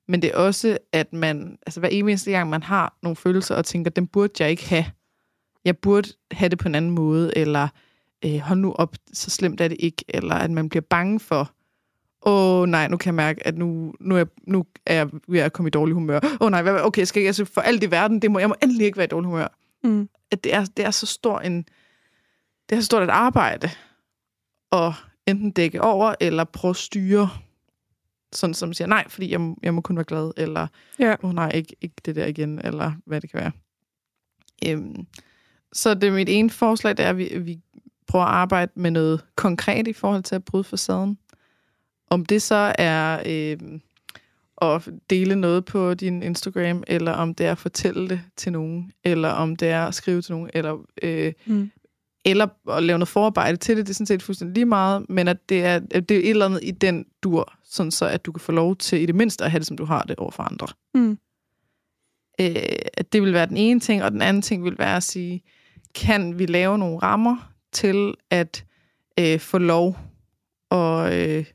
men 0.08 0.22
det 0.22 0.32
er 0.34 0.38
også, 0.38 0.78
at 0.92 1.14
man, 1.14 1.58
altså 1.66 1.80
hver 1.80 1.90
eneste 1.90 2.32
gang, 2.32 2.50
man 2.50 2.64
har 2.64 2.98
nogle 3.04 3.16
følelser 3.16 3.56
og 3.56 3.66
tænker, 3.66 3.92
dem 3.92 4.08
burde 4.08 4.34
jeg 4.40 4.50
ikke 4.50 4.70
have. 4.70 4.86
Jeg 5.66 5.78
burde 5.78 6.10
have 6.32 6.50
det 6.50 6.60
på 6.60 6.68
en 6.68 6.76
anden 6.76 6.92
måde, 6.92 7.38
eller 7.38 7.68
øh, 8.26 8.38
hold 8.38 8.60
nu 8.60 8.74
op, 8.74 8.96
så 9.14 9.30
slemt 9.30 9.62
er 9.62 9.68
det 9.68 9.78
ikke, 9.80 10.06
eller 10.08 10.36
at 10.36 10.52
man 10.52 10.70
bliver 10.70 10.84
bange 10.90 11.20
for, 11.20 11.52
åh 12.26 12.62
oh, 12.62 12.70
nej, 12.70 12.88
nu 12.88 12.98
kan 12.98 13.08
jeg 13.08 13.16
mærke, 13.16 13.48
at 13.48 13.58
nu, 13.58 13.94
nu, 14.00 14.18
er, 14.18 14.26
nu 14.48 14.66
er 14.86 14.94
jeg 14.94 15.10
ved 15.28 15.40
at 15.40 15.54
komme 15.54 15.68
i 15.68 15.72
dårlig 15.72 15.94
humør. 15.94 16.20
Åh 16.24 16.38
oh, 16.40 16.52
nej, 16.52 16.62
hvad, 16.62 16.82
okay, 16.82 17.04
skal 17.04 17.22
jeg 17.22 17.28
altså 17.28 17.46
for 17.46 17.62
alt 17.62 17.84
i 17.84 17.92
verden, 17.92 18.22
det 18.22 18.32
må, 18.32 18.40
jeg 18.40 18.48
må 18.48 18.56
endelig 18.64 18.86
ikke 18.86 18.98
være 18.98 19.06
i 19.06 19.08
dårlig 19.08 19.30
humør. 19.30 19.48
Mm. 19.84 20.10
At 20.32 20.44
det 20.44 20.54
er, 20.54 20.66
det 20.66 20.86
er 20.86 20.92
så 20.92 21.06
stor 21.06 21.40
en, 21.40 21.58
det 22.70 22.76
er 22.76 22.80
så 22.80 22.86
stort 22.86 23.04
et 23.04 23.10
arbejde 23.10 23.70
at 24.72 24.94
enten 25.28 25.52
dække 25.52 25.82
over, 25.82 26.16
eller 26.20 26.44
prøve 26.44 26.70
at 26.70 26.76
styre, 26.76 27.30
sådan 28.34 28.54
som 28.54 28.74
siger, 28.74 28.88
nej, 28.88 29.10
fordi 29.10 29.32
jeg, 29.32 29.56
jeg 29.64 29.74
må 29.74 29.82
kun 29.82 29.96
være 29.96 30.06
glad, 30.06 30.32
eller, 30.38 30.68
Ja. 31.00 31.16
oh, 31.24 31.34
nej, 31.34 31.52
ikke, 31.54 31.76
ikke 31.82 31.96
det 32.06 32.16
der 32.16 32.26
igen, 32.26 32.66
eller 32.66 32.92
hvad 33.06 33.22
det 33.22 33.32
kan 33.32 33.40
være. 33.40 33.52
Øhm, 34.68 35.08
så 35.74 35.94
det 35.94 36.04
er 36.04 36.12
mit 36.12 36.30
ene 36.30 36.50
forslag, 36.50 36.98
det 36.98 37.06
er, 37.06 37.10
at 37.10 37.18
vi, 37.18 37.38
vi 37.40 37.60
prøver 38.08 38.26
at 38.26 38.32
arbejde 38.32 38.72
med 38.76 38.92
noget 38.92 39.26
konkret 39.36 39.88
i 39.88 39.94
forhold 39.94 40.24
til 40.24 40.36
at 40.36 40.46
bryde 40.46 40.64
facaden. 40.64 41.18
Om 42.10 42.26
det 42.26 42.42
så 42.42 42.76
er 42.78 43.24
øhm, 43.26 43.82
at 44.62 44.90
dele 45.10 45.36
noget 45.36 45.66
på 45.66 45.94
din 45.94 46.24
Instagram, 46.24 46.84
eller 46.88 47.12
om 47.12 47.36
det 47.36 47.46
er 47.46 47.52
at 47.52 47.58
fortælle 47.58 48.10
det 48.10 48.22
til 48.38 48.52
nogen, 48.52 48.92
eller 49.04 49.30
om 49.30 49.56
det 49.56 49.68
er 49.70 49.86
at 49.86 49.96
skrive 49.96 50.22
til 50.22 50.32
nogen, 50.34 50.50
eller 50.54 50.78
øh, 51.04 51.34
Mm. 51.46 51.72
eller 52.26 52.48
at 52.72 52.84
lave 52.84 53.00
noget 53.00 53.08
forarbejde 53.08 53.58
til 53.58 53.78
det, 53.78 53.86
det 53.86 53.92
er 53.92 53.96
sådan 53.96 54.06
set 54.06 54.24
fuldstændig 54.24 54.54
lige 54.54 54.66
meget, 54.66 55.06
men 55.10 55.28
at 55.28 55.50
det 55.50 55.64
er, 55.66 55.80
at 55.92 56.10
det 56.10 56.18
er 56.18 56.22
et 56.22 56.30
eller 56.30 56.46
andet 56.46 56.60
i 56.64 56.72
den 56.72 57.06
dur, 57.24 57.54
sådan 57.64 57.92
så 57.92 58.06
at 58.06 58.26
du 58.26 58.32
kan 58.32 58.40
få 58.42 58.52
lov 58.52 58.76
til 58.76 59.02
i 59.02 59.06
det 59.06 59.16
mindste 59.16 59.44
at 59.46 59.52
have 59.52 59.60
det, 59.60 59.68
som 59.68 59.78
du 59.78 59.86
har 59.86 60.04
det 60.04 60.16
over 60.16 60.32
for 60.32 60.44
andre. 60.44 60.68
Mm. 60.94 61.18
Øh, 62.42 62.56
at 62.94 63.14
det 63.14 63.22
vil 63.22 63.34
være 63.34 63.46
den 63.46 63.58
ene 63.58 63.80
ting, 63.80 64.04
og 64.04 64.12
den 64.12 64.22
anden 64.22 64.42
ting 64.42 64.64
vil 64.64 64.76
være 64.80 64.96
at 64.96 65.04
sige, 65.04 65.42
kan 65.96 66.40
vi 66.40 66.46
lave 66.46 66.78
nogle 66.78 66.98
rammer 66.98 67.52
til 67.72 68.14
at 68.30 68.66
øh, 69.20 69.40
få 69.40 69.58
lov 69.58 69.98
og, 70.70 71.18
øh, 71.18 71.46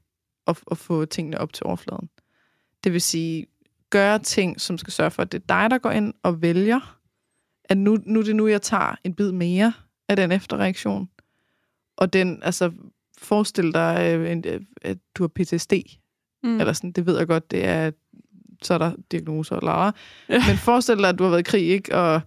at, 0.47 0.59
at 0.71 0.79
få 0.79 1.05
tingene 1.05 1.41
op 1.41 1.53
til 1.53 1.67
overfladen. 1.67 2.09
Det 2.85 2.93
vil 2.93 3.01
sige, 3.01 3.47
gøre 3.91 4.19
ting, 4.19 4.61
som 4.61 4.79
skal 4.79 4.93
sørge 4.93 5.11
for, 5.11 5.23
at 5.23 5.33
det 5.33 5.43
er 5.43 5.47
dig, 5.61 5.71
der 5.71 5.79
går 5.79 5.91
ind 5.91 6.15
og 6.23 6.43
vælger, 6.43 6.99
at 7.65 7.77
nu, 7.79 7.99
nu 8.07 8.21
er 8.21 8.25
det 8.25 8.37
nu, 8.37 8.47
jeg 8.47 8.63
tager 8.63 8.95
en 9.05 9.15
bid 9.15 9.33
mere 9.33 9.73
af 10.09 10.17
den 10.17 10.33
efterreaktion. 10.33 11.09
Og 11.97 12.13
den, 12.13 12.43
altså, 12.43 12.73
forestil 13.19 13.75
dig, 13.75 14.15
øh, 14.19 14.37
øh, 14.47 14.61
at 14.83 14.99
du 15.15 15.23
har 15.23 15.29
PTSD, 15.29 15.73
Mm. 16.43 16.61
eller 16.61 16.73
sådan, 16.73 16.93
det 16.93 17.07
ved 17.07 17.19
jeg 17.19 17.27
godt, 17.27 17.51
det 17.51 17.65
er, 17.65 17.91
så 18.63 18.75
er 18.75 18.79
der 18.79 18.93
diagnoser, 19.13 19.57
eller 19.57 19.73
Ja. 20.29 20.43
Men 20.49 20.57
forestil 20.57 20.97
dig, 20.99 21.09
at 21.09 21.19
du 21.19 21.23
har 21.23 21.31
været 21.31 21.41
i 21.41 21.51
krig, 21.51 21.69
ikke, 21.69 21.95
og 21.97 22.21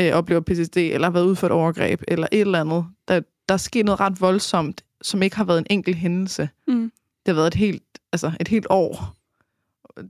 øh, 0.00 0.12
oplever 0.12 0.40
PTSD, 0.40 0.76
eller 0.76 1.06
har 1.06 1.12
været 1.12 1.24
ude 1.24 1.36
for 1.36 1.46
et 1.46 1.52
overgreb, 1.52 2.02
eller 2.08 2.26
et 2.32 2.40
eller 2.40 2.60
andet. 2.60 2.84
Der, 3.08 3.20
der 3.48 3.56
sker 3.56 3.84
noget 3.84 4.00
ret 4.00 4.20
voldsomt, 4.20 4.84
som 5.02 5.22
ikke 5.22 5.36
har 5.36 5.44
været 5.44 5.58
en 5.58 5.66
enkelt 5.70 5.96
hændelse. 5.96 6.48
Mm. 6.68 6.92
Det 7.26 7.28
har 7.28 7.34
været 7.34 7.46
et 7.46 7.54
helt, 7.54 7.82
altså 8.12 8.32
et 8.40 8.48
helt 8.48 8.66
år. 8.70 9.16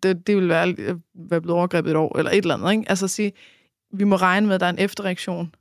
Det, 0.03 0.27
det 0.27 0.37
vil 0.37 0.49
være 0.49 0.63
at 0.63 0.97
være 1.15 1.41
blevet 1.41 1.59
overgrebet 1.59 1.91
et 1.91 1.97
år, 1.97 2.19
eller 2.19 2.31
et 2.31 2.37
eller 2.39 2.55
andet. 2.55 2.73
Ikke? 2.73 2.85
Altså 2.89 3.05
at 3.07 3.11
sige, 3.11 3.33
vi 3.93 4.05
må 4.05 4.17
regne 4.17 4.47
med, 4.47 4.55
at 4.55 4.61
der 4.61 4.67
er 4.67 4.71
en 4.71 4.79
efterreaktion, 4.79 5.55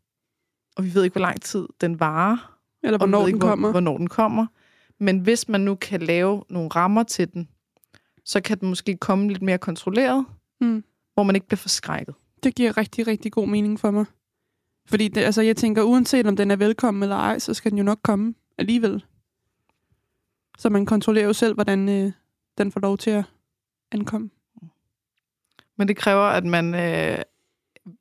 og 0.78 0.84
vi 0.86 0.94
ved 0.94 1.04
ikke, 1.04 1.14
hvor 1.14 1.22
lang 1.22 1.42
tid 1.42 1.68
den 1.82 2.00
varer. 2.00 2.58
Eller 2.84 2.94
og 2.98 3.00
hvornår 3.00 3.18
ved 3.20 3.26
den 3.28 3.36
ikke, 3.36 3.40
hvor- 3.40 3.50
kommer. 3.50 3.72
Hvornår 3.72 3.98
den 3.98 4.08
kommer. 4.08 4.46
Men 5.00 5.20
hvis 5.20 5.50
man 5.50 5.62
nu 5.62 5.76
kan 5.76 6.02
lave 6.02 6.44
nogle 6.50 6.70
rammer 6.70 7.04
til 7.04 7.34
den, 7.34 7.50
så 8.26 8.42
kan 8.42 8.60
den 8.60 8.70
måske 8.70 8.98
komme 8.98 9.28
lidt 9.28 9.42
mere 9.42 9.58
kontrolleret, 9.58 10.26
Mm. 10.62 10.84
hvor 11.14 11.24
man 11.24 11.36
ikke 11.36 11.48
bliver 11.48 11.58
forskrækket. 11.58 12.16
Det 12.44 12.56
giver 12.56 12.78
rigtig, 12.78 13.08
rigtig 13.08 13.32
god 13.32 13.48
mening 13.48 13.80
for 13.80 13.92
mig. 13.92 14.06
Fordi 14.88 15.08
det, 15.08 15.22
altså, 15.22 15.42
jeg 15.42 15.58
tænker, 15.58 15.84
uanset 15.84 16.28
om 16.28 16.36
den 16.36 16.52
er 16.52 16.56
velkommen 16.56 17.04
eller 17.04 17.16
ej, 17.16 17.40
så 17.40 17.54
skal 17.54 17.72
den 17.72 17.78
jo 17.78 17.84
nok 17.84 18.00
komme 18.04 18.34
alligevel. 18.58 19.04
Så 20.58 20.70
man 20.70 20.86
kontrollerer 20.86 21.26
jo 21.26 21.34
selv, 21.34 21.54
hvordan 21.54 21.90
øh, 21.90 22.12
den 22.58 22.72
får 22.72 22.80
lov 22.80 22.98
til 22.98 23.10
at 23.10 23.24
ankomme. 23.92 24.30
Men 25.78 25.88
det 25.88 25.98
kræver, 25.98 26.22
at 26.24 26.46
man 26.46 26.76
øh, 26.76 27.18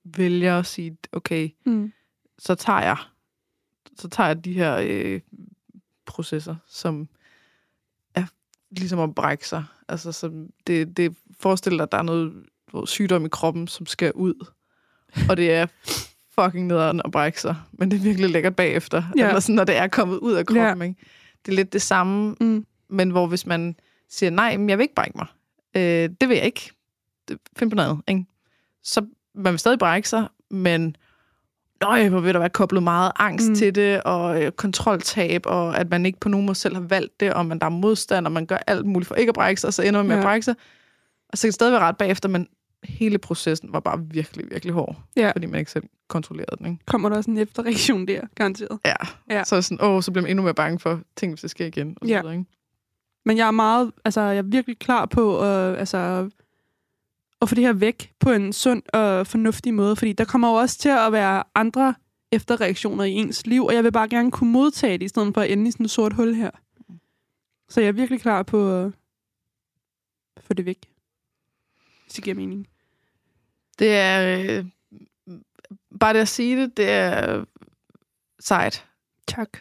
vælger 0.05 0.59
at 0.59 0.67
sige, 0.67 0.97
okay, 1.13 1.49
Mm. 1.67 1.93
så 2.39 2.55
tager 2.55 2.81
jeg, 2.83 2.97
så 3.97 4.09
tager 4.09 4.27
jeg 4.27 4.45
de 4.45 4.53
her 4.53 4.79
øh, 4.83 5.21
processer, 6.07 6.57
som 6.67 7.09
er 8.15 8.25
ligesom 8.71 8.99
at 9.01 9.15
brække 9.15 9.49
sig. 9.49 9.65
Altså, 9.89 10.13
som 10.13 10.51
det, 10.67 10.97
det 10.97 11.17
forestiller 11.41 11.77
dig, 11.77 11.83
at 11.83 11.93
der 11.93 11.99
er 11.99 12.03
noget 12.03 12.89
sygdom 12.89 13.27
i 13.27 13.29
kroppen, 13.29 13.69
som 13.69 13.87
skal 13.87 14.13
ud. 14.13 14.47
og 15.29 15.37
det 15.37 15.53
er 15.53 15.67
fucking 16.31 16.67
nederen 16.67 17.03
at 17.05 17.11
brække 17.11 17.41
sig, 17.41 17.57
men 17.73 17.91
det 17.91 17.97
er 17.97 18.03
virkelig 18.03 18.31
lækkert 18.31 18.57
bagefter. 18.57 19.03
Ja. 19.17 19.29
Eller 19.29 19.41
sådan, 19.41 19.55
når 19.55 19.65
det 19.65 19.77
er 19.77 19.89
kommet 19.89 20.17
ud 20.19 20.33
af 20.33 20.47
kroppen. 20.47 20.83
Ikke? 20.89 21.01
Det 21.47 21.53
er 21.53 21.57
lidt 21.57 21.73
det 21.73 21.83
samme, 21.83 22.37
Mm. 22.41 22.67
men 22.89 23.11
hvor 23.11 23.27
hvis 23.27 23.47
man 23.47 23.77
siger, 24.09 24.31
nej, 24.31 24.57
men 24.57 24.69
jeg 24.69 24.79
vil 24.79 24.83
ikke 24.85 24.95
brække 24.95 25.19
mig. 25.19 25.27
Øh, 25.77 25.83
det 26.21 26.29
vil 26.29 26.37
jeg 26.37 26.47
ikke. 26.47 26.71
Det- 27.29 27.39
Find 27.57 27.71
på 27.71 27.75
noget. 27.77 28.01
Ikke? 28.09 28.25
Så 28.83 29.07
man 29.35 29.53
vil 29.53 29.59
stadig 29.59 29.79
brække 29.79 30.09
sig, 30.09 30.29
men 30.51 30.97
nøj, 31.81 32.09
hvor 32.09 32.21
vil 32.21 32.35
der 32.35 32.39
være 32.41 32.49
koblet 32.51 32.83
meget 32.83 33.13
angst 33.17 33.49
Mm. 33.49 33.55
til 33.55 33.75
det, 33.75 34.03
og 34.03 34.43
øh, 34.43 34.53
kontroltab, 34.53 35.43
og 35.47 35.79
at 35.79 35.91
man 35.91 36.07
ikke 36.07 36.21
på 36.21 36.29
nogen 36.29 36.47
måde 36.47 36.59
selv 36.59 36.75
har 36.75 36.83
valgt 36.83 37.21
det, 37.21 37.33
og 37.35 37.47
man 37.47 37.59
der 37.59 37.67
er 37.67 37.71
modstand, 37.71 38.27
og 38.27 38.33
man 38.33 38.47
gør 38.47 38.59
alt 38.67 38.87
muligt 38.87 39.09
for 39.09 39.15
ikke 39.15 39.31
at 39.31 39.35
brække 39.35 39.61
sig, 39.61 39.69
og 39.69 39.75
så 39.75 39.83
ender 39.83 40.01
man 40.01 40.07
med 40.07 40.15
Ja. 40.17 40.21
at 40.21 40.25
brække 40.25 40.45
sig. 40.45 40.55
Og 41.29 41.39
så 41.39 41.43
kan 41.43 41.49
det 41.49 41.55
stadig 41.55 41.73
være 41.73 41.81
ret 41.81 41.97
bagefter, 41.97 42.29
men 42.29 42.49
hele 42.85 43.19
processen 43.19 43.73
var 43.73 43.81
bare 43.81 44.01
virkelig, 44.11 44.51
virkelig 44.51 44.75
hård, 44.75 44.97
Ja. 45.17 45.31
fordi 45.31 45.47
man 45.47 45.59
ikke 45.59 45.71
selv 45.71 45.85
kontrollerede 46.09 46.57
den. 46.59 46.67
Ikke? 46.67 46.85
Kommer 46.87 47.09
der 47.09 47.17
også 47.17 47.31
en 47.31 47.39
efterreaktion 47.39 48.07
der, 48.09 48.21
garanteret. 48.35 48.79
Ja. 48.85 48.95
Ja. 49.31 49.45
Så, 49.45 49.63
sådan, 49.63 49.85
åh, 49.85 50.03
så 50.03 50.13
bliver 50.13 50.23
man 50.23 50.31
endnu 50.31 50.43
mere 50.45 50.55
bange 50.55 50.79
for 50.79 51.01
ting, 51.17 51.33
hvis 51.33 51.41
det 51.41 51.51
sker 51.51 51.67
igen. 51.67 51.97
Og 52.01 52.07
så 52.07 52.13
Ja. 52.13 52.21
videre, 52.21 52.35
ikke? 52.35 52.51
Men 53.25 53.37
jeg 53.37 53.47
er 53.47 53.51
meget, 53.51 53.93
altså 54.05 54.21
jeg 54.21 54.39
er 54.39 54.43
virkelig 54.43 54.79
klar 54.79 55.07
på 55.07 55.41
at, 55.41 55.79
altså, 55.79 56.31
at 57.43 57.49
få 57.49 57.55
det 57.55 57.65
her 57.65 57.73
væk 57.73 58.13
på 58.21 58.31
en 58.31 58.53
sund 58.53 58.83
og 58.93 59.27
fornuftig 59.27 59.75
måde, 59.75 59.97
fordi 59.97 60.13
der 60.13 60.25
kommer 60.25 60.49
jo 60.49 60.55
også 60.55 60.79
til 60.79 60.89
at 60.89 61.13
være 61.13 61.43
andre 61.55 61.95
efterreaktioner 62.33 63.05
i 63.05 63.13
ens 63.13 63.47
liv, 63.47 63.65
og 63.65 63.75
jeg 63.75 63.85
vil 63.85 63.93
bare 63.93 64.09
gerne 64.09 64.31
kunne 64.31 64.53
modtage 64.53 64.99
det, 64.99 65.05
i 65.05 65.09
stedet 65.09 65.35
for 65.35 65.41
at 65.41 65.51
ende 65.51 65.69
i 65.69 65.71
sådan 65.71 65.87
et 65.87 65.91
sort 65.91 66.13
hul 66.13 66.35
her. 66.35 66.51
Så 67.69 67.81
jeg 67.81 67.89
er 67.89 67.93
virkelig 67.93 68.21
klar 68.21 68.43
på 68.43 68.85
at 68.85 68.93
få 70.41 70.55
det 70.55 70.65
væk. 70.65 70.79
Hvis 72.05 72.15
det 72.15 72.25
giver 72.25 72.37
mening. 72.37 72.69
Det 73.79 73.97
er... 73.97 74.39
Øh, 74.39 74.65
bare 76.01 76.13
det 76.13 76.21
at 76.21 76.29
sige 76.29 76.61
det, 76.61 76.77
det 76.77 76.91
er 76.91 77.45
sejt. 78.41 78.87
Tak. 79.27 79.59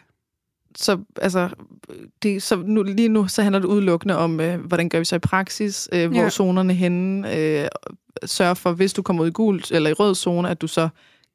Så, 0.76 0.98
altså, 1.16 1.48
det, 2.22 2.42
så 2.42 2.56
nu, 2.56 2.82
lige 2.82 3.08
nu 3.08 3.28
så 3.28 3.42
handler 3.42 3.58
det 3.58 3.66
udelukkende 3.66 4.16
om, 4.16 4.40
øh, 4.40 4.60
hvordan 4.60 4.88
gør 4.88 4.98
vi 4.98 5.04
så 5.04 5.16
i 5.16 5.18
praksis, 5.18 5.88
øh, 5.92 6.10
hvor 6.10 6.20
Ja. 6.22 6.30
zonerne 6.30 6.74
henne, 6.74 7.36
øh, 7.36 7.68
sørge 8.24 8.56
for, 8.56 8.72
hvis 8.72 8.92
du 8.92 9.02
kommer 9.02 9.22
ud 9.22 9.28
i 9.28 9.32
gul 9.32 9.62
eller 9.70 9.90
i 9.90 9.92
rød 9.92 10.14
zone, 10.14 10.50
at 10.50 10.60
du 10.60 10.66
så 10.66 10.88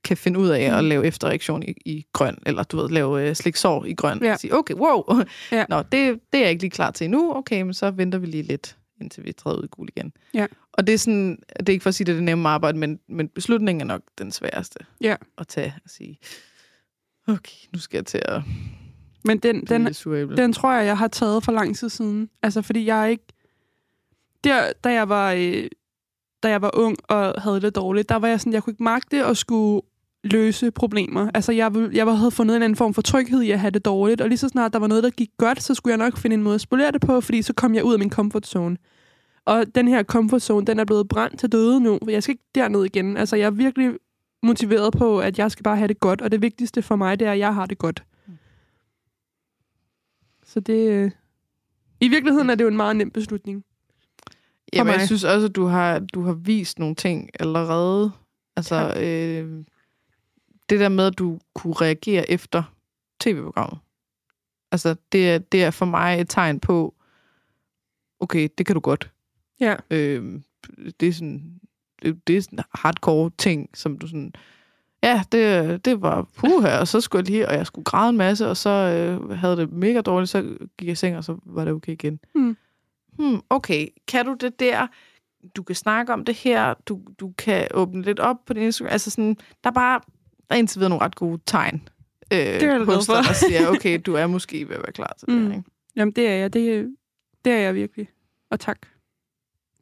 kan 0.03 0.17
finde 0.17 0.39
ud 0.39 0.49
af 0.49 0.71
Mm. 0.71 0.77
at 0.77 0.83
lave 0.83 1.05
efterreaktion 1.05 1.63
i, 1.63 1.73
i 1.85 2.05
grøn, 2.13 2.37
eller 2.45 2.63
du 2.63 2.77
ved, 2.77 2.89
lave 2.89 3.29
øh, 3.29 3.35
sliksår 3.35 3.85
i 3.85 3.93
grøn. 3.93 4.23
Ja. 4.23 4.35
Sige, 4.37 4.53
okay, 4.55 4.73
wow, 4.73 5.03
Ja. 5.51 5.65
Nå, 5.69 5.77
det, 5.77 5.91
det 5.91 6.37
er 6.37 6.39
jeg 6.39 6.49
ikke 6.49 6.63
lige 6.63 6.71
klar 6.71 6.91
til 6.91 7.05
endnu. 7.05 7.33
Okay, 7.35 7.61
men 7.61 7.73
så 7.73 7.91
venter 7.91 8.19
vi 8.19 8.25
lige 8.27 8.43
lidt, 8.43 8.77
indtil 9.01 9.25
vi 9.25 9.31
træder 9.31 9.57
ud 9.57 9.63
i 9.63 9.67
gul 9.71 9.87
igen. 9.97 10.13
Ja. 10.33 10.45
Og 10.73 10.87
det 10.87 10.93
er 10.93 10.97
sådan, 10.97 11.37
det 11.59 11.69
er 11.69 11.73
ikke 11.73 11.83
for 11.83 11.87
at 11.89 11.95
sige, 11.95 12.03
at 12.05 12.07
det 12.07 12.13
er 12.13 12.17
det 12.17 12.23
nemme 12.23 12.49
arbejde, 12.49 12.77
men, 12.77 12.99
men 13.09 13.27
beslutningen 13.27 13.81
er 13.81 13.85
nok 13.85 14.01
den 14.17 14.31
sværeste 14.31 14.79
Ja. 15.01 15.15
at 15.37 15.47
tage 15.47 15.73
og 15.83 15.89
sige, 15.89 16.19
okay, 17.27 17.55
nu 17.73 17.79
skal 17.79 17.97
jeg 17.97 18.05
til 18.05 18.21
at 18.25 18.41
Men 19.25 19.37
den, 19.37 19.55
den. 19.65 19.81
Den 20.37 20.53
tror 20.53 20.73
jeg, 20.73 20.85
jeg 20.85 20.97
har 20.97 21.07
taget 21.07 21.43
for 21.43 21.51
lang 21.51 21.75
tid 21.75 21.89
siden. 21.89 22.29
Altså, 22.43 22.61
fordi 22.61 22.85
jeg 22.85 23.11
ikke... 23.11 23.23
Der, 24.43 24.71
da 24.83 24.91
jeg 24.93 25.09
var, 25.09 25.31
øh, 25.31 25.67
da 26.43 26.49
jeg 26.49 26.61
var 26.61 26.71
ung 26.73 26.97
og 27.09 27.41
havde 27.41 27.61
det 27.61 27.75
dårligt, 27.75 28.09
der 28.09 28.15
var 28.15 28.27
jeg 28.27 28.39
sådan, 28.39 28.53
jeg 28.53 28.63
kunne 28.63 28.71
ikke 28.71 28.83
magte 28.83 29.25
at 29.25 29.37
skulle 29.37 29.81
løse 30.23 30.71
problemer. 30.71 31.29
Altså, 31.33 31.51
jeg, 31.51 31.73
ville- 31.73 31.89
jeg 31.93 32.17
havde 32.17 32.31
fundet 32.31 32.55
en 32.55 32.61
anden 32.61 32.75
form 32.75 32.93
for 32.93 33.01
tryghed 33.01 33.41
i 33.41 33.51
at 33.51 33.59
have 33.59 33.71
det 33.71 33.85
dårligt, 33.85 34.21
og 34.21 34.27
lige 34.29 34.37
så 34.37 34.47
snart 34.47 34.73
der 34.73 34.79
var 34.79 34.87
noget, 34.87 35.03
der 35.03 35.09
gik 35.09 35.29
godt, 35.37 35.63
så 35.63 35.73
skulle 35.73 35.91
jeg 35.91 35.97
nok 35.97 36.17
finde 36.17 36.33
en 36.33 36.43
måde 36.43 36.55
at 36.55 36.61
spolere 36.61 36.91
det 36.91 37.01
på, 37.01 37.21
fordi 37.21 37.41
så 37.41 37.53
kom 37.53 37.75
jeg 37.75 37.83
ud 37.83 37.93
af 37.93 37.99
min 37.99 38.09
comfort 38.11 38.47
zone. 38.47 38.77
Og 39.45 39.65
den 39.75 39.87
her 39.87 40.03
comfort 40.03 40.41
zone, 40.41 40.65
den 40.65 40.79
er 40.79 40.85
blevet 40.85 41.07
brændt 41.07 41.39
til 41.39 41.51
døde 41.51 41.79
nu, 41.79 41.99
for 42.03 42.11
jeg 42.11 42.23
skal 42.23 42.31
ikke 42.33 42.43
derned 42.55 42.83
igen. 42.85 43.17
Altså, 43.17 43.35
jeg 43.35 43.45
er 43.45 43.49
virkelig 43.51 43.91
motiveret 44.43 44.93
på, 44.93 45.19
at 45.19 45.39
jeg 45.39 45.51
skal 45.51 45.63
bare 45.63 45.77
have 45.77 45.87
det 45.87 45.99
godt, 45.99 46.21
og 46.21 46.31
det 46.31 46.41
vigtigste 46.41 46.81
for 46.81 46.95
mig, 46.95 47.19
det 47.19 47.27
er, 47.27 47.31
at 47.31 47.39
jeg 47.39 47.53
har 47.55 47.65
det 47.65 47.77
godt. 47.77 48.03
Så 50.55 50.59
det... 50.59 50.89
øh, 50.89 51.11
I 51.99 52.07
virkeligheden 52.07 52.49
er 52.49 52.55
det 52.55 52.63
jo 52.63 52.69
en 52.69 52.77
meget 52.77 52.95
nem 52.95 53.11
beslutning. 53.11 53.65
Jamen, 54.73 54.91
mig. 54.91 54.99
jeg 54.99 55.07
synes 55.07 55.23
også, 55.23 55.47
at 55.47 55.55
du 55.55 55.65
har, 55.65 55.99
du 55.99 56.21
har 56.21 56.33
vist 56.33 56.79
nogle 56.79 56.95
ting 56.95 57.29
allerede. 57.39 58.11
Altså, 58.55 58.75
Tak. 58.75 58.97
øh, 58.97 59.63
det 60.69 60.79
der 60.79 60.89
med, 60.89 61.07
at 61.07 61.17
du 61.17 61.39
kunne 61.53 61.73
reagere 61.73 62.29
efter 62.29 62.63
tv-programmet. 63.19 63.79
Altså, 64.71 64.95
det 65.11 65.29
er, 65.29 65.37
det 65.37 65.63
er 65.63 65.71
for 65.71 65.85
mig 65.85 66.21
et 66.21 66.29
tegn 66.29 66.59
på, 66.59 66.95
okay, 68.19 68.49
det 68.57 68.65
kan 68.65 68.73
du 68.73 68.79
godt. 68.79 69.11
Ja. 69.59 69.75
Øh, 69.91 70.41
det 70.99 71.07
er 71.07 71.13
sådan, 71.13 71.59
det, 72.01 72.27
det 72.27 72.37
er 72.37 72.41
sådan 72.41 72.59
hardcore 72.73 73.31
ting, 73.37 73.69
som 73.73 73.97
du 73.97 74.07
sådan, 74.07 74.33
ja, 75.05 75.23
det, 75.31 75.85
det 75.85 76.01
var 76.01 76.27
puh 76.37 76.63
her, 76.63 76.77
og 76.79 76.87
så 76.87 77.01
skulle 77.01 77.19
jeg 77.23 77.29
lige, 77.31 77.47
og 77.47 77.53
jeg 77.55 77.65
skulle 77.67 77.85
græde 77.85 78.09
en 78.09 78.17
masse, 78.17 78.47
og 78.47 78.57
så 78.57 78.69
øh, 78.69 79.29
havde 79.29 79.57
det 79.57 79.71
mega 79.71 80.01
dårligt, 80.01 80.29
så 80.29 80.41
gik 80.77 80.87
jeg 80.87 80.91
i 80.91 80.95
seng, 80.95 81.17
og 81.17 81.23
så 81.23 81.37
var 81.45 81.65
det 81.65 81.73
okay 81.73 81.91
igen. 81.93 82.19
Hmm. 82.35 82.57
Hmm, 83.17 83.41
okay, 83.49 83.87
kan 84.07 84.25
du 84.25 84.33
det 84.39 84.59
der? 84.59 84.87
Du 85.55 85.63
kan 85.63 85.75
snakke 85.75 86.13
om 86.13 86.25
det 86.25 86.35
her, 86.35 86.73
du, 86.73 86.99
du 87.19 87.33
kan 87.37 87.67
åbne 87.73 88.01
lidt 88.01 88.19
op 88.19 88.35
på 88.45 88.53
din 88.53 88.63
Instagram. 88.63 88.91
Altså 88.91 89.11
sådan, 89.11 89.37
der 89.63 89.69
er 89.69 89.73
bare, 89.73 89.99
der 90.49 90.55
er 90.55 90.59
indtil 90.59 90.79
videre 90.79 90.89
nogle 90.89 91.05
ret 91.05 91.15
gode 91.15 91.41
tegn. 91.45 91.89
Øh, 92.33 92.39
er 92.39 92.43
jeg 92.75 92.85
hos 92.85 93.05
dig, 93.07 93.15
der 93.27 93.33
siger, 93.33 93.67
okay, 93.69 94.01
du 94.05 94.13
er 94.13 94.27
måske 94.27 94.69
ved 94.69 94.75
at 94.75 94.81
være 94.81 94.91
klar 94.91 95.15
til 95.19 95.27
det 95.27 95.35
Mm. 95.35 95.47
her, 95.47 95.57
ikke? 95.57 95.69
Jamen, 95.95 96.11
det 96.11 96.27
er 96.27 96.33
jeg. 96.33 96.53
Det, 96.53 96.95
det 97.45 97.53
er 97.53 97.57
jeg 97.57 97.75
virkelig. 97.75 98.09
Og 98.51 98.59
tak. 98.59 98.77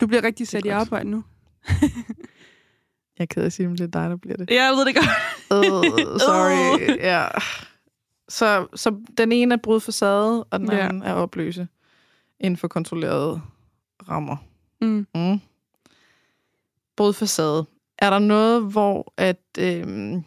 Du 0.01 0.07
bliver 0.07 0.23
rigtig 0.23 0.47
sat 0.47 0.65
i 0.65 0.69
arbejde 0.69 1.09
nu. 1.09 1.23
Jeg 3.19 3.23
er 3.23 3.25
ked 3.25 3.41
af 3.41 3.45
at 3.45 3.53
sige, 3.53 3.67
men 3.67 3.77
det 3.77 3.83
er 3.83 3.87
dig, 4.01 4.09
der 4.09 4.15
bliver 4.15 4.37
det. 4.37 4.49
Ja, 4.49 4.63
jeg 4.63 4.73
ved 4.73 4.85
det 4.85 4.95
godt. 4.95 5.05
Uh, 5.51 6.19
sorry. 6.27 6.97
ja. 6.97 7.27
Så, 8.29 8.67
så 8.75 8.95
den 9.17 9.31
ene 9.31 9.53
er 9.53 9.57
brud 9.63 9.79
facade, 9.79 10.43
og 10.43 10.59
den 10.59 10.71
Ja. 10.71 10.77
anden 10.87 11.03
er 11.03 11.13
opløse 11.13 11.67
inden 12.39 12.57
for 12.57 12.67
kontrollerede 12.67 13.41
rammer. 14.09 14.37
Mm. 14.81 15.07
Mm. 15.15 15.39
Brud 16.97 17.13
facade. 17.13 17.65
Er 17.99 18.09
der 18.09 18.19
noget, 18.19 18.63
hvor 18.71 19.13
at, 19.17 19.41
øhm, 19.59 20.23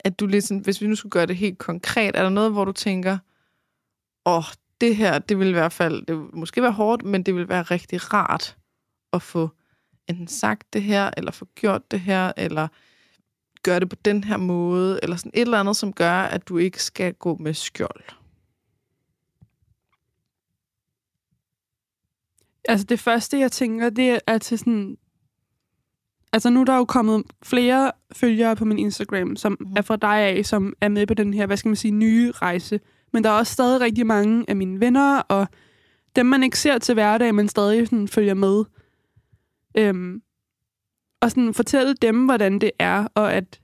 at 0.00 0.20
du 0.20 0.26
ligesom, 0.26 0.58
hvis 0.58 0.80
vi 0.80 0.86
nu 0.86 0.94
skulle 0.94 1.10
gøre 1.10 1.26
det 1.26 1.36
helt 1.36 1.58
konkret, 1.58 2.16
er 2.16 2.22
der 2.22 2.30
noget, 2.30 2.52
hvor 2.52 2.64
du 2.64 2.72
tænker, 2.72 3.18
åh, 4.26 4.36
oh, 4.36 4.44
det 4.80 4.96
her, 4.96 5.18
det 5.18 5.38
vil 5.38 5.48
i 5.48 5.52
hvert 5.52 5.72
fald, 5.72 6.06
det 6.06 6.16
vil 6.18 6.26
måske 6.32 6.62
være 6.62 6.72
hårdt, 6.72 7.02
men 7.04 7.22
det 7.22 7.34
vil 7.34 7.48
være 7.48 7.62
rigtig 7.62 8.12
rart 8.12 8.56
at 9.12 9.22
få 9.22 9.50
enten 10.08 10.28
sagt 10.28 10.72
det 10.72 10.82
her, 10.82 11.10
eller 11.16 11.30
få 11.30 11.46
gjort 11.54 11.90
det 11.90 12.00
her, 12.00 12.32
eller 12.36 12.68
gøre 13.62 13.80
det 13.80 13.88
på 13.88 13.96
den 14.04 14.24
her 14.24 14.36
måde, 14.36 15.00
eller 15.02 15.16
sådan 15.16 15.32
et 15.34 15.40
eller 15.40 15.60
andet, 15.60 15.76
som 15.76 15.92
gør, 15.92 16.12
at 16.20 16.48
du 16.48 16.58
ikke 16.58 16.82
skal 16.82 17.14
gå 17.14 17.36
med 17.36 17.54
skjold. 17.54 18.02
Altså, 22.68 22.86
det 22.86 23.00
første, 23.00 23.38
jeg 23.38 23.52
tænker, 23.52 23.90
det 23.90 24.20
er 24.26 24.38
til 24.38 24.58
sådan... 24.58 24.96
Altså, 26.32 26.50
nu 26.50 26.60
er 26.60 26.64
der 26.64 26.76
jo 26.76 26.84
kommet 26.84 27.22
flere 27.42 27.92
følgere 28.12 28.56
på 28.56 28.64
min 28.64 28.78
Instagram, 28.78 29.36
som 29.36 29.56
Mhm. 29.60 29.72
er 29.76 29.82
fra 29.82 29.96
dig 29.96 30.18
af, 30.18 30.46
som 30.46 30.72
er 30.80 30.88
med 30.88 31.06
på 31.06 31.14
den 31.14 31.34
her, 31.34 31.46
hvad 31.46 31.56
skal 31.56 31.68
man 31.68 31.76
sige, 31.76 31.92
nye 31.92 32.32
rejse. 32.32 32.80
Men 33.12 33.24
der 33.24 33.30
er 33.30 33.34
også 33.34 33.52
stadig 33.52 33.80
rigtig 33.80 34.06
mange 34.06 34.44
af 34.48 34.56
mine 34.56 34.80
venner, 34.80 35.18
og 35.18 35.46
dem, 36.16 36.26
man 36.26 36.42
ikke 36.42 36.58
ser 36.58 36.78
til 36.78 36.94
hverdag, 36.94 37.34
men 37.34 37.48
stadig 37.48 37.86
sådan 37.88 38.08
følger 38.08 38.34
med. 38.34 38.64
Øhm, 39.78 40.22
og 41.20 41.30
sådan 41.30 41.54
fortælle 41.54 41.94
dem, 41.94 42.24
hvordan 42.24 42.58
det 42.58 42.70
er, 42.78 43.08
og 43.14 43.34
at, 43.34 43.60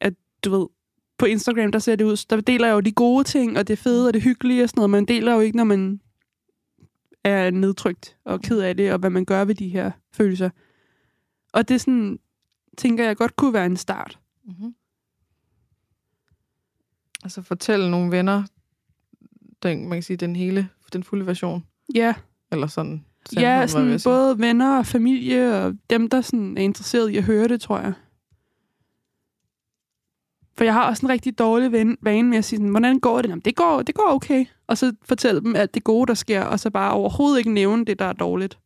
at 0.00 0.14
du 0.44 0.50
ved, 0.50 0.66
på 1.18 1.26
Instagram, 1.26 1.72
der 1.72 1.78
ser 1.78 1.96
det 1.96 2.04
ud, 2.04 2.26
der 2.30 2.40
deler 2.40 2.66
jeg 2.66 2.74
jo 2.74 2.80
de 2.80 2.92
gode 2.92 3.24
ting, 3.24 3.58
og 3.58 3.68
det 3.68 3.78
fede, 3.78 4.08
og 4.08 4.14
det 4.14 4.22
hyggelige 4.22 4.62
og 4.62 4.68
sådan 4.68 4.78
noget. 4.78 4.90
Man 4.90 5.04
deler 5.04 5.34
jo 5.34 5.40
ikke, 5.40 5.56
når 5.56 5.64
man 5.64 6.00
er 7.24 7.50
nedtrykt 7.50 8.16
og 8.24 8.40
ked 8.40 8.60
af 8.60 8.76
det, 8.76 8.92
og 8.92 8.98
hvad 8.98 9.10
man 9.10 9.24
gør 9.24 9.44
ved 9.44 9.54
de 9.54 9.68
her 9.68 9.90
følelser. 10.12 10.50
Og 11.52 11.68
det 11.68 11.80
sådan, 11.80 12.18
tænker 12.78 13.04
jeg 13.04 13.16
godt 13.16 13.36
kunne 13.36 13.52
være 13.52 13.66
en 13.66 13.76
start. 13.76 14.18
Mm-hmm. 14.44 14.74
Altså 17.22 17.42
fortælle 17.42 17.90
nogle 17.90 18.10
venner, 18.10 18.44
den, 19.62 19.88
man 19.88 19.96
kan 19.96 20.02
sige, 20.02 20.16
den 20.16 20.36
hele, 20.36 20.68
den 20.92 21.02
fulde 21.04 21.26
version. 21.26 21.64
Ja, 21.94 22.14
Eller 22.52 22.66
sådan. 22.66 23.04
Ja 23.32 23.60
ved 23.60 23.68
sådan 23.68 24.00
både 24.04 24.38
venner 24.38 24.78
og 24.78 24.86
familie, 24.86 25.54
og 25.62 25.74
dem, 25.90 26.08
der 26.08 26.20
sådan 26.20 26.58
er 26.58 26.62
interesseret 26.62 27.10
i 27.10 27.16
at 27.16 27.24
høre 27.24 27.48
det, 27.48 27.60
tror 27.60 27.78
jeg. 27.78 27.92
For 30.56 30.64
jeg 30.64 30.72
har 30.74 30.88
også 30.88 31.06
en 31.06 31.10
rigtig 31.10 31.38
dårlig 31.38 31.72
ven, 31.72 31.98
vane 32.02 32.28
med 32.28 32.38
at 32.38 32.44
sige, 32.44 32.56
sådan, 32.56 32.70
hvordan 32.70 33.00
går 33.00 33.22
det? 33.22 33.28
Jamen, 33.28 33.40
det 33.44 33.56
går, 33.56 33.82
det 33.82 33.94
går 33.94 34.08
okay. 34.08 34.44
Og 34.66 34.78
så 34.78 34.92
fortælle 35.04 35.40
dem 35.40 35.56
alt 35.56 35.74
det 35.74 35.84
gode, 35.84 36.06
der 36.06 36.14
sker, 36.14 36.42
og 36.44 36.60
så 36.60 36.70
bare 36.70 36.92
overhovedet 36.92 37.38
ikke 37.38 37.52
nævne 37.52 37.84
det, 37.84 37.98
der 37.98 38.04
er 38.04 38.12
dårligt. 38.12 38.58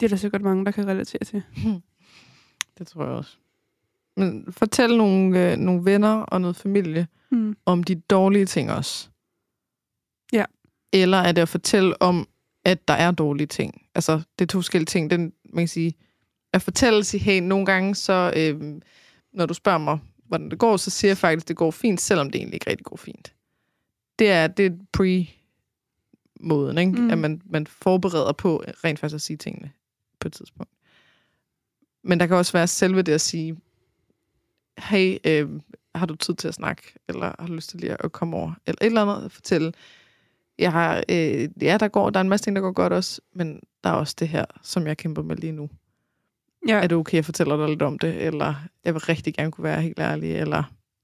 Det 0.00 0.06
er 0.06 0.08
der 0.10 0.16
sikkert 0.16 0.42
mange, 0.42 0.64
der 0.64 0.70
kan 0.70 0.86
relatere 0.86 1.24
til. 1.24 1.42
Det 2.78 2.86
tror 2.86 3.04
jeg 3.04 3.12
også. 3.12 3.36
Men 4.16 4.52
fortæl 4.52 4.96
nogle, 4.96 5.52
øh, 5.52 5.56
nogle 5.58 5.84
venner 5.84 6.14
og 6.14 6.40
noget 6.40 6.56
familie 6.56 7.06
Mm. 7.30 7.56
om 7.66 7.82
de 7.82 7.94
dårlige 7.94 8.46
ting 8.46 8.70
også. 8.70 9.08
Eller 10.94 11.18
er 11.18 11.32
det 11.32 11.42
at 11.42 11.48
fortælle 11.48 12.02
om, 12.02 12.28
at 12.64 12.88
der 12.88 12.94
er 12.94 13.10
dårlige 13.10 13.46
ting? 13.46 13.82
Altså, 13.94 14.22
det 14.38 14.44
er 14.44 14.46
to 14.46 14.58
forskellige 14.58 14.86
ting. 14.86 15.10
Den, 15.10 15.32
man 15.52 15.62
kan 15.62 15.68
sige, 15.68 15.94
at 16.52 16.62
fortælle 16.62 17.04
sig, 17.04 17.20
hey, 17.20 17.40
nogle 17.40 17.66
gange 17.66 17.94
så, 17.94 18.32
øh, 18.36 18.80
når 19.32 19.46
du 19.46 19.54
spørger 19.54 19.78
mig, 19.78 19.98
hvordan 20.26 20.50
det 20.50 20.58
går, 20.58 20.76
så 20.76 20.90
siger 20.90 21.10
jeg 21.10 21.18
faktisk, 21.18 21.44
at 21.44 21.48
det 21.48 21.56
går 21.56 21.70
fint, 21.70 22.00
selvom 22.00 22.30
det 22.30 22.38
egentlig 22.38 22.54
ikke 22.54 22.70
rigtig 22.70 22.84
går 22.84 22.96
fint. 22.96 23.34
Det 24.18 24.30
er, 24.30 24.46
det 24.46 24.66
er 24.66 24.70
pre-måden, 24.92 26.78
ikke? 26.78 26.92
Mm. 26.92 27.10
at 27.10 27.18
man, 27.18 27.42
man 27.44 27.66
forbereder 27.66 28.32
på 28.32 28.64
rent 28.84 28.98
faktisk 28.98 29.14
at 29.14 29.20
sige 29.20 29.36
tingene 29.36 29.72
på 30.20 30.28
et 30.28 30.32
tidspunkt. 30.32 30.72
Men 32.04 32.20
der 32.20 32.26
kan 32.26 32.36
også 32.36 32.52
være 32.52 32.66
selve 32.66 33.02
det 33.02 33.12
at 33.12 33.20
sige, 33.20 33.56
hey, 34.78 35.18
øh, 35.24 35.48
har 35.94 36.06
du 36.06 36.14
tid 36.14 36.34
til 36.34 36.48
at 36.48 36.54
snakke, 36.54 36.82
eller 37.08 37.34
har 37.38 37.46
du 37.46 37.54
lyst 37.54 37.70
til 37.70 37.80
lige 37.80 38.04
at 38.04 38.12
komme 38.12 38.36
over, 38.36 38.52
eller 38.66 38.78
et 38.82 38.86
eller 38.86 39.02
andet 39.02 39.24
at 39.24 39.32
fortælle. 39.32 39.72
Jeg 40.58 40.72
har, 40.72 41.04
øh, 41.08 41.48
ja, 41.62 41.76
der 41.80 41.88
går, 41.88 42.10
der 42.10 42.20
er 42.20 42.24
en 42.24 42.28
masse 42.28 42.46
ting, 42.46 42.56
der 42.56 42.62
går 42.62 42.72
godt 42.72 42.92
også, 42.92 43.20
men 43.34 43.60
der 43.84 43.90
er 43.90 43.94
også 43.94 44.14
det 44.18 44.28
her, 44.28 44.44
som 44.62 44.86
jeg 44.86 44.96
kæmper 44.96 45.22
med 45.22 45.36
lige 45.36 45.52
nu. 45.52 45.68
Ja. 46.68 46.74
Er 46.82 46.86
det 46.86 46.98
okay, 46.98 47.14
jeg 47.16 47.24
fortæller 47.24 47.56
dig 47.56 47.68
lidt 47.68 47.82
om 47.82 47.98
det, 47.98 48.22
eller 48.22 48.54
jeg 48.84 48.94
vil 48.94 49.02
rigtig 49.02 49.34
gerne 49.34 49.50
kunne 49.52 49.64
være 49.64 49.82
helt 49.82 49.98
ærlig, 49.98 50.36
eller 50.36 50.58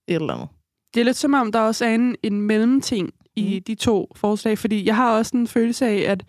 et 0.08 0.14
eller 0.14 0.34
andet. 0.34 0.48
Det 0.94 1.00
er 1.00 1.04
lidt 1.04 1.16
som 1.16 1.34
om, 1.34 1.52
der 1.52 1.60
også 1.60 1.84
er 1.84 1.94
en, 1.94 2.16
en 2.22 2.40
mellemting 2.40 3.10
i 3.36 3.54
Mm. 3.56 3.62
de 3.64 3.74
to 3.74 4.12
forslag, 4.16 4.58
fordi 4.58 4.86
jeg 4.86 4.96
har 4.96 5.16
også 5.16 5.36
en 5.36 5.46
følelse 5.46 5.86
af, 5.86 6.10
at 6.12 6.24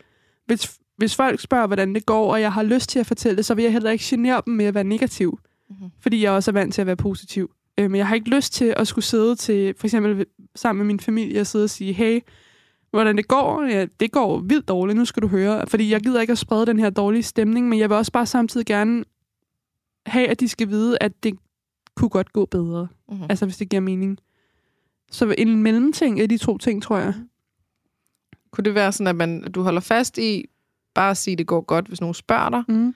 hvis, 0.45 0.77
hvis 0.97 1.15
folk 1.15 1.39
spørger, 1.39 1.67
hvordan 1.67 1.95
det 1.95 2.05
går, 2.05 2.31
og 2.33 2.41
jeg 2.41 2.53
har 2.53 2.63
lyst 2.63 2.89
til 2.89 2.99
at 2.99 3.05
fortælle 3.05 3.37
det, 3.37 3.45
så 3.45 3.53
vil 3.53 3.63
jeg 3.63 3.71
heller 3.71 3.91
ikke 3.91 4.03
genere 4.07 4.41
dem 4.45 4.53
med 4.53 4.65
at 4.65 4.73
være 4.73 4.83
negativ, 4.83 5.39
Mhm. 5.69 5.89
fordi 5.99 6.23
jeg 6.23 6.31
også 6.31 6.51
er 6.51 6.53
vant 6.53 6.73
til 6.73 6.81
at 6.81 6.87
være 6.87 6.95
positiv. 6.95 7.51
Øh, 7.77 7.91
Men 7.91 7.97
jeg 7.97 8.07
har 8.07 8.15
ikke 8.15 8.29
lyst 8.35 8.53
til 8.53 8.73
at 8.77 8.87
skulle 8.87 9.05
sidde 9.05 9.35
til, 9.35 9.73
for 9.77 9.87
eksempel 9.87 10.25
sammen 10.55 10.77
med 10.77 10.85
min 10.93 10.99
familie, 10.99 11.41
og 11.41 11.47
sidde 11.47 11.63
og 11.63 11.69
sige, 11.69 11.93
hey, 11.93 12.19
hvordan 12.91 13.17
det 13.17 13.27
går? 13.27 13.63
Ja, 13.63 13.85
det 13.99 14.11
går 14.11 14.39
vildt 14.39 14.67
dårligt, 14.67 14.97
nu 14.97 15.05
skal 15.05 15.23
du 15.23 15.27
høre. 15.27 15.67
Fordi 15.67 15.91
jeg 15.91 16.01
gider 16.01 16.21
ikke 16.21 16.31
at 16.31 16.37
sprede 16.37 16.65
den 16.65 16.79
her 16.79 16.89
dårlige 16.89 17.23
stemning, 17.23 17.69
men 17.69 17.79
jeg 17.79 17.89
vil 17.89 17.97
også 17.97 18.11
bare 18.11 18.25
samtidig 18.25 18.65
gerne 18.65 19.03
have, 20.05 20.27
at 20.27 20.39
de 20.39 20.47
skal 20.47 20.69
vide, 20.69 20.97
at 21.01 21.23
det 21.23 21.33
kunne 21.95 22.09
godt 22.09 22.33
gå 22.33 22.45
bedre. 22.45 22.87
Mm-hmm. 23.09 23.25
Altså, 23.29 23.45
hvis 23.45 23.57
det 23.57 23.69
giver 23.69 23.81
mening. 23.81 24.17
Så 25.11 25.35
en 25.37 25.63
mellemting 25.63 26.19
af 26.19 26.29
de 26.29 26.37
to 26.37 26.57
ting, 26.57 26.83
tror 26.83 26.97
jeg. 26.97 27.13
Kunne 28.51 28.63
det 28.65 28.75
være 28.75 28.91
sådan, 28.91 29.07
at 29.07 29.15
man, 29.15 29.51
du 29.51 29.61
holder 29.61 29.81
fast 29.81 30.17
i, 30.17 30.45
bare 30.95 31.09
at 31.11 31.17
sige, 31.17 31.31
at 31.31 31.37
det 31.37 31.47
går 31.47 31.61
godt, 31.61 31.87
hvis 31.87 32.01
nogen 32.01 32.13
spørger 32.13 32.49
dig, 32.49 32.63
Mm. 32.67 32.95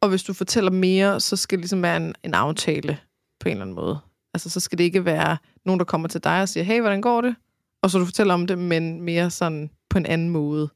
og 0.00 0.08
hvis 0.08 0.22
du 0.22 0.32
fortæller 0.32 0.70
mere, 0.70 1.20
så 1.20 1.36
skal 1.36 1.58
det 1.58 1.62
ligesom 1.62 1.82
være 1.82 1.96
en, 1.96 2.14
en 2.24 2.34
aftale 2.34 2.98
på 3.40 3.48
en 3.48 3.52
eller 3.52 3.62
anden 3.62 3.76
måde. 3.76 3.98
Altså, 4.34 4.50
så 4.50 4.60
skal 4.60 4.78
det 4.78 4.84
ikke 4.84 5.04
være 5.04 5.36
nogen, 5.64 5.78
der 5.78 5.84
kommer 5.84 6.08
til 6.08 6.24
dig 6.24 6.42
og 6.42 6.48
siger, 6.48 6.64
hey, 6.64 6.80
hvordan 6.80 7.00
går 7.00 7.20
det? 7.20 7.34
Og 7.82 7.90
så 7.90 7.98
du 7.98 8.04
fortæller 8.04 8.34
om 8.34 8.46
det, 8.46 8.58
men 8.58 9.00
mere 9.02 9.30
sådan 9.30 9.70
på 9.90 9.98
en 9.98 10.06
anden 10.06 10.28
måde. 10.30 10.68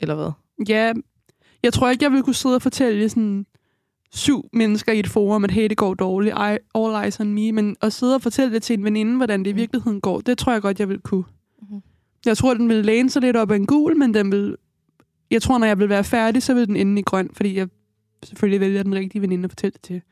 Eller 0.00 0.14
hvad? 0.14 0.30
Ja, 0.68 0.92
jeg 1.62 1.72
tror 1.72 1.90
ikke, 1.90 2.04
jeg 2.04 2.10
ville 2.10 2.22
kunne 2.24 2.34
sidde 2.34 2.54
og 2.54 2.62
fortælle 2.62 3.08
sådan 3.08 3.46
syv 4.12 4.48
mennesker 4.52 4.92
i 4.92 4.98
et 4.98 5.08
forum, 5.08 5.44
at 5.44 5.50
hey, 5.50 5.68
det 5.68 5.76
går 5.76 5.94
dårligt, 5.94 6.34
I, 6.34 6.58
all 6.74 7.04
eyes 7.04 7.20
on 7.20 7.32
me, 7.34 7.52
men 7.52 7.76
at 7.82 7.92
sidde 7.92 8.14
og 8.14 8.22
fortælle 8.22 8.54
det 8.54 8.62
til 8.62 8.78
en 8.78 8.84
veninde, 8.84 9.16
hvordan 9.16 9.40
det 9.40 9.46
i 9.50 9.52
Mm. 9.52 9.56
virkeligheden 9.56 10.00
går, 10.00 10.20
det 10.20 10.38
tror 10.38 10.52
jeg 10.52 10.62
godt, 10.62 10.80
jeg 10.80 10.88
vil 10.88 11.00
kunne. 11.00 11.24
Mhm. 11.62 11.80
Jeg 12.26 12.36
tror, 12.36 12.54
den 12.54 12.68
vil 12.68 12.84
læne 12.84 13.10
sig 13.10 13.22
lidt 13.22 13.36
op 13.36 13.50
af 13.50 13.56
en 13.56 13.66
gul, 13.66 13.96
men 13.96 14.14
den 14.14 14.32
vil... 14.32 14.56
Jeg 15.30 15.42
tror, 15.42 15.58
når 15.58 15.66
jeg 15.66 15.78
vil 15.78 15.88
være 15.88 16.04
færdig, 16.04 16.42
så 16.42 16.54
vil 16.54 16.66
den 16.66 16.76
ende 16.76 17.00
i 17.00 17.02
grøn, 17.02 17.30
fordi 17.32 17.56
jeg 17.56 17.68
selvfølgelig 18.24 18.60
vælger 18.60 18.82
den 18.82 18.94
rigtige 18.94 19.22
veninde 19.22 19.44
at 19.44 19.50
fortælle 19.50 19.72
det 19.72 19.80
til. 19.82 20.02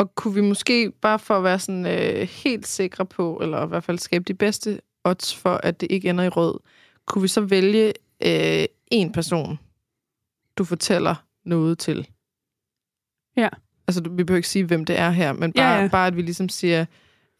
Og 0.00 0.14
kunne 0.14 0.34
vi 0.34 0.40
måske, 0.40 0.90
bare 1.00 1.18
for 1.18 1.36
at 1.38 1.44
være 1.44 1.58
sådan 1.58 1.86
øh, 1.86 2.28
helt 2.28 2.66
sikre 2.66 3.06
på, 3.06 3.38
eller 3.42 3.64
i 3.64 3.68
hvert 3.68 3.84
fald 3.84 3.98
skabe 3.98 4.24
de 4.24 4.34
bedste 4.34 4.80
odds 5.04 5.36
for, 5.36 5.60
at 5.62 5.80
det 5.80 5.86
ikke 5.92 6.10
ender 6.10 6.24
i 6.24 6.28
rød, 6.28 6.60
kunne 7.06 7.22
vi 7.22 7.28
så 7.28 7.40
vælge 7.40 7.92
øh, 8.26 8.64
en 8.86 9.12
person, 9.12 9.58
du 10.58 10.64
fortæller 10.64 11.14
noget 11.44 11.78
til? 11.78 12.08
Ja. 13.36 13.48
Altså, 13.88 14.02
vi 14.10 14.24
behøver 14.24 14.36
ikke 14.36 14.48
sige, 14.48 14.64
hvem 14.64 14.84
det 14.84 14.98
er 14.98 15.10
her, 15.10 15.32
men 15.32 15.52
bare, 15.52 15.74
Ja, 15.74 15.82
ja, 15.82 15.88
bare 15.88 16.06
at 16.06 16.16
vi 16.16 16.22
ligesom 16.22 16.48
siger, 16.48 16.84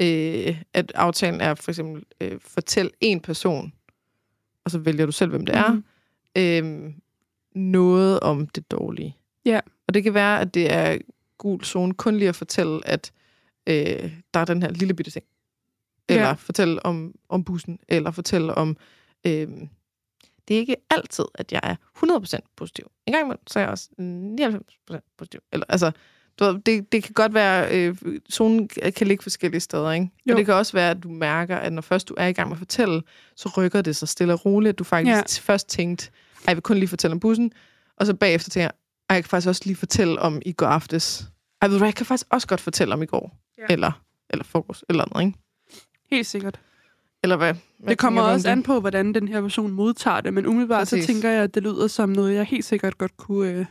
øh, 0.03 0.63
at 0.75 0.93
aftalen 0.95 1.41
er 1.41 1.55
for 1.55 1.71
eksempel, 1.71 2.05
øh, 2.21 2.41
fortæl 2.41 2.91
en 3.01 3.21
person, 3.21 3.73
og 4.65 4.71
så 4.71 4.79
vælger 4.79 5.07
du 5.07 5.13
selv, 5.13 5.31
hvem 5.31 5.47
det 5.47 5.57
er, 5.57 5.73
Mhm. 5.73 5.85
øh, 6.37 6.93
noget 7.55 8.21
om 8.21 8.47
det 8.47 8.71
dårlige. 8.71 9.17
Ja. 9.45 9.61
Og 9.89 9.95
det 9.95 10.03
kan 10.03 10.15
være, 10.15 10.41
at 10.41 10.55
det 10.55 10.73
er 10.73 10.99
gul 11.41 11.65
zone 11.65 11.95
kun 11.95 12.17
lige 12.17 12.29
at 12.29 12.37
fortælle, 12.37 12.81
at 12.89 13.13
øh, 13.67 14.13
der 14.35 14.41
er 14.41 14.45
den 14.45 14.63
her 14.63 14.71
lille 14.71 14.95
bitte 14.95 15.11
ting. 15.11 15.25
Eller 16.09 16.27
Ja. 16.27 16.33
fortælle 16.33 16.87
om, 16.87 17.15
om 17.29 17.45
bussen, 17.45 17.79
eller 17.89 18.11
fortælle 18.11 18.55
om... 18.55 18.77
Øh, 19.27 19.49
det 20.49 20.55
er 20.57 20.61
ikke 20.61 20.77
altid, 20.91 21.25
at 21.35 21.53
jeg 21.53 21.61
er 21.63 21.77
100% 22.37 22.39
positiv. 22.57 22.91
En 23.07 23.13
gang 23.13 23.25
imellem, 23.25 23.47
så 23.47 23.59
er 23.59 23.63
jeg 23.63 23.71
også 23.71 23.89
99% 24.95 25.15
positiv. 25.19 25.41
Eller, 25.53 25.67
altså, 25.69 25.91
du 26.39 26.45
ved, 26.45 26.59
det, 26.61 26.93
det 26.93 27.03
kan 27.05 27.13
godt 27.15 27.35
være, 27.35 27.77
øh, 27.77 27.97
zonen 28.33 28.69
kan 28.69 29.07
ligge 29.07 29.23
forskellige 29.23 29.61
steder, 29.61 29.93
ikke? 29.93 30.11
Jo. 30.27 30.33
Og 30.33 30.39
det 30.39 30.47
kan 30.47 30.55
også 30.55 30.73
være, 30.73 30.91
at 30.91 31.03
du 31.03 31.09
mærker, 31.09 31.57
at 31.57 31.73
når 31.73 31.83
først 31.83 32.09
du 32.09 32.15
er 32.19 32.27
i 32.27 32.33
gang 32.33 32.49
med 32.49 32.55
at 32.55 32.59
fortælle, 32.59 33.03
så 33.37 33.53
rykker 33.57 33.83
det 33.83 33.97
sig 33.97 34.09
stille 34.09 34.33
og 34.33 34.45
roligt, 34.47 34.69
at 34.73 34.79
du 34.79 34.85
faktisk 34.85 35.39
ja. 35.49 35.53
først 35.53 35.69
tænkte, 35.69 36.11
"Ej, 36.37 36.43
jeg 36.47 36.57
vil 36.57 36.63
kun 36.63 36.77
lige 36.77 36.89
fortælle 36.89 37.13
om 37.13 37.21
bussen, 37.21 37.53
og 37.97 38.07
så 38.07 38.15
bagefter 38.15 38.51
tænker 38.51 38.71
jeg, 39.11 39.15
"Ej, 39.15 39.17
jeg 39.17 39.25
kan 39.25 39.29
faktisk 39.29 39.49
også 39.49 39.63
lige 39.65 39.77
fortælle 39.77 40.21
om 40.21 40.43
i 40.47 40.53
går 40.53 40.67
aftes. 40.67 41.25
Ej, 41.63 41.69
ved 41.69 41.79
du 41.79 41.85
jeg 41.85 41.95
kan 41.95 42.07
faktisk 42.07 42.27
også 42.31 42.47
godt 42.47 42.61
fortælle 42.61 42.95
om 42.95 43.03
i 43.03 43.07
går. 43.07 43.39
Ja. 43.59 43.65
Eller, 43.71 44.03
eller 44.31 44.45
fokus, 44.45 44.85
eller 44.89 45.05
noget, 45.13 45.27
ikke? 45.27 45.39
Helt 46.11 46.27
sikkert. 46.27 46.61
Eller 47.23 47.37
hvad? 47.37 47.55
hvad 47.79 47.91
Det 47.91 47.99
kommer 47.99 48.23
også 48.23 48.49
an 48.51 48.63
på, 48.63 48.81
hvordan 48.81 49.15
den 49.15 49.29
her 49.29 49.41
person 49.41 49.71
modtager 49.71 50.21
det, 50.21 50.35
men 50.35 50.47
umiddelbart 50.47 50.89
så 50.89 50.97
Præcis. 50.97 51.07
tænker 51.07 51.31
jeg, 51.31 51.43
at 51.43 51.55
det 51.55 51.63
lyder 51.63 51.87
som 51.87 52.09
noget, 52.09 52.35
jeg 52.35 52.45
helt 52.45 52.65
sikkert 52.65 52.99
godt 52.99 53.17
kunne, 53.17 53.51
øh, 53.51 53.67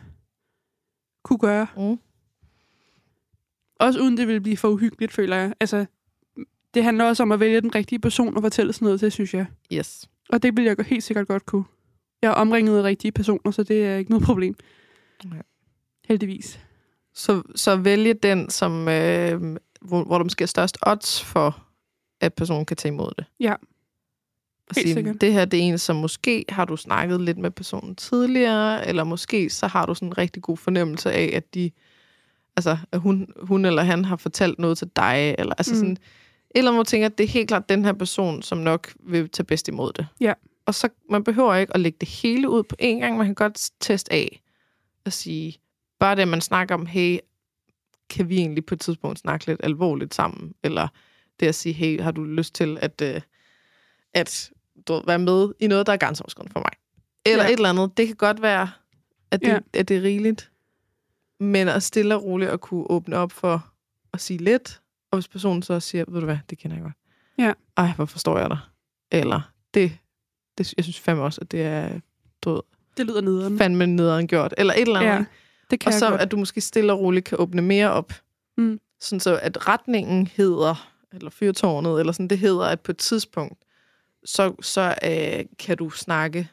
kunne 1.24 1.40
gøre. 1.40 1.68
Mm. 1.78 2.00
Også 3.80 4.00
uden 4.00 4.18
det 4.18 4.28
vil 4.28 4.42
blive 4.42 4.58
for 4.58 4.68
uhyggeligt, 4.70 5.12
føler 5.12 5.36
jeg. 5.36 5.54
Altså, 5.60 5.86
det 6.74 6.84
handler 6.84 7.06
også 7.06 7.24
om 7.24 7.32
at 7.32 7.40
vælge 7.40 7.62
den 7.62 7.76
rigtige 7.76 8.00
person 8.00 8.36
og 8.36 8.42
fortælle 8.42 8.74
sådan 8.74 8.86
noget 8.86 9.00
til, 9.00 9.12
synes 9.12 9.34
jeg. 9.34 9.46
Yes. 9.74 10.10
Og 10.30 10.44
det 10.44 10.58
vil 10.58 10.66
jeg 10.66 10.76
helt 10.86 11.04
sikkert 11.04 11.28
godt 11.28 11.46
kunne. 11.46 11.64
Jeg 12.22 12.30
er 12.30 12.34
omringet 12.34 12.78
af 12.78 12.84
rigtige 12.84 13.12
personer, 13.12 13.52
så 13.52 13.64
det 13.64 13.86
er 13.86 13.96
ikke 13.96 14.12
noget 14.12 14.26
problem. 14.26 14.56
Okay. 15.26 15.41
Heldigvis. 16.07 16.59
Så, 17.13 17.41
så 17.55 17.76
vælge 17.76 18.13
den, 18.13 18.49
som, 18.49 18.88
øh, 18.88 19.41
hvor, 19.82 20.03
hvor 20.03 20.17
der 20.17 20.24
måske 20.24 20.41
er 20.41 20.45
størst 20.47 20.78
odds 20.88 21.24
for, 21.24 21.63
at 22.22 22.34
personen 22.34 22.65
kan 22.65 22.78
tage 22.78 22.93
imod 22.93 23.11
det. 23.17 23.26
Ja. 23.39 23.53
Og 23.53 24.76
Helt 24.76 24.88
sige, 24.88 24.93
sikkert. 24.93 25.22
det 25.22 25.34
her 25.34 25.45
det 25.45 25.59
er 25.59 25.63
en, 25.63 25.78
som 25.78 25.95
måske 25.95 26.45
har 26.49 26.65
du 26.65 26.78
snakket 26.78 27.22
lidt 27.22 27.38
med 27.38 27.51
personen 27.51 27.95
tidligere, 27.95 28.88
eller 28.88 29.03
måske 29.03 29.49
så 29.49 29.67
har 29.67 29.86
du 29.86 29.93
sådan 29.95 30.07
en 30.07 30.17
rigtig 30.17 30.43
god 30.43 30.57
fornemmelse 30.57 31.11
af, 31.11 31.32
at 31.34 31.53
de, 31.53 31.72
altså, 32.55 32.78
at 32.91 32.99
hun, 32.99 33.28
hun 33.41 33.65
eller 33.65 33.84
han 33.84 34.05
har 34.05 34.15
fortalt 34.15 34.59
noget 34.59 34.78
til 34.78 34.88
dig, 34.95 35.36
eller 35.39 35.53
altså 35.57 35.74
Mm. 35.74 35.80
sådan, 35.80 35.97
eller 36.55 36.72
du 36.72 36.84
tænker, 36.84 37.05
at 37.05 37.17
det 37.17 37.24
er 37.24 37.28
helt 37.28 37.47
klart 37.47 37.70
den 37.70 37.86
her 37.86 37.93
person, 37.93 38.41
som 38.41 38.57
nok 38.57 38.93
vil 38.99 39.30
tage 39.30 39.45
bedst 39.45 39.67
imod 39.67 39.93
det. 39.93 40.07
Ja. 40.22 40.34
Og 40.65 40.76
så, 40.76 40.89
man 41.09 41.24
behøver 41.24 41.55
ikke 41.55 41.74
at 41.74 41.80
lægge 41.80 41.97
det 41.99 42.09
hele 42.09 42.49
ud 42.49 42.63
på 42.63 42.76
en 42.80 42.99
gang, 42.99 43.17
man 43.17 43.26
kan 43.26 43.36
godt 43.36 43.70
teste 43.80 44.13
af 44.13 44.41
og 45.10 45.14
sige, 45.14 45.57
bare 45.99 46.16
det, 46.16 46.22
at 46.22 46.28
man 46.28 46.41
snakker 46.41 46.76
om, 46.76 46.86
hey, 46.86 47.20
kan 48.10 48.30
vi 48.30 48.38
egentlig 48.38 48.66
på 48.66 48.74
et 48.76 48.80
tidspunkt 48.82 49.20
snakke 49.20 49.45
lidt 49.45 49.60
alvorligt 49.64 50.14
sammen? 50.14 50.53
Eller 50.64 50.88
det 51.39 51.47
at 51.47 51.55
sige, 51.55 51.74
hey, 51.74 52.01
har 52.01 52.12
du 52.12 52.24
lyst 52.24 52.55
til 52.55 52.78
at, 52.82 53.01
øh, 53.01 53.22
at 54.14 54.51
du 54.88 55.03
være 55.07 55.20
med 55.20 55.53
i 55.60 55.68
noget, 55.68 55.88
der 55.88 55.93
er 55.93 55.97
grænseoverskridende 55.97 56.51
for 56.53 56.60
mig? 56.60 56.72
Eller 57.26 57.43
Ja. 57.43 57.49
et 57.49 57.53
eller 57.55 57.70
andet. 57.70 57.97
Det 57.97 58.07
kan 58.07 58.16
godt 58.16 58.41
være, 58.41 58.70
at 59.32 59.41
det, 59.41 59.47
Ja. 59.47 59.53
ja. 59.53 59.60
at 59.80 59.88
det 59.88 59.97
er 59.97 60.01
rigeligt. 60.01 60.51
Men 61.39 61.68
at 61.68 61.84
stille 61.84 62.16
og 62.16 62.24
roligt 62.24 62.51
at 62.51 62.62
kunne 62.62 62.91
åbne 62.91 63.16
op 63.18 63.32
for 63.32 63.68
at 64.14 64.22
sige 64.22 64.38
lidt, 64.38 64.82
og 65.12 65.18
hvis 65.18 65.28
personen 65.28 65.62
så 65.64 65.80
siger, 65.80 66.05
ved 66.07 66.20
du 66.20 66.26
hvad, 66.26 66.38
det 66.49 66.57
kender 66.57 66.76
jeg 66.78 66.84
godt. 66.84 66.93
Ja. 67.38 67.53
Ej, 67.78 67.91
hvor 67.95 68.05
forstår 68.05 68.39
jeg 68.39 68.49
dig? 68.49 68.57
Eller 69.12 69.51
det, 69.74 69.97
det 70.57 70.74
jeg 70.78 70.84
synes 70.86 70.99
fandme 70.99 71.24
også, 71.24 71.41
at 71.41 71.51
det 71.51 71.62
er 71.62 71.99
du 72.41 72.51
ved, 72.51 72.62
Det 73.00 73.08
lyder 73.08 73.22
nederen. 73.22 73.58
fandme 73.58 73.88
nederen 73.88 74.28
gjort. 74.28 74.54
Eller 74.58 74.74
et 74.74 74.82
eller 74.82 75.00
andet. 75.00 75.12
Ja, 75.12 75.26
det 75.72 75.80
kan 75.80 75.93
Og 75.93 76.00
så 76.00 76.10
godt. 76.10 76.22
at 76.22 76.32
du 76.32 76.38
måske 76.38 76.62
stille 76.62 76.93
og 76.93 77.00
roligt 77.00 77.26
kan 77.26 77.38
åbne 77.41 77.62
mere 77.62 77.91
op. 77.91 78.14
Mm. 78.58 78.80
Sådan 79.00 79.20
så 79.20 79.39
at 79.41 79.68
retningen 79.68 80.28
hedder, 80.28 80.91
eller 81.14 81.30
fyrtårnet, 81.30 82.00
eller 82.00 82.14
sådan, 82.14 82.28
det 82.28 82.39
hedder, 82.39 82.66
at 82.66 82.80
på 82.82 82.91
et 82.91 82.97
tidspunkt, 82.97 83.64
så, 84.26 84.56
så 84.62 84.95
øh, 85.04 85.45
kan 85.60 85.78
du 85.78 85.89
snakke 85.89 86.50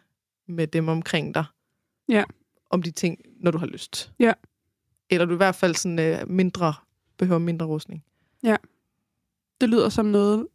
med 0.49 0.66
dem 0.66 0.88
omkring 0.88 1.34
dig. 1.34 1.44
Ja. 2.09 2.24
Om 2.70 2.82
de 2.82 2.90
ting, 2.90 3.18
når 3.40 3.51
du 3.51 3.59
har 3.59 3.66
lyst. 3.66 4.11
Ja. 4.18 4.32
Eller 5.11 5.24
du 5.26 5.32
i 5.34 5.36
hvert 5.36 5.55
fald 5.55 5.74
sådan 5.74 5.99
øh, 5.99 6.30
mindre, 6.30 6.74
behøver 7.18 7.38
mindre 7.38 7.66
rustning. 7.66 8.05
Det 9.61 9.68
lyder 9.68 9.88
som 9.88 10.07
noget... 10.07 10.47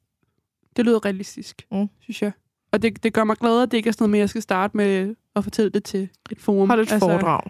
Det 0.76 0.86
lyder 0.86 1.06
realistisk, 1.06 1.66
Mm. 1.72 1.88
synes 2.00 2.22
jeg. 2.22 2.32
Og 2.72 2.82
det, 2.82 3.04
det 3.04 3.14
gør 3.14 3.24
mig 3.24 3.38
glad, 3.38 3.62
at 3.64 3.72
det 3.72 3.78
ikke 3.78 3.88
er 3.88 3.92
sådan 3.92 4.04
noget 4.04 4.10
med, 4.12 4.20
at 4.20 4.22
jeg 4.22 4.30
skal 4.30 4.42
starte 4.42 4.78
med 4.78 5.16
at 5.36 5.44
fortælle 5.44 5.72
det 5.72 5.84
til 5.84 6.10
et 6.32 6.38
forum. 6.42 6.70
Hold 6.70 6.80
et 6.80 6.92
altså, 6.92 7.00
foredrag. 7.00 7.42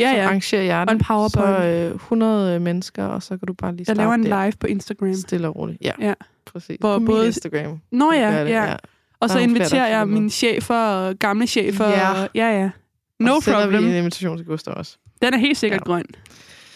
Ja, 0.00 0.10
Så 0.12 0.16
ja. 0.16 0.24
arrangerer 0.24 0.62
jeg 0.62 0.80
det. 0.80 0.88
Og 0.88 0.92
en 0.94 1.00
PowerPoint. 1.04 1.56
Så 1.58 1.64
øh, 1.64 1.94
100 1.94 2.60
mennesker, 2.60 3.04
og 3.04 3.22
så 3.22 3.38
kan 3.38 3.46
du 3.46 3.52
bare 3.52 3.70
lige 3.72 3.80
Jeg 3.80 3.86
starte 3.86 3.98
laver 4.00 4.14
en 4.14 4.24
der. 4.26 4.44
live 4.44 4.52
på 4.60 4.66
Instagram. 4.66 5.14
Stille 5.14 5.48
og 5.48 5.56
roligt. 5.56 5.78
Ja, 5.84 5.92
Ja. 6.00 6.14
præcis. 6.46 6.76
Hvor 6.80 6.98
På 6.98 7.04
både- 7.04 7.26
Instagram. 7.26 7.80
Nå 7.92 8.12
ja, 8.12 8.44
det, 8.44 8.50
ja. 8.50 8.76
Og 9.20 9.30
så 9.30 9.38
er 9.38 9.42
inviterer 9.42 9.86
jeg 9.88 10.08
mine 10.08 10.30
chefer 10.30 10.74
og 10.78 11.16
gamle 11.18 11.46
chefer. 11.46 11.88
Ja. 11.88 12.22
Og, 12.22 12.28
ja, 12.34 12.60
ja. 12.60 12.70
No 13.20 13.34
og 13.34 13.42
så 13.42 13.52
problem. 13.52 13.84
vi 13.84 13.88
en 13.90 13.94
invitation 13.96 14.36
til 14.36 14.46
Gustav 14.46 14.74
også. 14.76 14.96
Den 15.22 15.34
er 15.34 15.38
helt 15.38 15.58
sikkert 15.58 15.80
Ja. 15.86 15.92
ja. 15.92 15.96
grøn. 15.96 16.04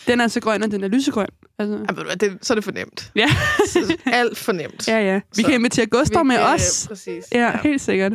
Den 0.06 0.20
er 0.20 0.28
så 0.28 0.40
grøn, 0.40 0.62
at 0.62 0.70
den 0.70 0.84
er 0.84 0.88
lysegrøn. 0.88 1.26
Altså, 1.58 1.78
Ja, 2.10 2.14
det, 2.14 2.38
så 2.42 2.52
er 2.52 2.54
det 2.54 2.64
for 2.64 2.72
nemt. 2.72 3.12
Ja. 3.16 3.26
Så 3.66 3.96
Alt 4.06 4.38
for 4.38 4.52
nemt. 4.52 4.88
ja, 4.88 4.98
ja. 5.00 5.20
Vi 5.36 5.42
Så- 5.42 5.48
kan 5.48 5.54
invitere 5.54 5.86
Gustav 5.86 6.24
med 6.24 6.36
Vi- 6.36 6.42
os. 6.54 6.84
Præcis. 6.88 7.24
Ja, 7.32 7.52
helt 7.62 7.80
sikkert. 7.80 8.12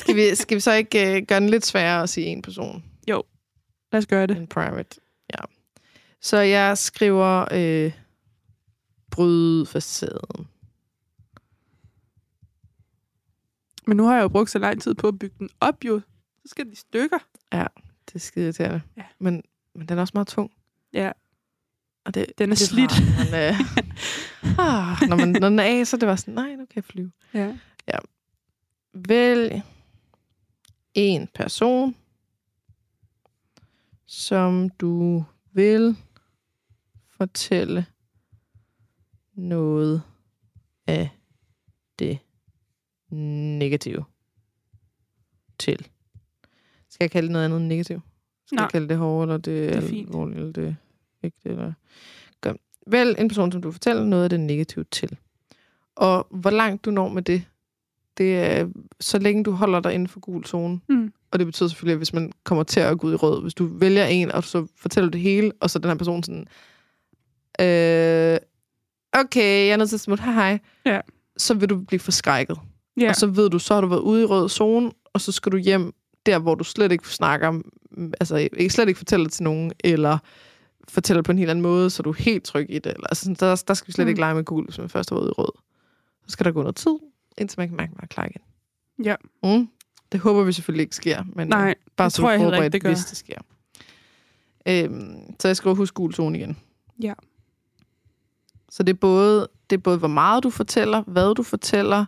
Skal, 0.00 0.16
vi, 0.16 0.34
skal 0.34 0.54
vi 0.54 0.60
så 0.60 0.72
ikke 0.72 1.16
uh, 1.20 1.26
gøre 1.28 1.40
den 1.40 1.48
lidt 1.50 1.66
sværere 1.66 2.02
at 2.02 2.08
sige 2.08 2.26
en 2.26 2.42
person 2.42 2.84
Lad 3.92 3.98
os 3.98 4.06
gøre 4.06 4.26
det. 4.26 4.36
end 4.36 4.48
private? 4.48 5.00
Ja. 5.30 5.44
Så 6.20 6.36
jeg 6.36 6.78
skriver 6.78 7.46
øh, 7.52 7.92
bryd 9.10 9.66
facaden. 9.66 10.48
Men 13.86 13.96
nu 13.96 14.04
har 14.04 14.14
jeg 14.14 14.22
jo 14.22 14.28
brugt 14.28 14.50
så 14.50 14.58
lang 14.58 14.82
tid 14.82 14.94
på 14.94 15.08
at 15.08 15.18
bygge 15.18 15.36
den 15.38 15.48
op, 15.60 15.84
jo. 15.84 16.00
Så 16.44 16.48
skal 16.50 16.66
de 16.66 16.72
i 16.72 16.74
stykker. 16.74 17.18
Det 18.06 18.14
er 18.14 18.18
skide 18.18 18.44
irriterende. 18.44 18.82
Ja. 18.96 19.02
Men, 19.18 19.42
men 19.74 19.88
den 19.88 19.98
er 19.98 20.02
også 20.02 20.12
meget 20.14 20.28
tung. 20.28 20.50
Ja. 20.92 21.12
Og 22.04 22.14
det, 22.14 22.26
Den 22.38 22.50
er 22.50 22.54
det 22.54 22.66
slidt. 22.66 22.90
når 22.90 23.30
man, 23.30 23.48
øh, 23.48 23.60
ah, 24.66 25.08
når, 25.08 25.16
man, 25.16 25.28
når 25.28 25.48
den 25.48 25.58
er 25.58 25.64
af, 25.64 25.86
så 25.86 25.96
er 25.96 25.98
det 25.98 26.08
var 26.08 26.16
sådan, 26.16 26.34
nej, 26.34 26.50
nu 26.50 26.66
kan 26.66 26.76
jeg 26.76 26.84
flyve. 26.84 27.12
Ja. 27.34 27.98
Vælg 28.94 29.62
en 30.94 31.28
person, 31.34 31.96
som 34.06 34.70
du 34.70 35.24
vil 35.52 35.96
fortælle 37.08 37.86
noget 39.34 40.02
af 40.86 41.08
det 41.98 42.18
negative 43.10 44.04
til. 45.58 45.88
Skal 46.88 47.04
jeg 47.04 47.10
kalde 47.10 47.26
det 47.26 47.32
noget 47.32 47.44
andet 47.44 47.56
end 47.56 47.66
negativt? 47.66 48.02
Skal 48.46 48.56
Nej. 48.56 48.64
jeg 48.64 48.70
kalde 48.70 48.88
det 48.88 48.96
hårdt, 48.96 49.30
eller 49.30 49.38
det, 49.38 49.76
er 49.76 49.80
fint. 49.80 50.08
alvorligt, 50.08 50.38
eller 50.38 50.52
det 50.52 50.76
ikke 51.22 51.36
det, 51.44 51.50
eller... 51.50 51.72
Godt. 52.40 52.56
Vælg 52.86 53.18
en 53.18 53.28
person, 53.28 53.52
som 53.52 53.62
du 53.62 53.72
fortæller 53.72 54.04
noget 54.04 54.24
af 54.24 54.30
det 54.30 54.40
negative 54.40 54.84
til. 54.90 55.18
Og 55.94 56.26
hvor 56.30 56.50
langt 56.50 56.84
du 56.84 56.90
når 56.90 57.08
med 57.08 57.22
det, 57.22 57.44
det 58.18 58.38
er 58.38 58.68
så 59.00 59.18
længe 59.18 59.44
du 59.44 59.50
holder 59.50 59.80
dig 59.80 59.94
inden 59.94 60.08
for 60.08 60.20
gul 60.20 60.44
zone. 60.44 60.80
Mm. 60.88 61.12
Og 61.30 61.38
det 61.38 61.46
betyder 61.46 61.68
selvfølgelig, 61.68 61.92
at 61.92 61.98
hvis 61.98 62.12
man 62.12 62.32
kommer 62.44 62.64
til 62.64 62.80
at 62.80 62.98
gå 62.98 63.06
ud 63.06 63.12
i 63.12 63.16
rød, 63.16 63.42
hvis 63.42 63.54
du 63.54 63.66
vælger 63.66 64.04
en, 64.04 64.32
og 64.32 64.44
så 64.44 64.66
fortæller 64.76 65.10
du 65.10 65.12
det 65.12 65.20
hele, 65.20 65.52
og 65.60 65.70
så 65.70 65.78
den 65.78 65.88
her 65.90 65.96
person 65.96 66.22
sådan, 66.22 66.46
øh, 67.60 68.38
okay, 69.12 69.66
jeg 69.66 69.72
er 69.72 69.76
nødt 69.76 69.88
til 69.88 69.96
at 69.96 70.00
smutte, 70.00 70.24
hej 70.24 70.32
hej, 70.34 70.58
Ja. 70.86 71.00
så 71.36 71.54
vil 71.54 71.68
du 71.70 71.76
blive 71.80 72.00
forskrækket. 72.00 72.58
Ja. 73.00 73.08
Og 73.08 73.16
så 73.16 73.26
ved 73.26 73.50
du, 73.50 73.58
så 73.58 73.74
har 73.74 73.80
du 73.80 73.86
været 73.86 74.00
ude 74.00 74.22
i 74.22 74.24
rød 74.24 74.48
zone, 74.48 74.90
og 75.12 75.20
så 75.20 75.32
skal 75.32 75.52
du 75.52 75.56
hjem 75.56 75.92
der, 76.26 76.38
hvor 76.38 76.54
du 76.54 76.64
slet 76.64 76.92
ikke 76.92 77.08
snakker, 77.08 77.48
om- 77.48 77.64
altså 78.20 78.36
ikke 78.36 78.70
slet 78.74 78.88
ikke 78.88 78.98
fortæller 78.98 79.28
til 79.28 79.42
nogen, 79.42 79.72
eller 79.84 80.18
fortæller 80.88 81.22
på 81.22 81.32
en 81.32 81.38
helt 81.38 81.50
anden 81.50 81.62
måde, 81.62 81.90
så 81.90 82.02
du 82.02 82.10
er 82.10 82.14
helt 82.18 82.44
tryg 82.44 82.66
i 82.68 82.74
det. 82.78 82.92
Eller, 82.92 83.06
altså, 83.06 83.36
der, 83.40 83.62
der 83.68 83.74
skal 83.74 83.86
vi 83.88 83.92
slet 83.92 84.06
Mm. 84.06 84.08
ikke 84.08 84.20
lege 84.20 84.34
med 84.34 84.44
gul, 84.44 84.64
hvis 84.64 84.78
man 84.78 84.88
først 84.88 85.10
har 85.10 85.16
været 85.16 85.28
i 85.28 85.32
rød. 85.32 85.52
Så 86.26 86.32
skal 86.32 86.44
der 86.46 86.52
gå 86.52 86.60
noget 86.62 86.76
tid, 86.76 86.96
indtil 87.38 87.60
man 87.60 87.68
kan 87.68 87.76
mærke, 87.76 87.90
at 87.90 87.96
man 87.96 88.02
er 88.04 88.06
klar 88.06 88.24
igen. 88.26 88.40
Ja. 89.04 89.14
Mm. 89.58 89.68
Det 90.12 90.20
håber 90.20 90.42
vi 90.42 90.52
selvfølgelig 90.52 90.82
ikke 90.82 90.96
sker, 90.96 91.24
men 91.26 91.48
Nej, 91.48 91.68
øh, 91.68 91.74
bare 91.96 92.10
så 92.10 92.16
tror 92.16 92.30
jeg 92.30 92.36
er 92.36 92.42
heller 92.42 92.56
ikke, 92.62 92.72
det 92.72 92.82
gør. 92.82 92.88
hvis 92.88 93.04
det 93.04 93.16
sker. 93.16 93.38
Øhm, 94.68 95.34
så 95.40 95.48
jeg 95.48 95.56
skriver 95.56 95.76
husk 95.76 95.94
gul 95.94 96.14
zone 96.14 96.38
igen. 96.38 96.56
Ja. 97.02 97.14
Så 98.70 98.82
det 98.82 98.92
er, 98.92 98.98
både, 98.98 99.48
det 99.70 99.76
er 99.76 99.80
både, 99.80 99.98
hvor 99.98 100.08
meget 100.08 100.42
du 100.42 100.50
fortæller, 100.50 101.02
hvad 101.02 101.34
du 101.34 101.42
fortæller, 101.42 102.04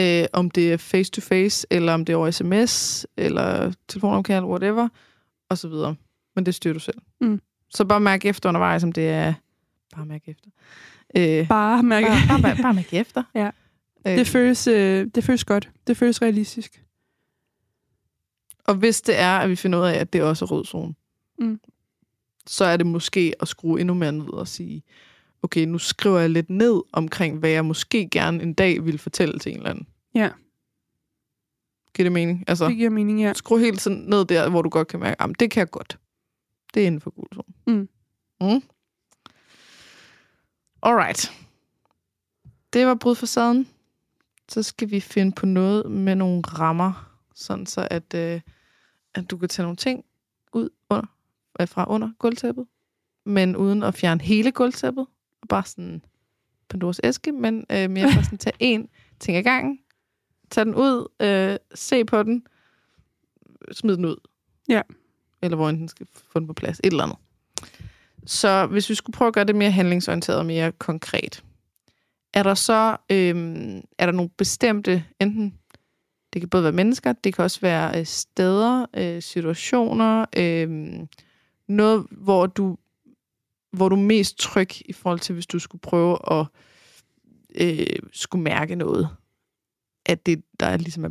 øh, 0.00 0.24
om 0.32 0.50
det 0.50 0.72
er 0.72 0.76
face-to-face, 0.76 1.66
eller 1.70 1.94
om 1.94 2.04
det 2.04 2.12
er 2.12 2.16
over 2.16 2.30
sms, 2.30 3.06
eller 3.16 3.72
telefonomkald, 3.88 4.44
whatever, 4.44 4.88
og 5.48 5.58
så 5.58 5.68
videre. 5.68 5.94
Men 6.36 6.46
det 6.46 6.54
styrer 6.54 6.74
du 6.74 6.80
selv. 6.80 6.98
Mm. 7.20 7.40
Så 7.70 7.84
bare 7.84 8.00
mærk 8.00 8.24
efter 8.24 8.48
undervejs, 8.48 8.82
om 8.84 8.92
det 8.92 9.08
er... 9.08 9.34
Bare 9.96 10.06
mærk 10.06 10.22
efter. 10.28 10.48
Øh, 11.16 11.48
Bare 11.48 11.82
mærke. 11.82 12.06
bare, 12.06 12.28
bare, 12.28 12.42
bare, 12.42 12.62
bare 12.62 12.74
mærk 12.74 12.92
efter. 13.02 13.22
Ja. 13.34 13.50
Øh, 14.06 14.12
Det 14.18 14.26
føles, 14.28 14.66
øh, 14.66 15.06
det 15.14 15.24
føles 15.24 15.44
godt. 15.44 15.70
Det 15.86 15.96
føles 15.96 16.22
realistisk. 16.22 16.82
Og 18.64 18.74
hvis 18.74 19.00
det 19.00 19.18
er, 19.18 19.38
at 19.38 19.50
vi 19.50 19.56
finder 19.56 19.78
ud 19.78 19.84
af, 19.84 19.94
at 19.94 20.12
det 20.12 20.22
også 20.22 20.44
er 20.44 20.48
rød 20.48 20.64
zone, 20.64 20.94
Mm. 21.38 21.60
så 22.46 22.64
er 22.64 22.76
det 22.76 22.86
måske 22.86 23.32
at 23.40 23.48
skrue 23.48 23.80
endnu 23.80 23.94
mere 23.94 24.12
ned 24.12 24.28
og 24.32 24.48
sige, 24.48 24.82
okay, 25.42 25.64
nu 25.66 25.78
skriver 25.78 26.18
jeg 26.18 26.30
lidt 26.30 26.50
ned 26.50 26.82
omkring, 26.92 27.38
hvad 27.38 27.50
jeg 27.50 27.64
måske 27.64 28.08
gerne 28.10 28.42
en 28.42 28.54
dag 28.54 28.84
vil 28.84 28.98
fortælle 28.98 29.38
til 29.38 29.52
en 29.52 29.56
eller 29.58 29.70
anden. 29.70 29.86
Ja. 30.14 30.30
Giver 31.94 32.04
det 32.04 32.12
mening? 32.12 32.44
Altså, 32.46 32.68
Det 32.68 32.76
giver 32.76 32.90
mening, 32.90 33.20
ja. 33.20 33.32
skru 33.32 33.56
helt 33.56 33.80
sådan 33.80 33.98
ned 33.98 34.24
der, 34.24 34.48
hvor 34.50 34.62
du 34.62 34.68
godt 34.68 34.88
kan 34.88 35.00
mærke, 35.00 35.22
at 35.22 35.30
det 35.40 35.50
kan 35.50 35.60
jeg 35.60 35.70
godt. 35.70 35.98
Det 36.74 36.82
er 36.82 36.86
inden 36.86 37.00
for 37.00 37.10
gul 37.10 37.26
zone. 37.34 37.78
Mm. 37.78 37.88
Mm. 38.40 38.62
Alright. 40.82 41.32
Det 42.72 42.86
var 42.86 42.94
brudfacaden. 42.94 43.68
Så 44.48 44.62
skal 44.62 44.90
vi 44.90 45.00
finde 45.00 45.32
på 45.32 45.46
noget 45.46 45.90
med 45.90 46.14
nogle 46.14 46.42
rammer, 46.42 47.16
sådan 47.34 47.66
så 47.66 47.88
at, 47.90 48.14
øh, 48.14 48.40
at 49.14 49.30
du 49.30 49.36
kan 49.36 49.48
tage 49.48 49.64
nogle 49.64 49.76
ting 49.76 50.04
ud 50.52 50.68
under, 50.90 51.06
øh, 51.60 51.68
fra 51.68 51.84
under 51.88 52.10
gulvtæppet, 52.18 52.66
men 53.24 53.56
uden 53.56 53.82
at 53.82 53.94
fjerne 53.94 54.22
hele 54.22 54.52
gulvtæppet. 54.52 55.06
Og 55.42 55.48
bare 55.48 55.64
sådan 55.64 56.02
Pandoras 56.68 57.00
æske, 57.04 57.32
men 57.32 57.66
øh, 57.70 57.90
mere 57.90 58.12
bare 58.14 58.24
sådan 58.24 58.38
tage 58.38 58.56
en 58.58 58.88
ting 59.20 59.36
ad 59.36 59.42
gangen, 59.42 59.78
tage 60.50 60.64
den 60.64 60.74
ud, 60.74 61.08
øh, 61.20 61.56
se 61.74 62.04
på 62.04 62.22
den, 62.22 62.46
smid 63.72 63.96
den 63.96 64.04
ud. 64.04 64.16
Ja. 64.68 64.82
Eller 65.42 65.56
hvor 65.56 65.68
end 65.68 65.78
den 65.78 65.88
skal 65.88 66.06
få 66.32 66.38
den 66.38 66.46
på 66.46 66.52
plads. 66.52 66.78
Et 66.78 66.86
eller 66.86 67.02
andet. 67.02 67.18
Så 68.26 68.66
hvis 68.66 68.90
vi 68.90 68.94
skulle 68.94 69.14
prøve 69.14 69.28
at 69.28 69.34
gøre 69.34 69.44
det 69.44 69.56
mere 69.56 69.70
handlingsorienteret 69.70 70.38
og 70.38 70.46
mere 70.46 70.72
konkret, 70.72 71.44
er 72.36 72.42
der 72.42 72.54
så 72.54 72.96
øhm, 73.10 73.82
er 73.98 74.06
der 74.06 74.12
nogle 74.12 74.30
bestemte, 74.36 75.04
enten 75.20 75.58
det 76.32 76.42
kan 76.42 76.48
både 76.48 76.62
være 76.62 76.72
mennesker, 76.72 77.12
det 77.12 77.34
kan 77.34 77.44
også 77.44 77.60
være 77.60 78.00
øh, 78.00 78.06
steder, 78.06 78.86
øh, 78.96 79.22
situationer, 79.22 80.24
øh, 80.36 80.98
noget, 81.68 82.06
hvor 82.10 82.46
du 82.46 82.76
hvor 83.72 83.88
du 83.88 83.96
er 83.96 84.00
mest 84.00 84.38
tryg 84.38 84.70
i 84.84 84.92
forhold 84.92 85.20
til, 85.20 85.32
hvis 85.32 85.46
du 85.46 85.58
skulle 85.58 85.80
prøve 85.80 86.18
at 86.32 86.46
øh, 87.54 87.86
skulle 88.12 88.42
mærke 88.42 88.74
noget, 88.74 89.08
at 90.06 90.26
det 90.26 90.42
der 90.60 90.66
er 90.66 90.76
ligesom 90.76 91.04
er 91.04 91.10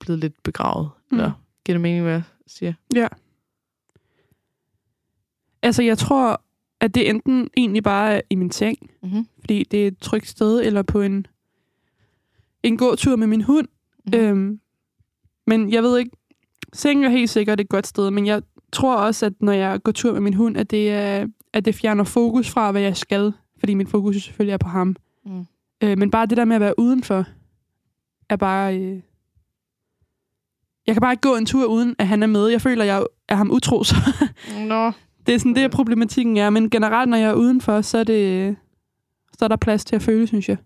blevet 0.00 0.20
lidt 0.20 0.42
begravet. 0.42 0.90
Mm. 1.10 1.18
Eller, 1.18 1.32
giver 1.64 1.74
det 1.74 1.80
mening, 1.80 2.02
hvad 2.02 2.12
jeg 2.12 2.22
siger? 2.46 2.72
Ja. 2.94 3.08
Altså, 5.62 5.82
jeg 5.82 5.98
tror, 5.98 6.42
at 6.80 6.94
det 6.94 7.08
enten 7.10 7.48
egentlig 7.56 7.82
bare 7.82 8.14
er 8.14 8.20
i 8.30 8.34
min 8.34 8.50
seng, 8.50 8.78
Mm-hmm. 9.02 9.26
fordi 9.40 9.64
det 9.70 9.82
er 9.82 9.86
et 9.86 9.98
trygt 9.98 10.28
sted, 10.28 10.60
eller 10.60 10.82
på 10.82 11.00
en, 11.00 11.26
en 12.62 12.76
gåtur 12.76 13.16
med 13.16 13.26
min 13.26 13.42
hund. 13.42 13.68
Mm-hmm. 14.06 14.20
Mm. 14.20 14.26
Øhm, 14.28 14.60
men 15.46 15.72
jeg 15.72 15.82
ved 15.82 15.98
ikke, 15.98 16.10
sengen 16.72 17.04
er 17.04 17.08
helt 17.10 17.30
sikkert 17.30 17.60
et 17.60 17.68
godt 17.68 17.86
sted, 17.86 18.10
men 18.10 18.26
jeg 18.26 18.42
tror 18.72 18.96
også, 18.96 19.26
at 19.26 19.32
når 19.40 19.52
jeg 19.52 19.82
går 19.82 19.92
tur 19.92 20.12
med 20.12 20.20
min 20.20 20.34
hund, 20.34 20.56
at 20.56 20.70
det, 20.70 20.90
er, 20.90 21.26
at 21.52 21.64
det 21.64 21.74
fjerner 21.74 22.04
fokus 22.04 22.50
fra, 22.50 22.70
hvad 22.70 22.82
jeg 22.82 22.96
skal, 22.96 23.32
fordi 23.58 23.74
min 23.74 23.86
fokus 23.86 24.22
selvfølgelig 24.24 24.52
er 24.52 24.58
på 24.58 24.68
ham. 24.68 24.96
Mm. 25.26 25.46
Øh, 25.82 25.98
men 25.98 26.10
bare 26.10 26.26
det 26.26 26.36
der 26.36 26.44
med 26.44 26.56
at 26.56 26.60
være 26.60 26.78
udenfor, 26.78 27.24
er 28.28 28.36
bare... 28.36 28.78
Øh, 28.80 29.00
jeg 30.86 30.94
kan 30.94 31.00
bare 31.00 31.12
ikke 31.12 31.20
gå 31.28 31.36
en 31.36 31.46
tur, 31.46 31.66
uden 31.66 31.96
at 31.98 32.06
han 32.08 32.22
er 32.22 32.26
med. 32.26 32.46
Jeg 32.48 32.60
føler, 32.60 32.84
jeg 32.84 33.06
er 33.28 33.34
ham 33.34 33.50
utro, 33.50 33.84
så 33.84 33.94
Nå, 34.68 34.92
det 35.30 35.34
er 35.34 35.38
sådan 35.38 35.54
det, 35.54 35.70
problematikken 35.70 36.36
er. 36.36 36.50
Men 36.50 36.70
generelt, 36.70 37.10
når 37.10 37.16
jeg 37.16 37.30
er 37.30 37.34
udenfor, 37.34 37.80
så 37.80 37.98
er, 37.98 38.04
det, 38.04 38.56
så 39.38 39.44
er 39.44 39.48
der 39.48 39.56
plads 39.56 39.84
til 39.84 39.96
at 39.96 40.02
føle, 40.02 40.26
synes 40.26 40.48
jeg. 40.48 40.56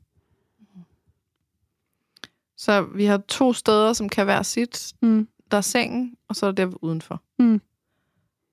så 2.56 2.82
vi 2.82 3.04
har 3.04 3.18
to 3.28 3.52
steder, 3.52 3.92
som 3.92 4.08
kan 4.08 4.26
være 4.26 4.44
sit. 4.44 4.92
Mm. 5.02 5.28
Der 5.50 5.56
er 5.56 5.60
sengen, 5.60 6.16
og 6.28 6.36
så 6.36 6.46
er 6.46 6.52
der 6.52 6.84
udenfor. 6.84 7.22
Mm. 7.38 7.60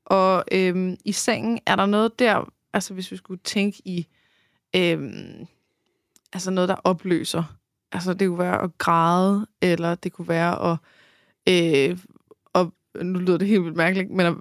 Og 0.05 0.43
øhm, 0.51 0.97
i 1.05 1.11
sengen 1.11 1.59
er 1.65 1.75
der 1.75 1.85
noget 1.85 2.19
der, 2.19 2.53
altså 2.73 2.93
hvis 2.93 3.11
vi 3.11 3.17
skulle 3.17 3.39
tænke 3.43 3.81
i, 3.85 4.07
øhm, 4.75 5.45
altså 6.33 6.51
noget, 6.51 6.69
der 6.69 6.75
opløser. 6.75 7.43
Altså 7.91 8.13
det 8.13 8.27
kunne 8.27 8.39
være 8.39 8.61
at 8.61 8.77
græde, 8.77 9.47
eller 9.61 9.95
det 9.95 10.13
kunne 10.13 10.27
være 10.27 10.71
at, 10.71 10.77
øh, 11.49 11.97
og 12.53 12.73
nu 13.01 13.19
lyder 13.19 13.37
det 13.37 13.47
helt 13.47 13.63
vildt 13.63 13.77
mærkeligt, 13.77 14.11
men 14.11 14.25
at, 14.25 14.35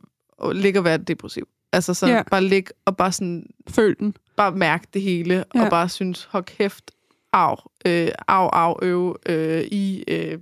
at 0.45 0.57
ligge 0.57 0.81
og 0.81 0.85
være 0.85 0.99
depressiv. 0.99 1.49
Altså 1.73 1.95
sådan, 1.95 2.15
Ja. 2.15 2.23
bare 2.31 2.45
ligge 2.45 2.71
og 2.85 2.97
bare 2.97 3.13
sådan 3.13 3.47
Føl 3.69 3.97
den. 3.99 4.15
bare 4.37 4.53
mærke 4.53 4.87
det 4.95 5.03
hele, 5.03 5.45
ja. 5.55 5.65
Og 5.65 5.71
bare 5.71 5.89
synes, 5.89 6.25
hold 6.25 6.45
kæft, 6.45 6.91
af, 7.33 7.57
øh, 7.87 8.09
af, 8.29 8.49
af, 8.53 8.75
øv, 8.83 9.17
øh, 9.27 9.63
i, 9.63 10.05
øh, 10.09 10.39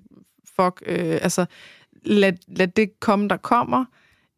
fuck, 0.57 0.83
øh, 0.87 1.19
altså, 1.23 1.47
lad, 2.05 2.33
lad 2.49 2.69
det 2.69 3.01
komme, 3.01 3.29
der 3.29 3.37
kommer, 3.37 3.85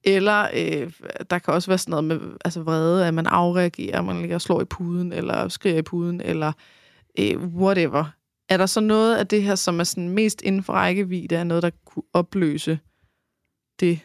eller 0.04 0.48
øh, 0.54 0.92
der 1.30 1.38
kan 1.38 1.54
også 1.54 1.70
være 1.70 1.78
sådan 1.78 1.90
noget 1.90 2.04
med 2.04 2.20
altså 2.44 2.62
vrede, 2.62 3.06
at 3.06 3.14
man 3.14 3.26
afreagerer, 3.26 4.02
man 4.02 4.20
ligger 4.20 4.36
og 4.36 4.40
slår 4.40 4.60
i 4.60 4.64
puden, 4.64 5.12
eller 5.12 5.48
skriger 5.48 5.78
i 5.78 5.82
puden, 5.82 6.20
eller 6.20 6.52
øh, 7.18 7.38
whatever. 7.46 8.04
Er 8.48 8.56
der 8.56 8.66
så 8.66 8.80
noget 8.80 9.16
af 9.16 9.26
det 9.26 9.42
her, 9.42 9.54
som 9.54 9.80
er 9.80 9.84
sådan 9.84 10.08
mest 10.08 10.42
inden 10.42 10.62
for 10.62 10.72
rækkevidde, 10.72 11.36
er 11.36 11.44
noget, 11.44 11.62
der 11.62 11.70
kunne 11.84 12.02
opløse 12.12 12.78
det, 13.80 14.00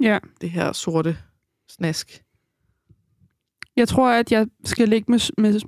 Ja. 0.00 0.18
det 0.40 0.50
her 0.50 0.72
sorte 0.72 1.18
snask. 1.68 2.24
Jeg 3.76 3.88
tror, 3.88 4.10
at 4.10 4.32
jeg 4.32 4.46
skal 4.64 4.88
ligge 4.88 5.10
med, 5.12 5.30
med 5.38 5.60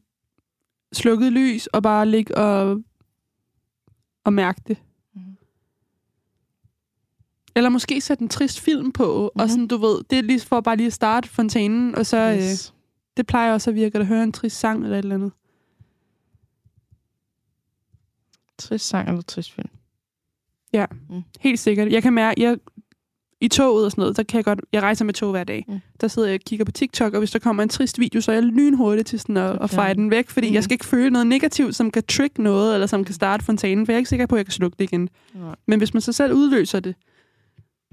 slukket 0.93 1.33
lys 1.33 1.67
og 1.67 1.83
bare 1.83 2.07
ligge 2.07 2.37
og, 2.39 2.83
og 4.25 4.33
mærke 4.33 4.61
det. 4.69 4.77
Mhm. 5.15 5.37
Eller 7.57 7.69
måske 7.71 8.01
sætte 8.01 8.23
en 8.23 8.29
trist 8.29 8.61
film 8.61 8.93
på, 8.93 9.05
mm-hmm. 9.05 9.41
og 9.41 9.45
Mhm. 9.45 9.49
sådan, 9.49 9.67
du 9.67 9.77
ved, 9.77 10.05
det 10.11 10.19
er 10.19 10.23
lige 10.23 10.41
for 10.41 10.61
bare 10.61 10.77
lige 10.77 10.87
at 10.87 10.93
starte 10.93 11.29
fontænen, 11.29 11.95
og 11.95 12.07
så, 12.07 12.37
yes. 12.41 12.71
øh, 12.71 12.77
det 13.17 13.27
plejer 13.27 13.53
også 13.53 13.71
at 13.71 13.75
virke, 13.75 13.99
at 13.99 14.07
høre 14.07 14.23
en 14.23 14.33
trist 14.33 14.59
sang 14.59 14.83
eller 14.85 14.99
et 14.99 15.03
eller 15.03 15.15
andet. 15.15 15.33
Trist 18.59 18.87
sang 18.89 19.09
eller 19.09 19.23
trist 19.23 19.53
film. 19.53 19.69
Helt 21.41 21.59
sikkert. 21.59 21.93
Jeg 21.93 22.03
kan 22.03 22.13
mærke, 22.13 22.43
jeg, 22.43 22.59
i 23.41 23.49
toget 23.49 23.85
og 23.85 23.91
sådan 23.91 24.03
noget, 24.03 24.17
så 24.17 24.25
kan 24.25 24.37
jeg 24.37 24.45
godt, 24.45 24.61
jeg 24.73 24.83
rejser 24.83 25.05
med 25.05 25.15
tog 25.15 25.31
hver 25.31 25.45
dag. 25.45 25.65
Mm. 25.69 25.81
Der 26.01 26.09
sidder 26.09 26.29
jeg 26.29 26.35
og 26.35 26.41
kigger 26.47 26.65
på 26.65 26.73
TikTok, 26.73 27.13
og 27.13 27.19
hvis 27.19 27.31
der 27.31 27.39
kommer 27.39 27.63
en 27.63 27.69
trist 27.69 27.99
video, 27.99 28.21
så 28.21 28.31
er 28.33 28.37
jeg 28.37 28.43
lynhurtig 28.45 29.07
til 29.07 29.21
sådan 29.21 29.37
at, 29.37 29.59
at 29.63 29.71
feje 29.71 29.95
den 29.95 30.11
væk, 30.11 30.29
fordi 30.31 30.49
Mm. 30.49 30.55
jeg 30.55 30.65
skal 30.65 30.73
ikke 30.75 30.87
føle 30.87 31.11
noget 31.11 31.27
negativt, 31.27 31.77
som 31.77 31.91
kan 31.91 32.03
trick 32.03 32.39
noget, 32.39 32.75
eller 32.75 32.87
som 32.87 33.05
kan 33.05 33.15
starte 33.15 33.45
fontænen, 33.45 33.87
for 33.87 33.93
jeg 33.93 33.97
er 33.97 33.99
ikke 33.99 34.09
sikker 34.09 34.27
på, 34.27 34.35
at 34.35 34.39
jeg 34.39 34.47
kan 34.47 34.53
slukke 34.53 34.77
det 34.79 34.85
igen. 34.85 35.09
Nej. 35.35 35.55
Men 35.67 35.79
hvis 35.79 35.95
man 35.95 36.01
så 36.01 36.13
selv 36.13 36.33
udløser 36.33 36.81
det, 36.81 36.95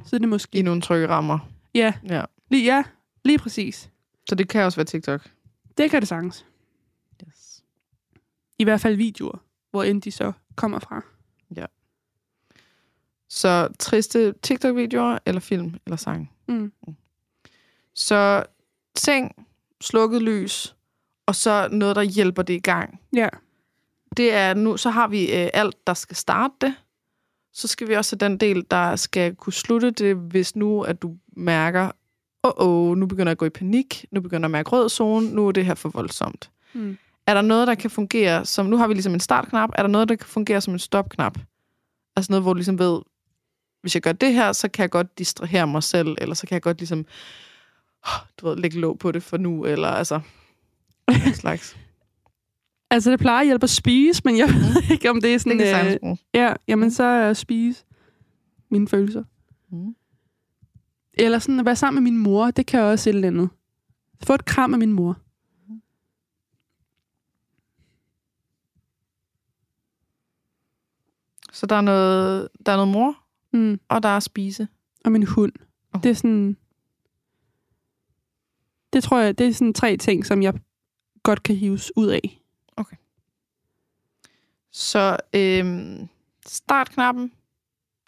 så 0.06 0.16
er 0.16 0.20
det 0.20 0.30
måske... 0.30 0.58
I 0.58 0.62
nogle 0.62 0.82
trygge 0.82 1.08
rammer. 1.08 1.39
Ja, 1.76 1.93
Ja. 2.10 2.24
lige, 2.50 2.64
ja, 2.66 2.84
lige 3.26 3.38
præcis. 3.38 3.89
Så 4.30 4.36
det 4.36 4.48
kan 4.50 4.64
også 4.64 4.76
være 4.76 4.86
TikTok. 4.86 5.30
Det 5.78 5.91
kan 5.91 6.02
det 6.02 6.08
sagtens. 6.08 6.45
Yes. 7.28 7.64
I 8.60 8.64
hvert 8.64 8.82
fald 8.82 8.95
videoer, 8.95 9.38
hvor 9.72 9.84
end 9.84 10.02
de 10.02 10.12
så 10.12 10.32
kommer 10.56 10.80
fra. 10.80 11.02
Så 13.30 13.67
triste 13.80 14.34
TikTok-videoer, 14.41 15.17
eller 15.25 15.41
film, 15.41 15.75
eller 15.86 15.97
sang. 15.97 16.32
Mm. 16.47 16.71
Så 17.93 18.43
seng, 18.95 19.47
slukket 19.82 20.21
lys, 20.21 20.75
og 21.25 21.36
så 21.36 21.67
noget, 21.71 21.95
der 21.95 22.01
hjælper 22.01 22.43
det 22.43 22.53
i 22.53 22.59
gang. 22.59 22.99
Ja. 23.15 23.30
Det 24.17 24.34
er 24.34 24.53
nu, 24.53 24.78
så 24.78 24.89
har 24.89 25.07
vi 25.07 25.21
øh, 25.21 25.49
alt, 25.53 25.88
der 25.88 25.93
skal 25.93 26.15
starte 26.15 26.53
det. 26.61 26.73
Så 27.53 27.67
skal 27.67 27.88
vi 27.88 27.95
også 27.95 28.15
have 28.15 28.30
den 28.30 28.38
del, 28.38 28.65
der 28.71 28.95
skal 28.95 29.36
kunne 29.36 29.53
slutte 29.53 29.91
det, 29.91 30.15
hvis 30.15 30.55
nu, 30.55 30.82
at 30.82 31.01
du 31.01 31.17
mærker, 31.36 31.91
åh, 32.43 32.51
oh, 32.55 32.89
oh, 32.89 32.97
nu 32.97 33.05
begynder 33.05 33.30
jeg 33.30 33.32
at 33.32 33.38
gå 33.38 33.45
i 33.45 33.49
panik, 33.49 34.05
nu 34.11 34.21
begynder 34.21 34.41
jeg 34.41 34.45
at 34.45 34.51
mærke 34.51 34.69
rød 34.69 34.89
zone, 34.89 35.30
nu 35.30 35.47
er 35.47 35.51
det 35.51 35.65
her 35.65 35.75
for 35.75 35.89
voldsomt. 35.89 36.51
Mm. 36.73 36.97
Er 37.28 37.34
der 37.34 37.41
noget, 37.41 37.67
der 37.67 37.75
kan 37.75 37.89
fungere 37.89 38.45
som, 38.45 38.65
nu 38.65 38.78
har 38.78 38.88
vi 38.88 38.93
ligesom 38.93 39.13
en 39.13 39.19
startknap, 39.19 39.69
er 39.73 39.82
der 39.82 39.89
noget, 39.89 40.09
der 40.09 40.15
kan 40.15 40.28
fungere 40.28 40.61
som 40.61 40.73
en 40.73 40.80
stopknap? 40.80 41.38
Altså 42.15 42.32
noget, 42.32 42.43
hvor 42.43 42.53
du 42.53 42.57
ligesom 42.57 42.80
ved, 42.80 43.01
hvis 43.82 43.95
jeg 43.95 44.01
gør 44.01 44.11
det 44.11 44.34
her, 44.34 44.51
så 44.51 44.67
kan 44.67 44.82
jeg 44.82 44.89
godt 44.89 45.17
distrahere 45.17 45.67
mig 45.67 45.84
selv, 45.84 46.15
eller 46.21 46.36
så 46.36 46.47
kan 46.47 46.53
jeg 46.53 46.61
godt 46.61 46.78
ligesom, 46.78 47.05
du 48.38 48.47
ved, 48.47 48.55
lægge 48.57 48.80
låg 48.80 48.99
på 48.99 49.11
det 49.11 49.23
for 49.23 49.38
nu, 49.38 49.65
eller 49.65 49.88
altså, 49.88 50.19
slags. 51.41 51.78
Altså, 52.89 53.11
det 53.11 53.19
plejer 53.19 53.39
at 53.39 53.45
hjælpe 53.45 53.63
at 53.63 53.69
spise, 53.69 54.21
men 54.25 54.38
jeg 54.38 54.47
ved 54.47 54.91
ikke, 54.91 55.09
om 55.09 55.21
det 55.21 55.30
er 55.30 55.34
Det 55.34 55.41
sådan... 55.41 55.57
kan 55.57 55.99
øh. 56.11 56.17
Ja, 56.34 56.53
jamen 56.67 56.91
så 56.91 57.03
er 57.03 57.30
at 57.30 57.38
spise 57.38 57.86
mine 58.69 58.88
følelser. 58.88 59.23
Mm. 59.71 59.95
Eller 61.13 61.39
sådan 61.39 61.59
at 61.59 61.65
være 61.65 61.75
sammen 61.75 62.03
med 62.03 62.11
min 62.11 62.21
mor, 62.21 62.51
det 62.51 62.65
kan 62.65 62.80
også 62.80 63.09
et 63.09 63.13
eller 63.15 63.28
andet. 63.28 63.49
Få 64.23 64.34
et 64.34 64.45
kram 64.45 64.73
af 64.73 64.80
min 64.80 64.93
mor. 64.93 65.17
Så 71.51 71.65
der 71.65 71.75
er 71.75 71.82
noget, 71.82 72.49
der 72.65 72.71
er 72.71 72.75
noget 72.75 72.91
mor, 72.91 73.15
Mm. 73.54 73.80
og 73.89 74.04
der 74.04 74.10
er 74.10 74.20
spise. 74.20 74.68
Og 75.06 75.12
min 75.12 75.24
hund. 75.24 75.54
Oh. 75.93 76.04
Det 76.04 76.10
er 76.10 76.14
sådan... 76.16 76.58
Det 78.93 79.04
tror 79.04 79.20
jeg, 79.20 79.38
det 79.38 79.48
er 79.48 79.54
sådan 79.54 79.74
tre 79.74 79.98
ting, 79.98 80.26
som 80.26 80.41
jeg 80.43 80.54
godt 81.24 81.43
kan 81.43 81.56
hives 81.56 81.91
ud 81.98 82.08
af. 82.08 82.41
Så 84.72 85.18
øhm, 85.34 86.08
startknappen, 86.45 87.32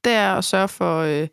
det 0.03 0.11
er 0.13 0.33
at 0.33 0.43
sørge 0.43 0.67
for, 0.67 0.99
øh, 0.99 1.27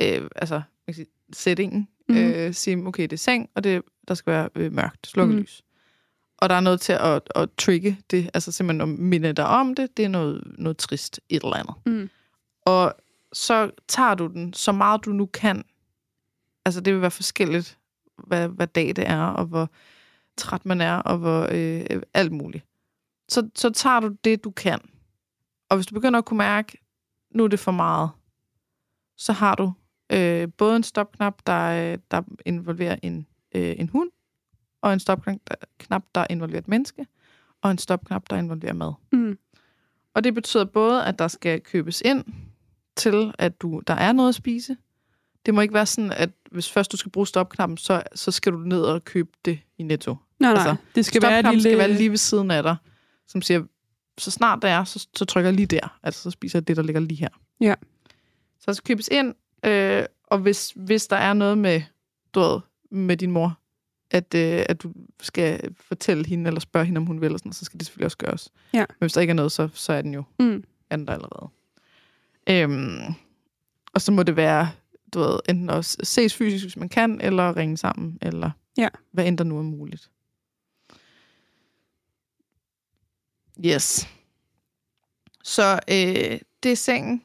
øh, 0.00 0.28
altså, 0.36 0.54
man 0.54 0.62
kan 0.86 0.94
sige, 0.94 1.06
settingen. 1.32 1.88
Mm. 2.08 2.16
Øh, 2.16 2.54
sige, 2.54 2.86
okay, 2.86 3.02
det 3.02 3.12
er 3.12 3.16
seng, 3.16 3.50
og 3.54 3.64
det, 3.64 3.82
der 4.08 4.14
skal 4.14 4.30
være 4.32 4.48
øh, 4.54 4.72
mørkt, 4.72 5.06
slukket 5.06 5.34
Mhm. 5.34 5.42
lys. 5.42 5.62
Og 6.38 6.48
der 6.48 6.54
er 6.54 6.60
noget 6.60 6.80
til 6.80 6.92
at, 6.92 7.22
at 7.34 7.48
trigge 7.58 7.98
det, 8.10 8.30
altså 8.34 8.52
simpelthen 8.52 8.80
at 8.92 8.98
minde 8.98 9.32
dig 9.32 9.46
om 9.46 9.74
det, 9.74 9.96
det 9.96 10.04
er 10.04 10.08
noget, 10.08 10.42
noget 10.58 10.76
trist, 10.76 11.20
et 11.28 11.42
eller 11.42 11.56
andet. 11.56 11.74
Mm. 11.86 12.10
Og 12.66 12.94
så 13.32 13.70
tager 13.88 14.14
du 14.14 14.26
den 14.26 14.52
så 14.52 14.72
meget 14.72 15.04
du 15.04 15.10
nu 15.10 15.26
kan. 15.26 15.64
Altså 16.64 16.80
det 16.80 16.92
vil 16.92 17.00
være 17.00 17.10
forskelligt, 17.10 17.78
hvad, 18.26 18.48
hvad 18.48 18.66
dag 18.66 18.96
det 18.96 19.08
er, 19.08 19.22
og 19.22 19.44
hvor 19.44 19.70
træt 20.36 20.66
man 20.66 20.80
er, 20.80 20.96
og 20.96 21.18
hvor 21.18 21.48
øh, 21.52 22.02
alt 22.14 22.32
muligt. 22.32 22.64
Så, 23.28 23.50
så 23.54 23.70
tager 23.70 24.00
du 24.00 24.16
det, 24.24 24.44
du 24.44 24.50
kan. 24.50 24.80
Og 25.68 25.76
hvis 25.76 25.86
du 25.86 25.94
begynder 25.94 26.18
at 26.18 26.24
kunne 26.24 26.38
mærke, 26.38 26.78
nu 27.30 27.44
er 27.44 27.48
det 27.48 27.60
for 27.60 27.72
meget, 27.72 28.10
så 29.16 29.32
har 29.32 29.54
du 29.54 29.72
øh, 30.12 30.48
både 30.58 30.76
en 30.76 30.82
stopknap, 30.82 31.42
der, 31.46 31.92
øh, 31.92 31.98
der 32.10 32.22
involverer 32.46 32.96
en, 33.02 33.26
øh, 33.54 33.74
en 33.78 33.88
hund, 33.88 34.10
og 34.82 34.92
en 34.92 35.00
stopknap, 35.00 36.02
der, 36.14 36.26
involverer 36.30 36.58
et 36.58 36.68
menneske, 36.68 37.06
og 37.62 37.70
en 37.70 37.78
stopknap, 37.78 38.30
der 38.30 38.36
involverer 38.36 38.72
mad. 38.72 38.92
Mm. 39.12 39.38
Og 40.14 40.24
det 40.24 40.34
betyder 40.34 40.64
både, 40.64 41.04
at 41.04 41.18
der 41.18 41.28
skal 41.28 41.60
købes 41.60 42.02
ind 42.04 42.24
til, 42.98 43.32
at 43.38 43.60
du 43.60 43.82
der 43.86 43.94
er 43.94 44.12
noget 44.12 44.28
at 44.28 44.34
spise. 44.34 44.76
Det 45.46 45.54
må 45.54 45.60
ikke 45.60 45.74
være 45.74 45.86
sådan, 45.86 46.12
at 46.12 46.30
hvis 46.50 46.70
først 46.70 46.92
du 46.92 46.96
skal 46.96 47.12
bruge 47.12 47.26
stopknappen, 47.26 47.76
så, 47.76 48.02
så 48.14 48.30
skal 48.30 48.52
du 48.52 48.58
ned 48.58 48.82
og 48.82 49.04
købe 49.04 49.30
det 49.44 49.58
i 49.78 49.82
Netto. 49.82 50.16
Nej, 50.40 50.52
nej. 50.52 50.68
Altså, 50.68 50.76
det 50.94 51.06
skal 51.06 51.22
være, 51.22 51.42
lille... 51.42 51.62
skal 51.62 51.78
være 51.78 51.92
lige 51.92 52.10
ved 52.10 52.16
siden 52.16 52.50
af 52.50 52.62
dig, 52.62 52.76
som 53.28 53.42
siger, 53.42 53.62
så 54.18 54.30
snart 54.30 54.62
det 54.62 54.70
er, 54.70 54.84
så, 54.84 55.08
så 55.16 55.24
trykker 55.24 55.50
jeg 55.50 55.56
lige 55.56 55.66
der. 55.66 55.98
Altså, 56.02 56.22
så 56.22 56.30
spiser 56.30 56.58
jeg 56.58 56.68
det, 56.68 56.76
der 56.76 56.82
ligger 56.82 57.00
lige 57.00 57.18
her. 57.18 57.28
Ja. 57.60 57.74
Så 58.58 58.64
der 58.66 58.72
skal 58.72 58.86
købes 58.86 59.08
ind, 59.12 59.34
øh, 59.64 60.04
og 60.24 60.38
hvis, 60.38 60.72
hvis 60.76 61.06
der 61.06 61.16
er 61.16 61.32
noget 61.32 61.58
med, 61.58 61.82
du 62.34 62.40
ved, 62.40 62.60
med 62.90 63.16
din 63.16 63.30
mor, 63.30 63.58
at, 64.10 64.34
øh, 64.34 64.64
at 64.68 64.82
du 64.82 64.92
skal 65.20 65.74
fortælle 65.80 66.26
hende, 66.26 66.48
eller 66.48 66.60
spørge 66.60 66.86
hende, 66.86 66.98
om 66.98 67.06
hun 67.06 67.20
vil, 67.20 67.26
eller 67.26 67.38
sådan, 67.38 67.52
så 67.52 67.64
skal 67.64 67.78
det 67.80 67.86
selvfølgelig 67.86 68.04
også 68.04 68.18
gøres. 68.18 68.52
Ja. 68.72 68.78
Men 68.88 68.96
hvis 68.98 69.12
der 69.12 69.20
ikke 69.20 69.30
er 69.30 69.34
noget, 69.34 69.52
så, 69.52 69.68
så 69.74 69.92
er 69.92 70.02
den 70.02 70.14
jo 70.14 70.22
Mm. 70.38 70.64
der 70.90 71.12
allerede. 71.12 71.50
Øhm, 72.50 72.98
og 73.94 74.00
så 74.00 74.12
må 74.12 74.22
det 74.22 74.36
være, 74.36 74.70
du 75.14 75.18
ved, 75.18 75.38
enten 75.48 75.70
også 75.70 75.96
ses 76.02 76.34
fysisk, 76.34 76.64
hvis 76.64 76.76
man 76.76 76.88
kan, 76.88 77.20
eller 77.20 77.56
ringe 77.56 77.76
sammen, 77.76 78.18
eller 78.22 78.50
Ja. 78.78 78.88
hvad 79.12 79.26
end 79.26 79.38
der 79.38 79.44
nu 79.44 79.58
er 79.58 79.62
muligt. 79.62 80.10
Yes. 83.66 84.08
Så 85.44 85.72
øh, 85.90 86.38
det 86.62 86.72
er 86.72 86.76
sengen. 86.76 87.22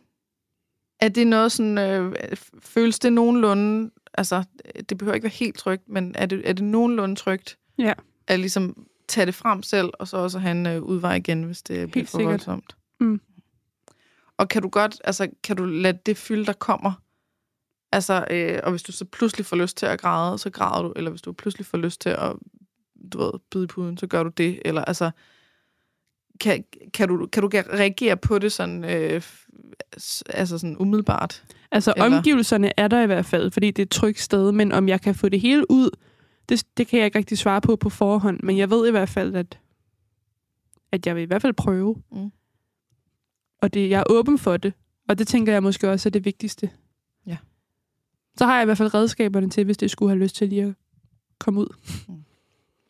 Er 0.99 1.09
det 1.09 1.27
noget 1.27 1.51
sådan, 1.51 1.77
øh, 1.77 2.15
føles 2.61 2.99
det 2.99 3.13
nogenlunde, 3.13 3.91
altså 4.13 4.43
det 4.89 4.97
behøver 4.97 5.15
ikke 5.15 5.23
være 5.23 5.31
helt 5.33 5.57
trygt, 5.57 5.89
men 5.89 6.15
er 6.15 6.25
det, 6.25 6.49
er 6.49 6.53
det 6.53 6.63
nogenlunde 6.63 7.15
trygt? 7.15 7.57
Ja. 7.77 7.93
At 8.27 8.39
ligesom 8.39 8.87
tage 9.07 9.25
det 9.25 9.35
frem 9.35 9.63
selv, 9.63 9.89
og 9.99 10.07
så 10.07 10.17
også 10.17 10.39
have 10.39 10.51
en 10.51 10.65
øh, 10.65 10.81
udvej 10.81 11.15
igen, 11.15 11.43
hvis 11.43 11.61
det 11.61 11.91
bliver 11.91 12.05
for 12.05 12.17
sikkert. 12.17 12.31
voldsomt. 12.31 12.75
Mm. 12.99 13.21
Og 14.43 14.49
kan 14.49 14.61
du 14.61 14.69
godt, 14.69 15.01
altså 15.03 15.27
kan 15.43 15.55
du 15.57 15.65
lade 15.65 15.97
det 16.05 16.17
fylde, 16.17 16.45
der 16.45 16.53
kommer? 16.53 16.91
Altså, 17.91 18.25
øh, 18.31 18.59
og 18.63 18.71
hvis 18.71 18.83
du 18.83 18.91
så 18.91 19.05
pludselig 19.05 19.45
får 19.45 19.55
lyst 19.55 19.77
til 19.77 19.85
at 19.85 19.99
græde, 20.01 20.37
så 20.37 20.49
græder 20.49 20.81
du, 20.83 20.93
eller 20.95 21.11
hvis 21.11 21.21
du 21.21 21.31
pludselig 21.31 21.65
får 21.65 21.77
lyst 21.77 22.01
til 22.01 22.09
at, 22.09 22.33
du 23.13 23.17
ved, 23.17 23.31
bide 23.51 23.63
i 23.63 23.67
puden, 23.67 23.97
så 23.97 24.07
gør 24.07 24.23
du 24.23 24.29
det, 24.29 24.59
eller 24.65 24.85
altså, 24.85 25.11
kan, 26.39 26.63
kan, 26.93 27.07
du, 27.07 27.27
kan 27.27 27.43
du 27.43 27.49
reagere 27.53 28.17
på 28.17 28.39
det 28.39 28.51
sådan, 28.51 28.83
øh, 28.83 29.21
altså 30.29 30.57
sådan 30.57 30.77
umiddelbart? 30.79 31.43
Altså, 31.71 31.93
Eller- 31.95 32.05
Eller... 32.05 32.17
omgivelserne 32.17 32.79
er 32.79 32.87
der 32.87 33.01
i 33.01 33.05
hvert 33.05 33.25
fald, 33.25 33.51
fordi 33.51 33.67
det 33.71 33.81
er 33.81 33.85
et 33.85 33.91
trygt 33.91 34.19
sted, 34.19 34.51
men 34.51 34.71
om 34.71 34.87
jeg 34.89 35.01
kan 35.01 35.15
få 35.15 35.29
det 35.29 35.39
hele 35.41 35.71
ud, 35.71 35.89
det, 36.49 36.63
det 36.77 36.87
kan 36.87 36.99
jeg 36.99 37.05
ikke 37.05 37.17
rigtig 37.17 37.37
svare 37.37 37.61
på 37.61 37.75
på 37.75 37.89
forhånd, 37.89 38.39
men 38.43 38.57
jeg 38.57 38.69
ved 38.69 38.87
i 38.87 38.91
hvert 38.91 39.09
fald, 39.09 39.35
at, 39.35 39.59
at 40.91 41.07
jeg 41.07 41.15
vil 41.15 41.21
i 41.23 41.25
hvert 41.25 41.41
fald 41.41 41.53
prøve. 41.53 41.95
Mm. 42.11 42.31
Og 43.63 43.73
det, 43.73 43.89
jeg 43.89 43.99
er 43.99 44.03
åben 44.09 44.37
for 44.37 44.57
det, 44.57 44.73
og 45.09 45.17
det 45.17 45.27
tænker 45.27 45.53
jeg 45.53 45.63
måske 45.63 45.89
også 45.91 46.09
er 46.09 46.11
det 46.11 46.25
vigtigste. 46.25 46.69
Ja. 47.27 47.37
Så 48.37 48.45
har 48.45 48.55
jeg 48.55 48.63
i 48.63 48.65
hvert 48.65 48.77
fald 48.77 48.93
redskaberne 48.93 49.49
til, 49.49 49.65
hvis 49.65 49.77
det 49.77 49.91
skulle 49.91 50.09
have 50.09 50.19
lyst 50.23 50.35
til 50.35 50.49
lige 50.49 50.63
at 50.63 50.73
komme 51.39 51.59
ud. 51.59 51.75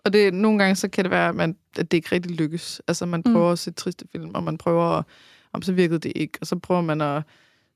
Og 0.05 0.13
det, 0.13 0.33
nogle 0.33 0.59
gange 0.59 0.75
så 0.75 0.87
kan 0.87 1.05
det 1.05 1.11
være, 1.11 1.29
at, 1.29 1.35
man, 1.35 1.55
at 1.77 1.91
det 1.91 1.97
ikke 1.97 2.09
rigtig 2.11 2.31
lykkes. 2.31 2.81
Altså 2.87 3.05
man 3.05 3.23
Mm. 3.25 3.33
prøver 3.33 3.51
at 3.51 3.59
se 3.59 3.71
triste 3.71 4.05
film, 4.11 4.31
og 4.35 4.43
man 4.43 4.57
prøver, 4.57 4.83
at, 4.83 5.05
om 5.53 5.61
så 5.61 5.73
virkede 5.73 5.99
det 5.99 6.11
ikke, 6.15 6.37
og 6.41 6.47
så 6.47 6.55
prøver 6.55 6.81
man 6.81 7.01
at 7.01 7.23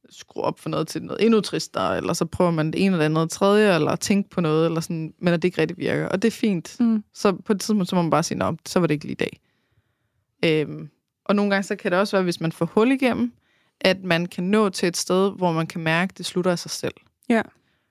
skrue 0.09 0.43
op 0.43 0.59
for 0.59 0.69
noget 0.69 0.87
til 0.87 1.03
noget 1.03 1.25
endnu 1.25 1.41
tristere, 1.41 1.97
eller 1.97 2.13
så 2.13 2.25
prøver 2.25 2.51
man 2.51 2.71
det 2.71 2.85
ene 2.85 2.95
eller 2.95 3.05
andet 3.05 3.29
tredje, 3.29 3.75
eller 3.75 3.95
tænke 3.95 4.29
på 4.29 4.41
noget, 4.41 4.65
eller 4.65 4.81
sådan, 4.81 5.13
men 5.19 5.33
at 5.33 5.41
det 5.41 5.47
ikke 5.47 5.61
rigtig 5.61 5.77
virker. 5.77 6.07
Og 6.07 6.21
det 6.21 6.27
er 6.27 6.31
fint. 6.31 6.75
Mm. 6.79 7.03
Så 7.13 7.31
på 7.31 7.53
et 7.53 7.59
tidspunkt, 7.59 7.89
så 7.89 7.95
må 7.95 8.01
man 8.01 8.11
bare 8.11 8.23
sige, 8.23 8.41
så 8.65 8.79
var 8.79 8.87
det 8.87 8.93
ikke 8.93 9.05
lige 9.05 9.11
i 9.11 9.15
dag. 9.15 9.39
Øhm, 10.45 10.89
og 11.29 11.35
nogle 11.35 11.51
gange, 11.51 11.63
så 11.63 11.75
kan 11.75 11.91
det 11.91 11.99
også 11.99 12.15
være, 12.17 12.23
hvis 12.23 12.39
man 12.41 12.51
får 12.51 12.65
hul 12.65 12.91
igennem, 12.91 13.33
at 13.81 14.03
man 14.03 14.25
kan 14.25 14.43
nå 14.43 14.69
til 14.69 14.87
et 14.87 14.97
sted, 14.97 15.31
hvor 15.37 15.51
man 15.51 15.67
kan 15.67 15.81
mærke, 15.81 16.11
at 16.11 16.17
det 16.17 16.25
slutter 16.25 16.51
af 16.51 16.59
sig 16.59 16.71
selv. 16.71 16.93
Ja. 17.29 17.41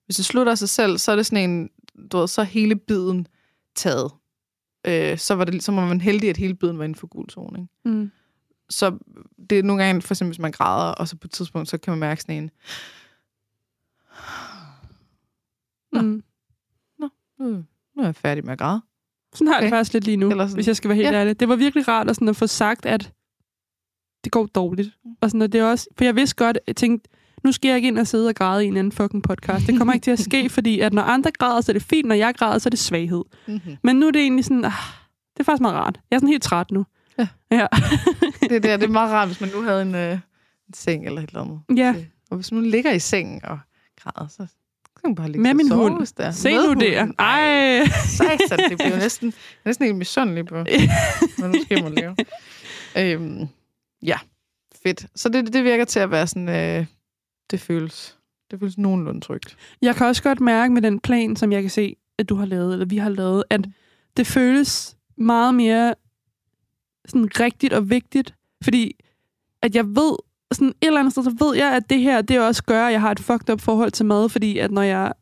Hvis 0.05 0.17
det 0.17 0.25
slutter 0.25 0.53
af 0.53 0.59
sig 0.59 0.69
selv, 0.69 0.99
så 0.99 1.13
er 1.13 1.17
det 1.17 1.27
sådan 1.27 1.51
en, 1.51 1.71
du 2.13 2.19
ved, 2.19 2.29
så 2.29 2.43
hele 2.45 2.77
biden 2.77 3.27
taget. 3.75 4.13
Øh, 4.87 5.19
så, 5.19 5.35
var 5.35 5.45
det, 5.45 5.63
så 5.63 5.73
var 5.73 5.87
man 5.87 6.01
heldig, 6.01 6.31
at 6.31 6.37
hele 6.37 6.55
biden 6.55 6.79
var 6.79 6.85
inden 6.85 6.99
for 6.99 7.07
gul 7.07 7.31
zone. 7.31 7.59
Ikke? 7.61 7.97
Mm. 7.99 8.11
Så 8.71 8.99
det 9.51 9.59
er 9.59 9.63
nogle 9.63 9.85
gange, 9.85 10.03
for 10.03 10.15
eksempel 10.15 10.31
hvis 10.33 10.39
man 10.43 10.53
græder, 10.53 10.93
og 10.93 11.09
så 11.09 11.17
på 11.17 11.27
et 11.27 11.31
tidspunkt, 11.31 11.69
så 11.69 11.79
kan 11.79 11.91
man 11.91 11.99
mærke 11.99 12.21
sådan 12.23 12.37
en, 12.37 12.51
Nå. 15.93 16.01
Mm. 16.03 16.23
nu, 16.99 17.11
nu 17.97 18.03
er 18.03 18.05
jeg 18.05 18.15
færdig 18.17 18.45
med 18.45 18.53
at 18.53 18.59
græde. 18.59 18.83
Sådan 19.35 19.47
har 19.47 19.55
jeg 19.55 19.63
det 19.63 19.67
Okay. 19.69 19.77
faktisk 19.79 19.93
lidt 19.93 20.05
lige 20.05 20.17
nu, 20.17 20.31
Eller 20.31 20.45
sådan. 20.47 20.55
hvis 20.57 20.67
jeg 20.67 20.77
skal 20.77 20.89
være 20.89 20.97
helt 20.97 21.09
Ja. 21.09 21.13
ærlig. 21.21 21.41
Det 21.41 21.49
var 21.49 21.57
virkelig 21.57 21.89
rart 21.89 22.11
at, 22.11 22.17
sådan 22.17 22.29
at 22.29 22.37
få 22.37 22.47
sagt, 22.47 22.87
at 22.87 23.13
det 24.27 24.33
går 24.33 24.47
dårligt. 24.47 24.89
Og 25.21 25.31
sådan, 25.31 25.43
at 25.43 25.53
det 25.53 25.61
er 25.61 25.65
også, 25.65 25.87
for 25.99 26.05
jeg 26.05 26.17
vidste 26.17 26.37
godt, 26.37 26.59
jeg 26.67 26.77
tænkte, 26.77 27.09
nu 27.45 27.53
skal 27.53 27.69
jeg 27.69 27.77
ikke 27.77 27.89
ind 27.89 27.99
og 27.99 28.07
sidde 28.07 28.29
og 28.29 28.35
græde 28.35 28.65
i 28.65 28.69
en 28.69 28.77
anden 28.77 28.93
fucking 28.93 29.23
podcast. 29.23 29.67
Det 29.67 29.79
kommer 29.79 29.95
ikke 29.95 30.05
til 30.05 30.11
at 30.11 30.19
ske, 30.19 30.49
fordi 30.57 30.81
at 30.81 30.93
når 30.93 31.03
andre 31.03 31.31
græder, 31.39 31.61
så 31.61 31.73
er 31.73 31.75
det 31.75 31.83
fint. 31.83 32.09
Når 32.09 32.15
jeg 32.15 32.35
græder, 32.39 32.59
så 32.59 32.69
er 32.69 32.71
det 32.71 32.79
svaghed. 32.79 33.25
Mm-hmm. 33.49 33.77
Men 33.83 33.97
nu 33.97 34.07
er 34.07 34.11
det 34.11 34.23
egentlig 34.23 34.45
sådan, 34.45 34.65
ah, 34.65 34.73
det 35.35 35.41
er 35.41 35.45
faktisk 35.45 35.61
meget 35.63 35.77
rart. 35.77 36.01
Jeg 36.11 36.17
er 36.17 36.21
sådan 36.21 36.29
helt 36.29 36.43
træt 36.43 36.71
nu. 36.71 36.87
Ja. 37.19 37.29
Ja. 37.51 37.67
Det, 38.51 38.63
der, 38.63 38.77
det 38.77 38.85
er 38.85 38.89
meget 38.89 39.13
rart, 39.13 39.29
hvis 39.29 39.41
man 39.41 39.51
nu 39.55 39.63
havde 39.63 39.83
en, 39.83 39.95
øh, 39.95 40.13
en 40.13 40.75
seng 40.75 41.07
eller 41.07 41.21
et 41.23 41.29
eller 41.29 41.41
andet. 41.43 41.61
ja. 41.77 41.95
Og 42.31 42.37
hvis 42.37 42.53
man 42.53 42.63
nu 42.63 42.69
ligger 42.69 42.93
i 42.93 42.99
sengen 42.99 43.41
og 43.45 43.59
græder, 44.03 44.29
så 44.29 44.37
kan 44.37 44.47
man 45.11 45.15
bare 45.15 45.27
ligge 45.27 45.41
Med 45.43 45.55
min 45.55 45.67
og 45.67 45.69
sove, 45.77 45.83
hund. 45.89 45.99
hvis 46.01 46.13
det 46.13 46.27
er. 46.27 46.31
Se 46.31 46.49
Med 46.51 46.59
nu 46.63 46.67
hunden. 46.69 46.93
der. 46.93 47.07
Ej. 47.19 47.87
Satan, 48.17 48.71
det 48.71 48.79
bliver 48.79 48.97
næsten, 48.99 49.33
næsten 49.65 49.85
helt 49.87 49.97
misundelig 49.97 50.47
på, 50.47 50.55
hvad 51.39 51.49
nu 51.49 51.55
skal 51.65 51.83
man 51.83 51.93
lave. 51.95 52.17
Øhm, 52.99 53.49
ja, 54.07 54.19
fedt. 54.83 55.07
Så 55.15 55.29
det, 55.29 55.53
det 55.53 55.65
virker 55.65 55.85
til 55.85 56.01
at 56.01 56.11
være 56.11 56.27
sådan, 56.27 56.49
øh, 56.49 56.87
det 57.51 57.61
føles, 57.61 58.19
det 58.51 58.59
føles 58.59 58.79
nogenlunde 58.79 59.21
trygt. 59.21 59.57
Jeg 59.83 59.95
kan 59.95 60.07
også 60.07 60.23
godt 60.23 60.41
mærke 60.41 60.75
med 60.75 60.83
den 60.83 61.01
plan, 61.01 61.37
som 61.37 61.53
jeg 61.53 61.63
kan 61.63 61.71
se, 61.71 61.97
at 62.19 62.29
du 62.29 62.35
har 62.35 62.47
lavet, 62.47 62.73
eller 62.73 62.87
vi 62.87 62.97
har 62.97 63.09
lavet, 63.09 63.45
at 63.51 63.61
det 64.17 64.27
føles 64.27 64.97
meget 65.17 65.55
mere 65.55 65.95
sådan 67.09 67.41
rigtigt 67.41 67.73
og 67.73 67.91
vigtigt, 67.91 68.35
fordi 68.63 68.97
at 69.63 69.75
jeg 69.75 69.87
ved, 69.87 70.17
sådan 70.53 70.69
et 70.69 70.87
eller 70.87 71.01
andet 71.01 71.13
sted, 71.13 71.25
så 71.25 71.35
ved 71.39 71.57
jeg, 71.57 71.77
at 71.77 71.91
det 71.91 72.01
her, 72.01 72.23
det 72.23 72.41
også 72.41 72.65
gør, 72.65 72.87
at 72.87 72.93
jeg 72.93 73.01
har 73.01 73.11
et 73.11 73.21
fucked 73.21 73.51
up 73.51 73.61
forhold 73.61 73.91
til 73.91 74.07
mad, 74.07 74.29
fordi 74.29 74.59
at 74.59 74.71
når 74.71 74.83
jeg 74.83 75.13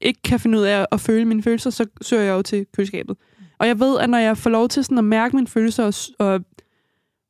ikke 0.00 0.22
kan 0.22 0.40
finde 0.40 0.58
ud 0.58 0.64
af 0.64 0.86
at 0.92 1.00
føle 1.00 1.24
mine 1.24 1.42
følelser, 1.42 1.70
så 1.70 1.86
søger 2.02 2.22
jeg 2.22 2.32
jo 2.32 2.42
til 2.42 2.66
køleskabet. 2.76 3.16
Og 3.58 3.66
jeg 3.66 3.80
ved, 3.80 3.98
at 3.98 4.10
når 4.10 4.18
jeg 4.18 4.38
får 4.38 4.50
lov 4.50 4.68
til 4.68 4.84
sådan 4.84 4.98
at 4.98 5.04
mærke 5.04 5.36
mine 5.36 5.48
følelser 5.48 5.84
og, 6.18 6.26
og 6.26 6.40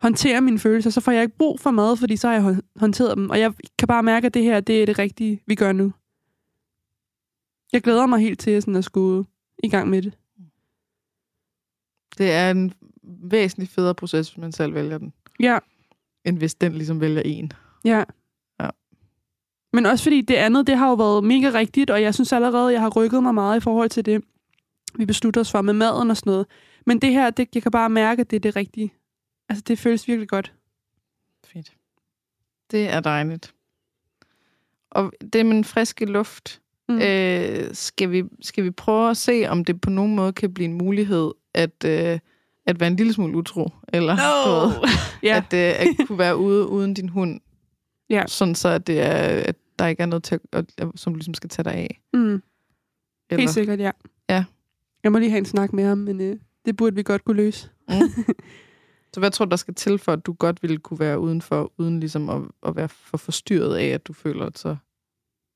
håndtere 0.02 0.40
mine 0.40 0.58
følelser, 0.58 0.90
så 0.90 1.00
får 1.00 1.12
jeg 1.12 1.22
ikke 1.22 1.36
brug 1.36 1.60
for 1.60 1.70
mad, 1.70 1.96
fordi 1.96 2.16
så 2.16 2.28
har 2.28 2.34
jeg 2.34 2.42
hå- 2.44 2.60
håndteret 2.76 3.16
dem. 3.16 3.30
Og 3.30 3.40
jeg 3.40 3.52
kan 3.78 3.88
bare 3.88 4.02
mærke, 4.02 4.26
at 4.26 4.34
det 4.34 4.42
her, 4.42 4.60
det 4.60 4.82
er 4.82 4.86
det 4.86 4.98
rigtige, 4.98 5.42
vi 5.46 5.54
gør 5.54 5.72
nu. 5.72 5.92
Jeg 7.72 7.82
glæder 7.82 8.06
mig 8.06 8.20
helt 8.20 8.40
til 8.40 8.62
sådan 8.62 8.76
at 8.76 8.84
skulle 8.84 9.24
i 9.62 9.68
gang 9.68 9.88
med 9.90 10.02
det. 10.02 10.18
Det 12.18 12.30
er 12.32 12.50
en 12.50 12.72
væsentlig 13.30 13.68
federe 13.68 13.94
proces, 13.94 14.28
hvis 14.30 14.38
man 14.38 14.52
selv 14.52 14.74
vælger 14.74 14.98
den, 14.98 15.12
Ja, 15.40 15.58
end 16.24 16.38
hvis 16.38 16.54
den 16.54 16.72
ligesom 16.72 17.00
vælger 17.00 17.22
en. 17.24 17.52
ja. 17.84 18.04
Ja. 18.60 18.68
Men 19.72 19.86
også 19.86 20.04
fordi 20.04 20.20
det 20.20 20.34
andet, 20.34 20.66
det 20.66 20.76
har 20.78 20.88
jo 20.88 20.94
været 20.94 21.24
mega 21.24 21.50
rigtigt, 21.54 21.90
og 21.90 22.02
jeg 22.02 22.14
synes 22.14 22.32
allerede, 22.32 22.72
jeg 22.72 22.80
har 22.80 22.88
rykket 22.90 23.22
mig 23.22 23.34
meget 23.34 23.56
i 23.56 23.60
forhold 23.60 23.90
til 23.90 24.04
det, 24.06 24.24
vi 24.94 25.04
beslutter 25.06 25.40
os 25.40 25.50
for 25.50 25.62
med 25.62 25.72
maden 25.74 26.10
og 26.10 26.16
sådan 26.16 26.30
noget. 26.30 26.46
Men 26.86 26.98
det 26.98 27.12
her, 27.12 27.30
det, 27.30 27.48
jeg 27.54 27.62
kan 27.62 27.72
bare 27.72 27.90
mærke, 27.90 28.20
at 28.20 28.30
det 28.30 28.36
er 28.36 28.40
det 28.40 28.56
rigtige. 28.56 28.92
Altså, 29.52 29.64
det 29.68 29.78
føles 29.78 30.08
virkelig 30.08 30.28
godt. 30.28 30.52
Fedt. 31.44 31.72
Det 32.70 32.88
er 32.88 33.00
dejligt. 33.00 33.54
Og 34.90 35.12
det 35.32 35.46
med 35.46 35.54
den 35.54 35.64
friske 35.64 36.04
luft, 36.04 36.58
Mm. 36.88 36.98
øh, 36.98 37.74
skal, 37.74 38.10
vi, 38.10 38.24
skal 38.40 38.64
vi 38.64 38.70
prøve 38.70 39.10
at 39.10 39.16
se, 39.16 39.44
om 39.48 39.64
det 39.64 39.80
på 39.80 39.90
nogen 39.90 40.16
måde 40.16 40.32
kan 40.32 40.54
blive 40.54 40.64
en 40.64 40.72
mulighed 40.78 41.30
at, 41.54 41.84
øh, 41.86 42.18
at 42.66 42.80
være 42.80 42.86
en 42.86 42.96
lille 42.96 43.12
smule 43.12 43.36
utro? 43.36 43.70
Eller 43.92 44.14
ved, 44.48 44.88
ja. 45.30 45.36
at, 45.36 45.52
øh, 45.54 45.80
at 45.80 46.06
kunne 46.06 46.18
være 46.18 46.36
ude 46.36 46.68
uden 46.68 46.94
din 46.94 47.08
hund. 47.08 47.40
Ja. 48.10 48.24
Sådan 48.26 48.54
så, 48.54 48.68
at, 48.68 48.86
det 48.86 49.00
er, 49.00 49.12
at 49.48 49.56
der 49.78 49.86
ikke 49.86 50.02
er 50.02 50.06
noget, 50.06 50.22
til, 50.24 50.40
at, 50.52 50.64
at, 50.78 50.88
som 50.94 51.12
du 51.12 51.16
ligesom 51.16 51.34
skal 51.34 51.50
tage 51.50 51.64
dig 51.64 51.74
af. 51.74 52.00
Mm. 52.12 52.20
Eller, 52.24 52.42
Helt 53.40 53.50
sikkert, 53.50 53.80
ja. 53.80 53.90
Ja. 54.28 54.44
Jeg 55.04 55.12
må 55.12 55.18
lige 55.18 55.30
have 55.30 55.38
en 55.38 55.44
snak 55.44 55.72
med 55.72 55.84
ham, 55.84 55.98
men 55.98 56.20
øh, 56.20 56.36
det 56.64 56.76
burde 56.76 56.96
vi 56.96 57.02
godt 57.02 57.24
kunne 57.24 57.36
løse. 57.36 57.70
Mm. 57.88 57.94
Så 59.14 59.20
hvad 59.20 59.30
tror 59.30 59.44
du, 59.44 59.50
der 59.50 59.56
skal 59.56 59.74
til 59.74 59.98
for, 59.98 60.12
at 60.12 60.26
du 60.26 60.32
godt 60.32 60.62
ville 60.62 60.78
kunne 60.78 60.98
være 61.00 61.20
udenfor, 61.20 61.72
uden 61.78 62.00
ligesom 62.00 62.28
at, 62.30 62.42
at 62.66 62.76
være 62.76 62.88
for 62.88 63.16
forstyrret 63.16 63.76
af, 63.76 63.86
at 63.86 64.06
du 64.06 64.12
føler, 64.12 64.46
at 64.46 64.58
så, 64.58 64.76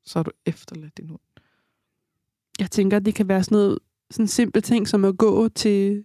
så 0.04 0.18
har 0.18 0.22
du 0.22 0.30
efterladt 0.46 0.98
din 0.98 1.08
hund? 1.08 1.20
Jeg 2.58 2.70
tænker, 2.70 2.96
at 2.96 3.04
det 3.06 3.14
kan 3.14 3.28
være 3.28 3.42
sådan 3.44 3.56
noget 3.56 3.78
sådan 4.10 4.24
en 4.24 4.28
simpel 4.28 4.62
ting, 4.62 4.88
som 4.88 5.04
at 5.04 5.18
gå 5.18 5.48
til, 5.48 6.04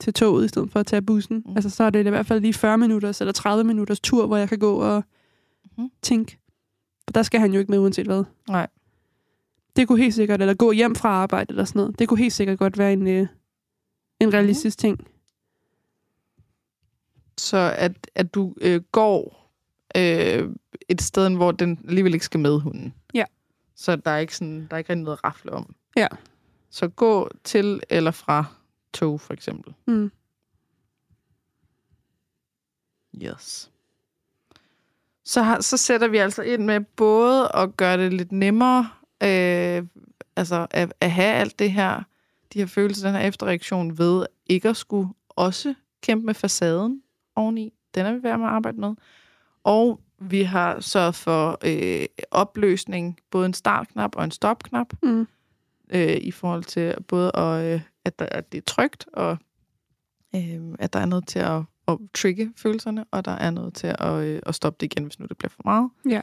til 0.00 0.14
toget, 0.14 0.44
i 0.44 0.48
stedet 0.48 0.70
for 0.72 0.80
at 0.80 0.86
tage 0.86 1.02
bussen. 1.02 1.36
Mm. 1.36 1.50
Mm. 1.50 1.56
Altså, 1.56 1.70
så 1.70 1.84
er 1.84 1.90
det 1.90 2.06
i 2.06 2.08
hvert 2.10 2.26
fald 2.26 2.40
lige 2.40 2.52
40 2.54 2.78
minutters 2.78 3.20
eller 3.20 3.32
30 3.32 3.64
minutters 3.64 4.00
tur, 4.00 4.26
hvor 4.26 4.36
jeg 4.36 4.48
kan 4.48 4.58
gå 4.58 4.74
og 4.80 5.04
Mhm. 5.78 5.90
tænke. 6.02 6.38
For 7.08 7.12
der 7.12 7.22
skal 7.22 7.40
han 7.40 7.52
jo 7.52 7.58
ikke 7.58 7.70
med, 7.70 7.78
uanset 7.78 8.06
hvad. 8.06 8.24
Nej. 8.48 8.66
Det 9.76 9.88
kunne 9.88 9.98
helt 10.02 10.14
sikkert, 10.14 10.40
eller 10.40 10.54
gå 10.54 10.72
hjem 10.72 10.94
fra 10.94 11.08
arbejde 11.08 11.50
eller 11.50 11.64
sådan 11.64 11.80
noget. 11.80 11.98
Det 11.98 12.08
kunne 12.08 12.18
helt 12.18 12.32
sikkert 12.32 12.58
godt 12.58 12.78
være 12.78 12.92
en, 12.92 13.06
øh, 13.06 13.26
en 14.20 14.32
realistisk 14.34 14.78
ting. 14.78 15.06
Så 17.38 17.74
at, 17.76 18.10
at 18.14 18.34
du 18.34 18.54
øh, 18.60 18.80
går 18.92 19.50
øh, 19.96 20.48
et 20.88 21.02
sted, 21.02 21.36
hvor 21.36 21.52
den 21.52 21.84
alligevel 21.88 22.14
ikke 22.14 22.24
skal 22.24 22.40
med 22.40 22.60
hunden. 22.60 22.94
Ja. 23.14 23.24
Så 23.74 23.96
der 23.96 24.10
er 24.10 24.18
ikke, 24.18 24.36
sådan, 24.36 24.66
der 24.70 24.74
er 24.74 24.78
ikke 24.78 24.90
rigtig 24.90 25.04
noget 25.04 25.16
at 25.16 25.24
rafle 25.24 25.52
om. 25.52 25.74
Ja. 25.96 26.06
Så 26.70 26.88
gå 26.88 27.30
til 27.44 27.80
eller 27.90 28.10
fra 28.10 28.44
tog, 28.92 29.20
for 29.20 29.34
eksempel. 29.34 29.74
Mm. 29.86 30.10
Yes. 33.22 33.70
Så, 35.24 35.42
har, 35.42 35.60
så 35.60 35.76
sætter 35.76 36.08
vi 36.08 36.18
altså 36.18 36.42
ind 36.42 36.64
med 36.64 36.80
både 36.80 37.48
at 37.54 37.76
gøre 37.76 37.98
det 37.98 38.12
lidt 38.12 38.32
nemmere, 38.32 38.90
øh, 39.22 39.86
altså 40.36 40.66
at, 40.70 40.92
at 41.00 41.10
have 41.10 41.34
alt 41.34 41.58
det 41.58 41.72
her, 41.72 42.02
de 42.52 42.58
her 42.58 42.66
følelser, 42.66 43.08
den 43.08 43.20
her 43.20 43.28
efterreaktion 43.28 43.98
ved 43.98 44.26
ikke 44.46 44.68
at 44.68 44.76
skulle 44.76 45.08
også 45.28 45.74
kæmpe 46.02 46.26
med 46.26 46.34
facaden 46.34 47.02
oveni. 47.38 47.72
Den 47.94 48.06
er 48.06 48.12
vi 48.12 48.22
ved 48.22 48.36
med 48.36 48.46
at 48.46 48.52
arbejde 48.52 48.80
med. 48.80 48.94
Og 49.64 50.00
vi 50.18 50.42
har 50.42 50.80
sørget 50.80 51.14
for 51.14 51.58
øh, 51.64 52.06
opløsning, 52.30 53.18
både 53.30 53.46
en 53.46 53.54
startknap 53.54 54.16
og 54.16 54.24
en 54.24 54.30
stopknap, 54.30 54.92
Mm. 55.02 55.26
øh, 55.90 56.16
i 56.16 56.30
forhold 56.30 56.64
til 56.64 56.94
både, 57.08 57.36
at, 57.36 57.74
øh, 57.74 57.80
at, 58.04 58.18
der, 58.18 58.26
at 58.30 58.52
det 58.52 58.58
er 58.58 58.62
trygt, 58.66 59.06
og 59.12 59.38
øh, 60.34 60.60
at 60.78 60.92
der 60.92 60.98
er 61.00 61.06
noget 61.06 61.26
til 61.26 61.38
at, 61.38 61.62
at 61.88 61.98
trigge 62.14 62.52
følelserne, 62.56 63.04
og 63.10 63.24
der 63.24 63.30
er 63.32 63.50
noget 63.50 63.74
til 63.74 63.94
at, 63.98 64.12
øh, 64.24 64.40
at 64.46 64.54
stoppe 64.54 64.76
det 64.80 64.92
igen, 64.92 65.04
hvis 65.04 65.18
nu 65.18 65.26
det 65.28 65.38
bliver 65.38 65.50
for 65.50 65.62
meget. 65.64 65.90
Ja. 66.08 66.20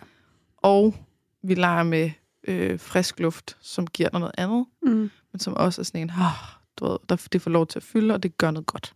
Og 0.58 0.96
vi 1.42 1.54
leger 1.56 1.84
med 1.84 2.12
øh, 2.48 2.80
frisk 2.80 3.20
luft, 3.20 3.58
som 3.62 3.88
giver 3.88 4.10
dig 4.10 4.20
noget 4.20 4.36
andet, 4.38 4.66
Mm. 4.82 5.10
men 5.32 5.40
som 5.40 5.54
også 5.54 5.82
er 5.82 5.84
sådan 5.84 6.02
en, 6.02 6.10
oh, 6.10 6.58
du 6.80 6.86
ved, 6.88 6.98
der, 7.10 7.28
det 7.34 7.42
får 7.42 7.52
lov 7.52 7.68
til 7.68 7.80
at 7.80 7.84
fylde, 7.84 8.14
og 8.14 8.24
det 8.24 8.38
gør 8.38 8.52
noget 8.52 8.66
godt. 8.68 8.96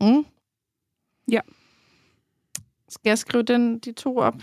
Mm? 0.00 0.26
Ja. 1.30 1.40
Skal 2.88 3.10
jeg 3.10 3.18
skrive 3.18 3.42
den, 3.42 3.78
de 3.78 3.92
to 3.92 4.16
op? 4.16 4.34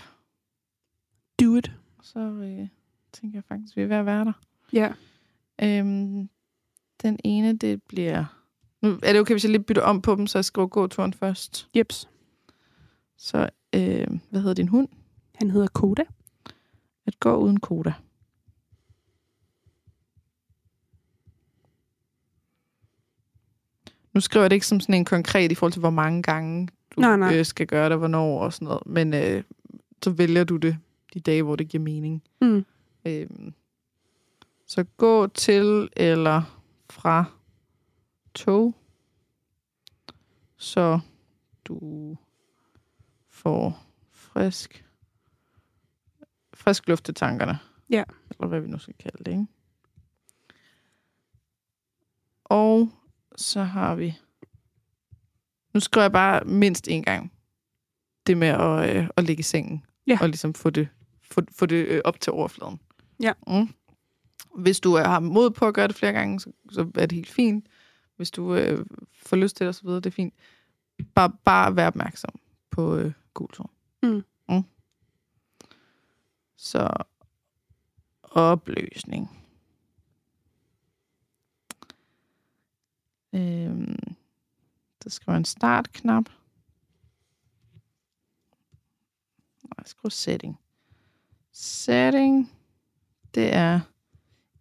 Do 1.40 1.56
it. 1.56 1.72
Så 2.02 2.18
øh, 2.18 2.68
tænker 3.12 3.36
jeg 3.36 3.44
faktisk, 3.48 3.76
vi 3.76 3.82
er 3.82 3.86
ved 3.86 3.96
at 3.96 4.06
være 4.06 4.24
der. 4.24 4.32
Ja. 4.72 4.92
Øhm, 5.62 6.28
den 7.02 7.18
ene, 7.24 7.56
det 7.56 7.82
bliver... 7.82 8.24
Nu 8.82 8.98
er 9.02 9.12
det 9.12 9.20
okay, 9.20 9.34
hvis 9.34 9.44
jeg 9.44 9.50
lige 9.50 9.62
bytter 9.62 9.82
om 9.82 10.02
på 10.02 10.14
dem, 10.14 10.26
så 10.26 10.38
jeg 10.38 10.44
skriver 10.44 10.68
gåturen 10.68 11.12
først. 11.12 11.68
Jeps. 11.76 12.08
Så, 13.16 13.48
øh, 13.74 14.06
hvad 14.30 14.40
hedder 14.40 14.54
din 14.54 14.68
hund? 14.68 14.88
Han 15.34 15.50
hedder 15.50 15.66
Koda. 15.66 16.04
At 17.06 17.20
gå 17.20 17.36
uden 17.36 17.60
koda. 17.60 17.92
Nu 24.12 24.20
skriver 24.20 24.44
jeg 24.44 24.50
det 24.50 24.56
ikke 24.56 24.66
som 24.66 24.80
sådan 24.80 24.94
en 24.94 25.04
konkret 25.04 25.52
i 25.52 25.54
forhold 25.54 25.72
til, 25.72 25.80
hvor 25.80 25.90
mange 25.90 26.22
gange 26.22 26.68
du 26.96 27.00
Nej, 27.00 27.16
nej. 27.16 27.38
Øh, 27.38 27.46
skal 27.46 27.66
gøre 27.66 27.88
det, 27.88 27.98
hvornår 27.98 28.40
og 28.40 28.52
sådan 28.52 28.66
noget. 28.66 28.82
Men 28.86 29.14
øh, 29.14 29.42
så 30.02 30.10
vælger 30.10 30.44
du 30.44 30.56
det 30.56 30.78
de 31.14 31.20
dage, 31.20 31.42
hvor 31.42 31.56
det 31.56 31.68
giver 31.68 31.82
mening. 31.82 32.22
Mm. 32.40 32.64
Øhm, 33.04 33.54
så 34.66 34.84
gå 34.96 35.26
til 35.26 35.88
eller 35.96 36.42
fra 36.90 37.24
tog, 38.34 38.74
så 40.56 41.00
du 41.64 42.16
får 43.30 43.86
frisk, 44.10 44.84
frisk 46.54 46.88
luft 46.88 47.04
til 47.04 47.14
tankerne. 47.14 47.58
Ja. 47.90 48.04
Eller 48.30 48.46
hvad 48.46 48.60
vi 48.60 48.68
nu 48.68 48.78
skal 48.78 48.94
kalde 48.94 49.24
det, 49.24 49.30
ikke? 49.30 49.46
Og 52.44 52.88
så 53.36 53.62
har 53.62 53.94
vi... 53.94 54.14
Nu 55.74 55.80
skriver 55.80 56.04
jeg 56.04 56.12
bare 56.12 56.44
mindst 56.44 56.88
en 56.88 57.02
gang. 57.02 57.32
Det 58.26 58.36
med 58.36 58.48
at, 58.48 58.96
øh, 58.96 59.08
at 59.16 59.24
ligge 59.24 59.40
i 59.40 59.42
sengen. 59.42 59.84
Ja. 60.06 60.18
Og 60.20 60.28
ligesom 60.28 60.54
få 60.54 60.70
det, 60.70 60.88
få, 61.22 61.40
få 61.50 61.66
det 61.66 61.86
øh, 61.86 62.00
op 62.04 62.20
til 62.20 62.32
overfladen. 62.32 62.80
Ja. 63.22 63.32
Mm. 63.46 63.68
Hvis 64.58 64.80
du 64.80 64.98
øh, 64.98 65.04
har 65.04 65.20
mod 65.20 65.50
på 65.50 65.66
at 65.66 65.74
gøre 65.74 65.88
det 65.88 65.96
flere 65.96 66.12
gange, 66.12 66.40
så, 66.40 66.52
så 66.70 66.80
er 66.80 67.06
det 67.06 67.12
helt 67.12 67.30
fint. 67.30 67.66
Hvis 68.16 68.30
du 68.30 68.54
øh, 68.54 68.86
får 69.22 69.36
lyst 69.36 69.56
til 69.56 69.64
det, 69.64 69.68
og 69.68 69.74
så 69.74 69.82
videre, 69.82 70.00
det 70.00 70.06
er 70.06 70.10
fint. 70.10 70.34
Bare, 71.14 71.32
bare 71.44 71.76
vær 71.76 71.86
opmærksom 71.86 72.34
på 72.70 72.96
øh, 72.96 73.12
gultone. 73.34 73.68
Mm. 74.02 74.22
Mm. 74.48 74.62
Så 76.56 76.88
opløsning. 78.22 79.41
Øhm, 83.32 84.16
der 85.04 85.10
skriver 85.10 85.36
en 85.36 85.44
startknap. 85.44 86.24
Nej, 89.62 89.84
skriv 89.86 90.10
setting. 90.10 90.60
Setting, 91.52 92.52
det 93.34 93.54
er 93.54 93.80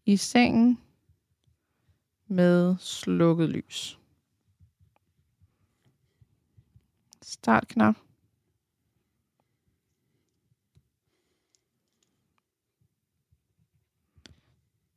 i 0.05 0.17
sengen 0.17 0.79
med 2.27 2.75
slukket 2.79 3.49
lys. 3.49 3.99
Startknap. 7.21 7.95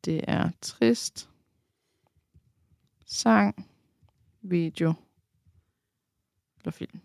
Det 0.05 0.25
er 0.29 0.51
trist. 0.61 1.34
Sang, 3.15 3.69
video 4.43 4.95
eller 6.59 6.71
film. 6.73 7.01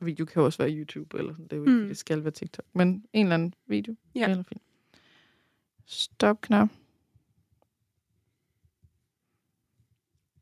Video 0.00 0.24
kan 0.26 0.42
også 0.42 0.58
være 0.62 0.72
YouTube, 0.78 1.18
eller 1.18 1.32
sådan. 1.32 1.44
Det 1.44 1.52
er 1.52 1.56
jo 1.56 1.62
ikke, 1.62 1.72
Mm. 1.82 1.88
det 1.88 1.96
skal 1.98 2.24
være 2.24 2.30
TikTok. 2.32 2.64
Men 2.72 2.88
en 3.12 3.26
eller 3.26 3.34
anden 3.34 3.54
video 3.66 3.96
Ja. 4.14 4.28
eller 4.30 4.42
film. 4.42 4.60
Stop-knap. 5.84 6.68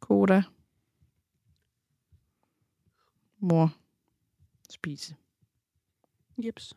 Koda. 0.01 0.43
Mor. 3.39 3.75
Spise. 4.71 5.17
Jeps. 6.45 6.75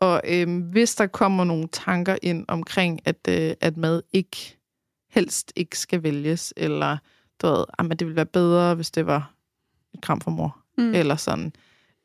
Og 0.00 0.20
øhm, 0.28 0.60
hvis 0.60 0.94
der 0.94 1.06
kommer 1.06 1.44
nogle 1.44 1.68
tanker 1.72 2.16
ind 2.22 2.44
omkring, 2.48 3.00
at, 3.04 3.16
øh, 3.28 3.52
at 3.60 3.76
mad 3.76 4.02
ikke 4.12 4.58
helst 5.10 5.52
ikke 5.56 5.78
skal 5.78 6.02
vælges, 6.02 6.54
eller 6.56 6.96
du 7.42 7.46
ved, 7.46 7.64
at 7.78 7.90
det 7.90 8.00
ville 8.06 8.16
være 8.16 8.26
bedre, 8.26 8.74
hvis 8.74 8.90
det 8.90 9.06
var 9.06 9.34
et 9.94 10.00
kram 10.00 10.20
for 10.20 10.30
mor, 10.30 10.56
Mm. 10.78 10.84
mm. 10.84 10.94
eller 10.94 11.16
sådan. 11.16 11.52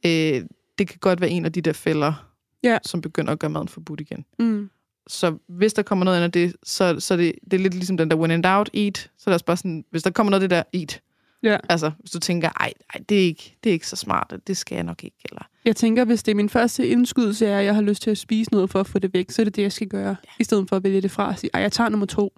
Øh, 0.05 0.43
det 0.77 0.87
kan 0.87 0.97
godt 0.99 1.21
være 1.21 1.29
en 1.29 1.45
af 1.45 1.51
de 1.53 1.61
der 1.61 1.73
fælder, 1.73 2.31
Ja. 2.63 2.77
som 2.83 3.01
begynder 3.01 3.31
at 3.31 3.39
gøre 3.39 3.49
maden 3.51 3.67
forbudt 3.67 4.01
igen. 4.01 4.25
Mm. 4.39 4.69
Så 5.07 5.37
hvis 5.47 5.73
der 5.73 5.81
kommer 5.81 6.05
noget 6.05 6.17
ind 6.17 6.23
af 6.23 6.31
det, 6.31 6.55
så, 6.63 6.99
så 6.99 7.17
det, 7.17 7.35
det 7.43 7.53
er 7.53 7.57
lidt 7.61 7.73
ligesom 7.73 7.97
den 7.97 8.09
der 8.11 8.15
when 8.17 8.31
in 8.31 8.41
doubt, 8.41 8.69
eat. 8.73 8.97
Så 8.97 9.23
er 9.29 9.31
det 9.31 9.33
også 9.33 9.45
bare 9.45 9.57
sådan, 9.57 9.85
hvis 9.91 10.03
der 10.03 10.09
kommer 10.09 10.31
noget 10.31 10.43
af 10.43 10.49
det 10.49 10.55
der, 10.73 10.79
eat. 10.79 11.01
Ja. 11.43 11.57
Altså, 11.69 11.91
hvis 11.99 12.11
du 12.11 12.19
tænker, 12.19 12.49
ej, 12.49 12.73
ej 12.93 13.01
det, 13.09 13.17
er 13.17 13.23
ikke, 13.25 13.57
det 13.63 13.69
er 13.69 13.73
ikke 13.73 13.87
så 13.87 13.95
smart, 13.95 14.33
det 14.47 14.57
skal 14.57 14.75
jeg 14.75 14.83
nok 14.83 15.03
ikke. 15.03 15.17
Eller, 15.29 15.41
Jeg 15.65 15.75
tænker, 15.75 16.05
hvis 16.05 16.23
det 16.23 16.31
er 16.31 16.35
min 16.35 16.49
første 16.49 16.87
indskydelse, 16.87 17.45
er, 17.45 17.59
at 17.59 17.65
jeg 17.65 17.75
har 17.75 17.81
lyst 17.81 18.01
til 18.01 18.11
at 18.11 18.17
spise 18.17 18.51
noget 18.51 18.69
for 18.69 18.79
at 18.79 18.87
få 18.87 18.99
det 18.99 19.13
væk, 19.13 19.31
så 19.31 19.41
er 19.41 19.43
det 19.43 19.55
det, 19.55 19.61
jeg 19.61 19.71
skal 19.71 19.87
gøre. 19.87 20.15
Ja. 20.25 20.29
I 20.39 20.43
stedet 20.43 20.69
for 20.69 20.75
at 20.75 20.83
vælge 20.83 21.01
det 21.01 21.11
fra 21.11 21.27
og 21.27 21.39
sige, 21.39 21.49
ej, 21.53 21.61
jeg 21.61 21.71
tager 21.71 21.89
nummer 21.89 22.05
to. 22.05 22.33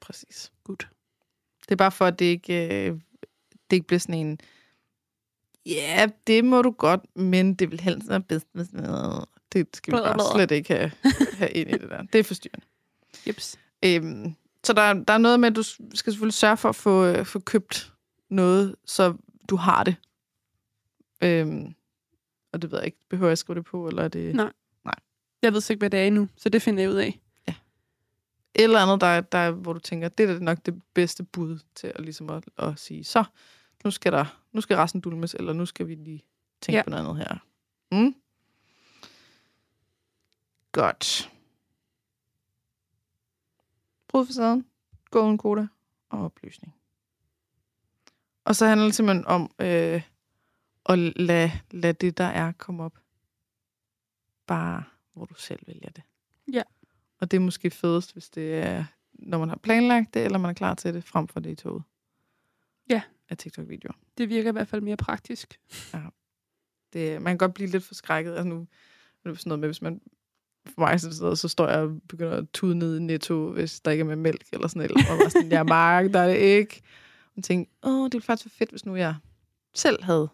præcis. 0.00 0.52
Godt. 0.64 0.88
Det 1.62 1.70
er 1.72 1.76
bare 1.76 1.90
for, 1.92 2.04
at 2.06 2.18
det 2.18 2.24
ikke, 2.24 2.86
øh, 2.88 2.96
det 3.70 3.76
ikke 3.76 3.86
bliver 3.86 4.00
sådan 4.00 4.14
en, 4.14 4.38
ja, 5.66 6.06
det 6.26 6.44
må 6.44 6.62
du 6.62 6.70
godt, 6.70 7.16
men 7.16 7.54
det 7.54 7.70
vil 7.70 7.80
helst 7.80 8.08
være 8.08 8.20
bedst, 8.20 8.46
hvis 8.52 8.66
det 9.52 9.76
skal 9.76 9.94
vi 9.94 9.98
bare 9.98 10.34
slet 10.34 10.50
ikke 10.50 10.74
have, 10.74 10.92
have 11.38 11.50
ind 11.50 11.70
i 11.70 11.72
det 11.72 11.90
der. 11.90 12.02
Det 12.02 12.18
er 12.18 12.24
forstyrrende. 12.24 12.66
Jeps. 13.26 13.56
Øhm, 13.84 14.34
så 14.64 14.72
der, 14.72 14.92
der 14.92 15.14
er 15.14 15.18
noget 15.18 15.40
med, 15.40 15.48
at 15.48 15.56
du 15.56 15.62
skal 15.62 16.12
selvfølgelig 16.12 16.34
sørge 16.34 16.56
for 16.56 16.68
at 16.68 16.76
få, 16.76 17.04
øh, 17.04 17.26
få 17.26 17.38
købt 17.38 17.92
noget, 18.34 18.76
så 18.84 19.16
du 19.50 19.56
har 19.56 19.84
det. 19.84 19.96
Øhm, 21.22 21.74
og 22.52 22.62
det 22.62 22.70
ved 22.70 22.78
jeg 22.78 22.86
ikke, 22.86 22.98
behøver 23.08 23.30
jeg 23.30 23.38
skrive 23.38 23.54
det 23.56 23.64
på, 23.64 23.88
eller 23.88 24.02
er 24.02 24.08
det 24.08 24.34
Nej. 24.34 24.52
Jeg 25.42 25.52
ved 25.52 25.60
så 25.60 25.72
ikke, 25.72 25.78
hvad 25.80 25.90
det 25.90 26.00
er 26.00 26.04
endnu, 26.06 26.28
så 26.36 26.48
det 26.48 26.62
finder 26.62 26.82
jeg 26.82 26.90
ud 26.90 26.96
af. 26.96 27.20
et 28.54 28.64
eller 28.64 28.80
andet, 28.80 29.00
der, 29.00 29.20
der, 29.20 29.50
hvor 29.50 29.72
du 29.72 29.78
tænker, 29.78 30.08
det 30.08 30.30
er 30.30 30.38
nok 30.38 30.58
det 30.66 30.82
bedste 30.94 31.24
bud 31.24 31.58
til 31.74 31.92
at, 31.94 32.00
ligesom 32.00 32.30
at, 32.30 32.44
at 32.58 32.78
sige, 32.78 33.04
så 33.04 33.24
nu 33.84 33.90
skal, 33.90 34.12
der, 34.12 34.40
nu 34.52 34.60
skal 34.60 34.76
resten 34.76 35.00
dulmes, 35.00 35.34
eller 35.34 35.52
nu 35.52 35.66
skal 35.66 35.88
vi 35.88 35.94
lige 35.94 36.24
tænke 36.60 36.72
Ja. 36.72 36.78
ja. 36.78 36.82
på 36.82 36.90
noget 36.90 37.02
andet 37.04 37.16
her. 37.16 37.38
Mm? 37.92 38.14
Godt. 40.72 41.30
Brud 44.08 44.26
facaden, 44.26 44.66
golden 45.10 45.38
koda 45.38 45.66
og 46.08 46.24
opløsning. 46.24 46.74
Og 48.44 48.56
så 48.56 48.66
handler 48.66 48.86
det 48.86 48.94
simpelthen 48.94 49.26
om 49.26 49.50
øh, 49.58 50.02
at 50.86 50.98
lade, 50.98 51.52
lade 51.70 51.92
det, 51.92 52.18
der 52.18 52.24
er, 52.24 52.52
komme 52.52 52.84
op. 52.84 52.98
Bare 54.46 54.84
hvor 55.12 55.24
du 55.24 55.34
selv 55.34 55.60
vælger 55.66 55.90
det. 55.90 56.02
Ja. 56.52 56.62
Og 57.20 57.30
det 57.30 57.36
er 57.36 57.40
måske 57.40 57.70
fedest, 57.70 58.12
hvis 58.12 58.30
det 58.30 58.54
er, 58.54 58.84
når 59.12 59.38
man 59.38 59.48
har 59.48 59.56
planlagt 59.56 60.14
det, 60.14 60.24
eller 60.24 60.38
man 60.38 60.50
er 60.50 60.54
klar 60.54 60.74
til 60.74 60.94
det, 60.94 61.04
frem 61.04 61.28
for 61.28 61.40
det 61.40 61.50
i 61.50 61.54
toget. 61.54 61.82
Ja. 62.90 63.02
Af 63.28 63.36
TikTok-videoer. 63.36 63.94
Det 64.18 64.28
virker 64.28 64.48
i 64.48 64.52
hvert 64.52 64.68
fald 64.68 64.82
mere 64.82 64.96
praktisk. 64.96 65.60
Det, 66.92 67.22
man 67.22 67.30
kan 67.30 67.38
godt 67.38 67.54
blive 67.54 67.70
lidt 67.70 67.84
forskrækket. 67.84 68.30
Altså 68.30 68.44
nu, 68.44 68.54
nu 68.54 68.66
er 69.24 69.30
det 69.30 69.38
sådan 69.38 69.48
noget 69.48 69.60
med, 69.60 69.68
hvis 69.68 69.82
man 69.82 70.00
for 70.66 70.80
mig 70.80 71.00
så, 71.00 71.16
så, 71.16 71.36
så 71.36 71.48
står 71.48 71.68
jeg 71.68 71.78
og 71.78 72.00
begynder 72.08 72.36
at 72.36 72.46
tude 72.52 72.74
ned 72.74 72.96
i 72.96 73.00
netto, 73.00 73.52
hvis 73.52 73.80
der 73.80 73.90
ikke 73.90 74.02
er 74.02 74.06
med 74.06 74.16
mælk 74.16 74.46
eller 74.52 74.68
sådan 74.68 74.90
noget. 74.90 75.10
Og 75.10 75.18
bare 75.18 75.30
sådan, 75.30 75.50
jeg 75.50 75.66
mark, 75.66 76.12
der 76.12 76.20
er 76.20 76.26
det 76.26 76.36
ikke. 76.36 76.82
Og 77.36 77.44
tænkte, 77.44 77.74
åh, 77.82 78.04
det 78.04 78.12
ville 78.12 78.24
faktisk 78.24 78.46
være 78.46 78.50
fedt, 78.58 78.70
hvis 78.70 78.86
nu 78.86 78.96
jeg 78.96 79.14
selv 79.74 80.02
havde 80.02 80.28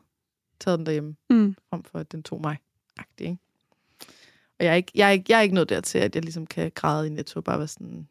taget 0.60 0.78
den 0.78 0.86
derhjemme, 0.86 1.16
Mm. 1.30 1.56
frem 1.70 1.82
for 1.82 1.98
at 1.98 2.12
den 2.12 2.22
tog 2.22 2.40
mig. 2.40 2.56
Agtig, 2.96 3.26
ikke? 3.26 3.38
Og 4.58 4.64
jeg 4.64 4.70
er, 4.72 4.74
ikke, 4.76 4.92
jeg, 4.94 5.06
er 5.08 5.10
ikke, 5.12 5.24
jeg 5.28 5.38
er 5.38 5.42
ikke 5.42 5.54
nået 5.54 5.68
dertil, 5.68 5.98
at 5.98 6.14
jeg 6.14 6.22
ligesom 6.24 6.46
kan 6.46 6.72
græde 6.74 7.06
i 7.06 7.10
netto, 7.10 7.40
bare 7.40 7.58
være 7.58 7.68
sådan, 7.68 8.08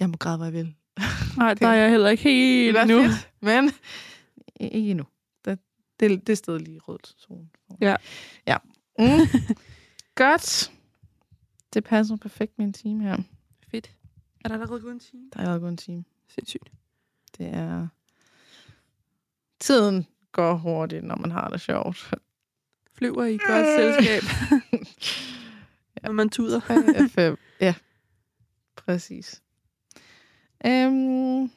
jeg 0.00 0.10
må 0.10 0.16
græde, 0.16 0.36
hvad 0.36 0.46
jeg 0.46 0.54
vil. 0.54 0.74
Nej, 1.36 1.54
der 1.60 1.68
er 1.68 1.74
jeg 1.74 1.90
heller 1.90 2.08
ikke 2.10 2.22
Det 2.22 2.32
helt 2.64 2.76
er 2.76 2.84
nu. 2.84 3.02
fedt, 3.02 3.30
men 3.40 3.70
ikke 4.60 4.90
endnu. 4.90 5.04
Det, 5.44 5.58
det, 6.00 6.26
det 6.26 6.38
stadig 6.38 6.60
lige 6.60 6.78
rødt 6.80 7.14
zone. 7.20 7.48
Ja. 7.80 7.96
Ja. 8.46 8.56
Mm. 8.98 9.04
Godt. 10.14 10.72
Det 11.74 11.84
passer 11.84 12.16
perfekt 12.16 12.58
med 12.58 12.66
en 12.66 12.72
time 12.72 13.02
her. 13.02 13.16
Fedt. 13.68 13.90
Er 14.44 14.48
der 14.48 14.54
allerede 14.54 14.80
gået 14.80 14.92
en 14.92 15.00
time? 15.00 15.22
Der 15.32 15.36
er 15.38 15.40
allerede 15.40 15.60
gået 15.60 15.70
en 15.70 15.76
time. 15.76 16.04
Sindssygt. 16.28 16.72
Det 17.38 17.46
er... 17.46 17.88
Tiden 19.60 20.06
går 20.32 20.54
hurtigt, 20.54 21.04
når 21.04 21.16
man 21.16 21.30
har 21.30 21.48
det 21.48 21.60
sjovt. 21.60 22.14
Flyver 22.92 23.24
i 23.24 23.38
godt 23.46 23.66
selskab. 23.66 24.22
Ja. 26.02 26.06
Når 26.08 26.12
man 26.12 26.30
tuder. 26.30 26.60
Tre 26.60 26.74
af 26.96 27.10
fem. 27.10 27.36
Ja, 27.60 27.74
præcis. 28.76 29.42
Øhm, 30.66 31.50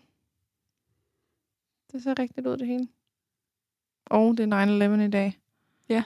det 1.92 2.04
ser 2.04 2.20
rigtigt 2.20 2.48
ud, 2.48 2.58
det 2.58 2.68
hele. 2.68 2.88
Og 4.06 4.38
det 4.38 4.54
er 4.54 4.98
9-11 4.98 5.02
i 5.02 5.10
dag. 5.10 5.40
Ja. 5.90 6.04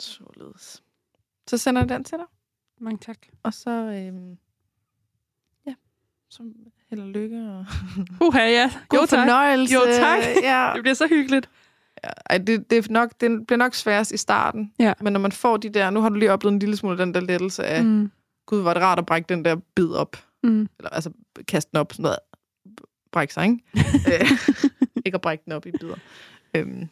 Således. 0.00 0.82
Så 1.46 1.58
sender 1.58 1.82
jeg 1.82 1.88
den 1.88 2.04
til 2.04 2.18
dig. 2.18 2.26
Mange 2.78 2.98
tak. 2.98 3.18
Og 3.42 3.54
så, 3.54 3.70
øhm, 3.70 4.38
så 6.30 6.42
held 6.90 7.00
og 7.00 7.08
lykke 7.08 7.36
og 7.50 7.66
Uha, 8.26 8.40
ja. 8.40 8.72
god 8.88 8.98
Jo, 8.98 9.06
tak. 9.06 9.18
fornøjelse. 9.18 9.74
Jo, 9.74 9.80
tak. 9.92 10.18
Ja. 10.42 10.70
Det 10.74 10.82
bliver 10.82 10.94
så 10.94 11.06
hyggeligt. 11.06 11.48
Ja, 12.04 12.08
ej, 12.30 12.38
det, 12.38 12.70
det, 12.70 12.78
er 12.78 12.92
nok, 12.92 13.10
det 13.20 13.46
bliver 13.46 13.58
nok 13.58 13.74
sværest 13.74 14.12
i 14.12 14.16
starten. 14.16 14.72
Ja. 14.78 14.92
Men 15.00 15.12
når 15.12 15.20
man 15.20 15.32
får 15.32 15.56
de 15.56 15.68
der, 15.68 15.90
nu 15.90 16.00
har 16.00 16.08
du 16.08 16.14
lige 16.14 16.32
oplevet 16.32 16.52
en 16.52 16.58
lille 16.58 16.76
smule 16.76 16.98
den 16.98 17.14
der 17.14 17.20
lettelse 17.20 17.64
af, 17.64 17.84
mm. 17.84 18.10
Gud, 18.46 18.60
hvor 18.60 18.70
er 18.70 18.74
det 18.74 18.82
rart 18.82 18.98
at 18.98 19.06
brække 19.06 19.26
den 19.28 19.44
der 19.44 19.56
bid 19.74 19.90
op. 19.90 20.16
Mm. 20.42 20.68
Eller 20.78 20.90
altså, 20.90 21.10
kaste 21.48 21.70
den 21.70 21.78
op, 21.80 21.92
sådan 21.92 22.02
noget. 22.02 22.18
Brække 23.12 23.34
sig, 23.34 23.44
ikke? 23.44 23.58
Øh, 24.20 24.30
ikke 25.06 25.14
at 25.14 25.20
brække 25.20 25.42
den 25.44 25.52
op 25.52 25.66
i 25.66 25.70
bidder. 25.70 25.96
Øhm, 26.56 26.88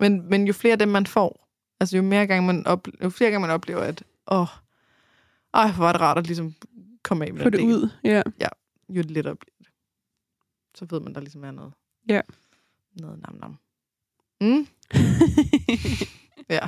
men, 0.00 0.28
men 0.30 0.46
jo 0.46 0.52
flere 0.52 0.72
af 0.72 0.78
dem, 0.78 0.88
man 0.88 1.06
får, 1.06 1.48
altså 1.80 1.96
jo, 1.96 2.02
mere 2.02 2.26
gang 2.26 2.46
man 2.46 2.66
oplever, 2.66 2.98
jo 3.02 3.10
flere 3.10 3.30
gange 3.30 3.46
man 3.46 3.54
oplever, 3.54 3.80
at 3.80 4.02
åh, 4.26 4.46
ej, 5.54 5.70
hvor 5.72 5.84
var 5.84 5.92
det 5.92 6.00
rart 6.00 6.18
at 6.18 6.26
ligesom 6.26 6.54
komme 7.04 7.26
af 7.26 7.32
med 7.34 7.42
Få 7.42 7.50
det 7.50 7.58
del, 7.60 7.68
ud. 7.68 7.88
Ja. 8.04 8.22
jo 8.88 9.02
lettere 9.08 9.36
bliver 9.36 9.54
det. 9.58 9.68
Så 10.74 10.86
ved 10.90 11.00
man, 11.00 11.14
der 11.14 11.20
ligesom 11.20 11.44
er 11.44 11.50
noget. 11.50 11.72
Ja. 12.08 12.20
Noget 13.00 13.18
nam 13.18 13.34
nam. 13.40 13.56
Mm? 14.40 14.66
Ja, 16.48 16.60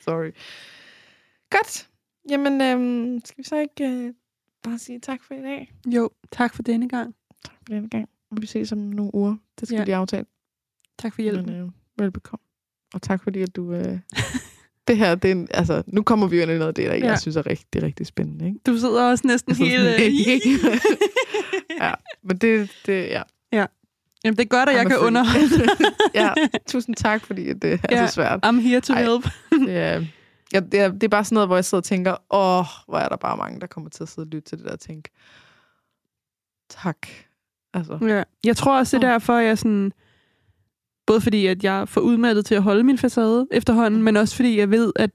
sorry. 0.00 0.30
Godt. 1.50 1.90
Jamen, 2.30 2.60
øhm, 2.60 3.20
skal 3.24 3.38
vi 3.38 3.42
så 3.48 3.56
ikke 3.56 3.84
øh, 3.88 4.14
bare 4.62 4.78
sige 4.78 5.00
tak 5.00 5.22
for 5.22 5.34
i 5.34 5.42
dag? 5.42 5.72
jo, 5.86 6.10
tak 6.32 6.54
for 6.54 6.62
denne 6.62 6.88
gang. 6.88 7.14
Tak 7.44 7.54
for 7.56 7.64
denne 7.64 7.88
gang. 7.88 8.08
Vi 8.40 8.46
ses 8.46 8.72
om 8.72 8.78
nogle 8.78 9.14
uger. 9.14 9.36
Det 9.60 9.68
skal 9.68 9.76
Ja. 9.76 9.80
ja. 9.80 9.84
vi 9.84 9.90
aftale. 9.90 10.26
Tak 10.98 11.14
for 11.14 11.22
hjælpen. 11.22 11.46
Men, 11.46 11.62
øh, 11.62 11.70
velbekomme. 11.96 12.44
Og 12.94 13.02
tak 13.02 13.22
fordi, 13.22 13.40
at 13.42 13.56
du... 13.56 13.72
Øh, 13.72 13.98
det 14.88 14.96
her, 14.96 15.14
det 15.14 15.28
er 15.28 15.32
en, 15.32 15.48
altså, 15.50 15.82
nu 15.86 16.02
kommer 16.02 16.26
vi 16.26 16.36
jo 16.36 16.42
ind 16.42 16.50
i 16.50 16.54
noget 16.54 16.68
af 16.68 16.74
det, 16.74 16.86
der 16.90 16.94
Ja. 16.96 17.06
jeg 17.06 17.20
synes 17.20 17.36
er 17.36 17.46
rigtig, 17.46 17.82
rigtig 17.82 18.06
spændende. 18.06 18.46
Ikke? 18.46 18.58
Du 18.66 18.76
sidder 18.78 19.02
også 19.10 19.26
næsten 19.26 19.50
Jeg 19.50 19.56
sidder 19.56 19.98
helt... 19.98 20.60
sådan- 20.60 20.72
øh, 21.70 21.76
ja, 21.80 21.92
men 22.22 22.36
det, 22.36 22.70
det 22.86 23.08
ja. 23.08 23.22
Jamen, 24.24 24.36
det 24.36 24.44
er 24.44 24.48
godt, 24.48 24.68
at 24.68 24.74
jeg 24.74 24.84
I'm 24.84 24.88
kan 24.88 24.96
a 24.96 25.00
under... 25.06 25.24
freak. 25.24 25.94
ja, 26.14 26.30
tusind 26.66 26.94
tak, 26.96 27.26
fordi 27.26 27.52
det 27.52 27.72
er 27.72 27.78
Ja. 27.90 28.00
ja. 28.00 28.06
så 28.06 28.12
svært. 28.14 28.46
I'm 28.46 28.60
here 28.60 28.80
to 28.80 28.92
Ej. 28.92 29.02
help. 29.02 29.28
Er, 29.68 30.04
ja, 30.52 30.60
det, 30.60 30.80
er, 30.80 30.88
det 30.88 31.02
er 31.02 31.08
bare 31.08 31.24
sådan 31.24 31.34
noget, 31.34 31.48
hvor 31.48 31.56
jeg 31.56 31.64
sidder 31.64 31.80
og 31.80 31.84
tænker, 31.84 32.10
åh, 32.30 32.64
hvor 32.88 32.98
er 32.98 33.08
der 33.08 33.16
bare 33.16 33.36
mange, 33.36 33.60
der 33.60 33.66
kommer 33.66 33.90
til 33.90 34.02
at 34.02 34.08
sidde 34.08 34.26
og 34.26 34.30
lytte 34.30 34.48
til 34.48 34.58
det 34.58 34.66
der 34.66 34.72
og 34.72 34.80
tænke, 34.80 35.10
tak. 36.70 37.06
Altså, 37.74 37.98
Ja. 38.02 38.22
Jeg 38.44 38.56
tror 38.56 38.78
også, 38.78 38.98
det 38.98 39.04
er 39.04 39.08
derfor, 39.10 39.38
jeg 39.38 39.58
sådan... 39.58 39.92
Både 41.06 41.20
fordi, 41.20 41.46
at 41.46 41.64
jeg 41.64 41.88
for 41.88 42.00
udmattet 42.00 42.46
til 42.46 42.54
at 42.54 42.62
holde 42.62 42.84
min 42.84 42.98
facade 42.98 43.46
efterhånden, 43.50 44.02
men 44.02 44.16
også 44.16 44.36
fordi, 44.36 44.58
jeg 44.58 44.70
ved, 44.70 44.92
at 44.96 45.10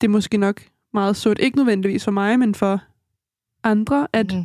det 0.00 0.06
er 0.06 0.10
måske 0.10 0.36
nok 0.36 0.62
meget 0.92 1.16
sundt. 1.16 1.38
Ikke 1.38 1.56
nødvendigvis 1.56 2.04
for 2.04 2.10
mig, 2.10 2.38
men 2.38 2.54
for 2.54 2.80
andre, 3.62 4.08
at 4.12 4.32
mm. 4.32 4.44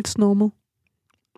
it's 0.00 0.14
normal. 0.18 0.50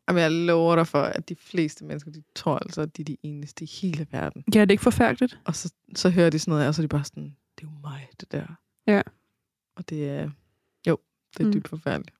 Jamen, 0.08 0.22
jeg 0.22 0.32
lover 0.32 0.76
dig 0.76 0.86
for, 0.86 1.02
at 1.02 1.28
de 1.28 1.36
fleste 1.36 1.84
mennesker, 1.84 2.10
de 2.10 2.22
tror 2.34 2.58
altså, 2.58 2.80
at 2.80 2.96
de 2.96 3.02
er 3.02 3.04
de 3.04 3.16
eneste 3.22 3.64
i 3.64 3.68
hele 3.80 4.06
verden. 4.10 4.44
Ja, 4.54 4.60
det 4.60 4.70
er 4.70 4.72
ikke 4.72 4.82
forfærdeligt. 4.82 5.38
Og 5.44 5.56
så, 5.56 5.72
så 5.94 6.10
hører 6.10 6.30
de 6.30 6.38
sådan 6.38 6.52
noget, 6.52 6.68
og 6.68 6.74
så 6.74 6.82
er 6.82 6.84
de 6.84 6.88
bare 6.88 7.04
sådan, 7.04 7.36
det 7.58 7.66
er 7.66 7.70
jo 7.70 7.78
mig, 7.82 8.08
det 8.20 8.32
der. 8.32 8.46
Ja. 8.86 9.02
Og 9.76 9.88
det 9.88 10.10
er, 10.10 10.30
jo, 10.86 10.98
det 11.36 11.42
er 11.42 11.46
mm. 11.46 11.52
dybt 11.52 11.68
forfærdeligt. 11.68 12.16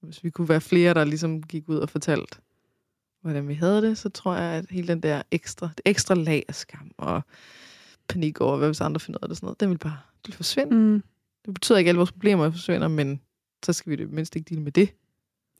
Hvis 0.00 0.24
vi 0.24 0.30
kunne 0.30 0.48
være 0.48 0.60
flere, 0.60 0.94
der 0.94 1.04
ligesom 1.04 1.42
gik 1.42 1.68
ud 1.68 1.76
og 1.76 1.88
fortalte, 1.88 2.38
hvordan 3.22 3.48
vi 3.48 3.54
havde 3.54 3.82
det, 3.82 3.98
så 3.98 4.08
tror 4.08 4.34
jeg, 4.36 4.52
at 4.52 4.66
hele 4.70 4.88
den 4.88 5.00
der 5.02 5.22
ekstra, 5.30 5.66
det 5.76 5.80
ekstra 5.84 6.14
lag 6.14 6.44
af 6.48 6.54
skam 6.54 6.90
og 6.98 7.22
panik 8.08 8.40
over, 8.40 8.56
hvad 8.56 8.68
hvis 8.68 8.80
andre 8.80 9.00
finder 9.00 9.18
ud 9.18 9.22
af 9.22 9.28
det, 9.28 9.36
sådan 9.36 9.46
noget, 9.46 9.60
den 9.60 9.70
vil 9.70 9.78
bare 9.78 9.98
det 10.22 10.28
vil 10.28 10.36
forsvinde. 10.36 10.76
Mm. 10.76 10.82
Mm. 10.82 11.02
Det 11.46 11.54
betyder 11.54 11.78
ikke, 11.78 11.88
at 11.88 11.90
alle 11.90 11.98
vores 11.98 12.12
problemer 12.12 12.50
forsvinder, 12.50 12.88
men 12.88 13.20
så 13.64 13.72
skal 13.72 13.90
vi 13.90 13.96
det 13.96 14.10
mindst 14.10 14.36
ikke 14.36 14.48
dele 14.48 14.60
med 14.60 14.72
det. 14.72 14.88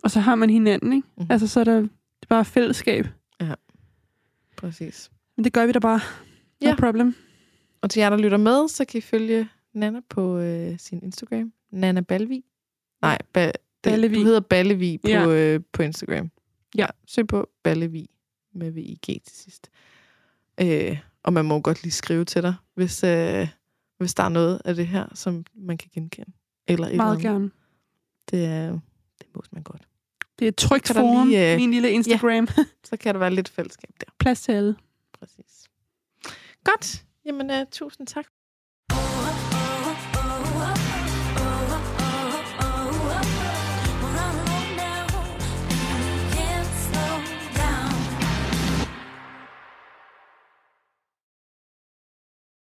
Og 0.02 0.10
så 0.10 0.20
har 0.20 0.34
man 0.34 0.50
hinanden, 0.50 0.92
ikke? 0.92 1.08
Mhm. 1.16 1.26
Altså, 1.30 1.46
så 1.48 1.60
er 1.60 1.64
der 1.64 1.76
det 1.80 1.88
er 2.22 2.26
bare 2.28 2.44
fællesskab. 2.44 3.06
Præcis. 4.56 5.10
Men 5.36 5.44
det 5.44 5.52
gør 5.52 5.66
vi 5.66 5.72
da 5.72 5.78
bare. 5.78 6.00
No 6.62 6.68
Ja. 6.68 6.74
problem. 6.78 7.14
Og 7.80 7.90
til 7.90 8.00
jer, 8.00 8.10
der 8.10 8.16
lytter 8.16 8.36
med, 8.38 8.68
så 8.68 8.84
kan 8.84 8.98
I 8.98 9.00
følge 9.00 9.48
Nana 9.74 10.00
på 10.08 10.38
øh, 10.38 10.78
sin 10.78 11.00
Instagram. 11.02 11.52
Nana 11.70 12.00
Balvi. 12.00 12.44
Nej, 13.02 13.18
ba- 13.38 13.40
det, 13.40 13.52
Ballevi. 13.82 14.14
du 14.14 14.22
hedder 14.24 14.40
Ballevi 14.40 14.98
på, 14.98 15.08
Ja. 15.08 15.26
øh, 15.26 15.60
på 15.72 15.82
Instagram. 15.82 16.30
Ja. 16.76 16.86
Søg 17.06 17.26
på 17.26 17.48
Ballevi 17.62 18.10
med 18.52 18.70
VIG 18.70 19.00
til 19.02 19.36
sidst. 19.36 19.70
Øh, 20.60 20.98
og 21.22 21.32
man 21.32 21.44
må 21.44 21.60
godt 21.60 21.82
lige 21.82 21.92
skrive 21.92 22.24
til 22.24 22.42
dig, 22.42 22.54
hvis, 22.74 23.04
øh, 23.04 23.48
hvis 23.98 24.14
der 24.14 24.22
er 24.22 24.28
noget 24.28 24.62
af 24.64 24.74
det 24.74 24.86
her, 24.86 25.06
som 25.14 25.44
man 25.54 25.78
kan 25.78 25.90
genkende. 25.94 26.32
Eller 26.66 26.86
et 26.86 26.96
Meget 26.96 27.16
eller 27.16 27.30
andet. 27.30 27.32
gerne. 27.32 27.50
Det, 28.30 28.44
er, 28.44 28.70
det 29.18 29.26
må 29.34 29.42
man 29.52 29.62
godt. 29.62 29.82
Det 30.38 30.44
er 30.44 30.48
et 30.48 30.56
trygt 30.56 30.88
forum, 30.88 31.28
lige, 31.28 31.52
øh, 31.52 31.58
min 31.58 31.70
lille 31.70 31.90
Instagram. 31.90 32.48
Ja. 32.56 32.64
Så 32.88 32.96
kan 32.96 33.14
der 33.14 33.18
være 33.18 33.34
lidt 33.34 33.48
fællesskab 33.48 33.90
der. 34.00 34.06
Plads 34.18 34.42
til 34.42 34.52
alle. 34.52 34.76
Præcis. 35.12 35.68
Godt. 36.64 37.04
Jamen, 37.24 37.50
uh, 37.50 37.66
tusind 37.70 38.06
tak 38.06 38.26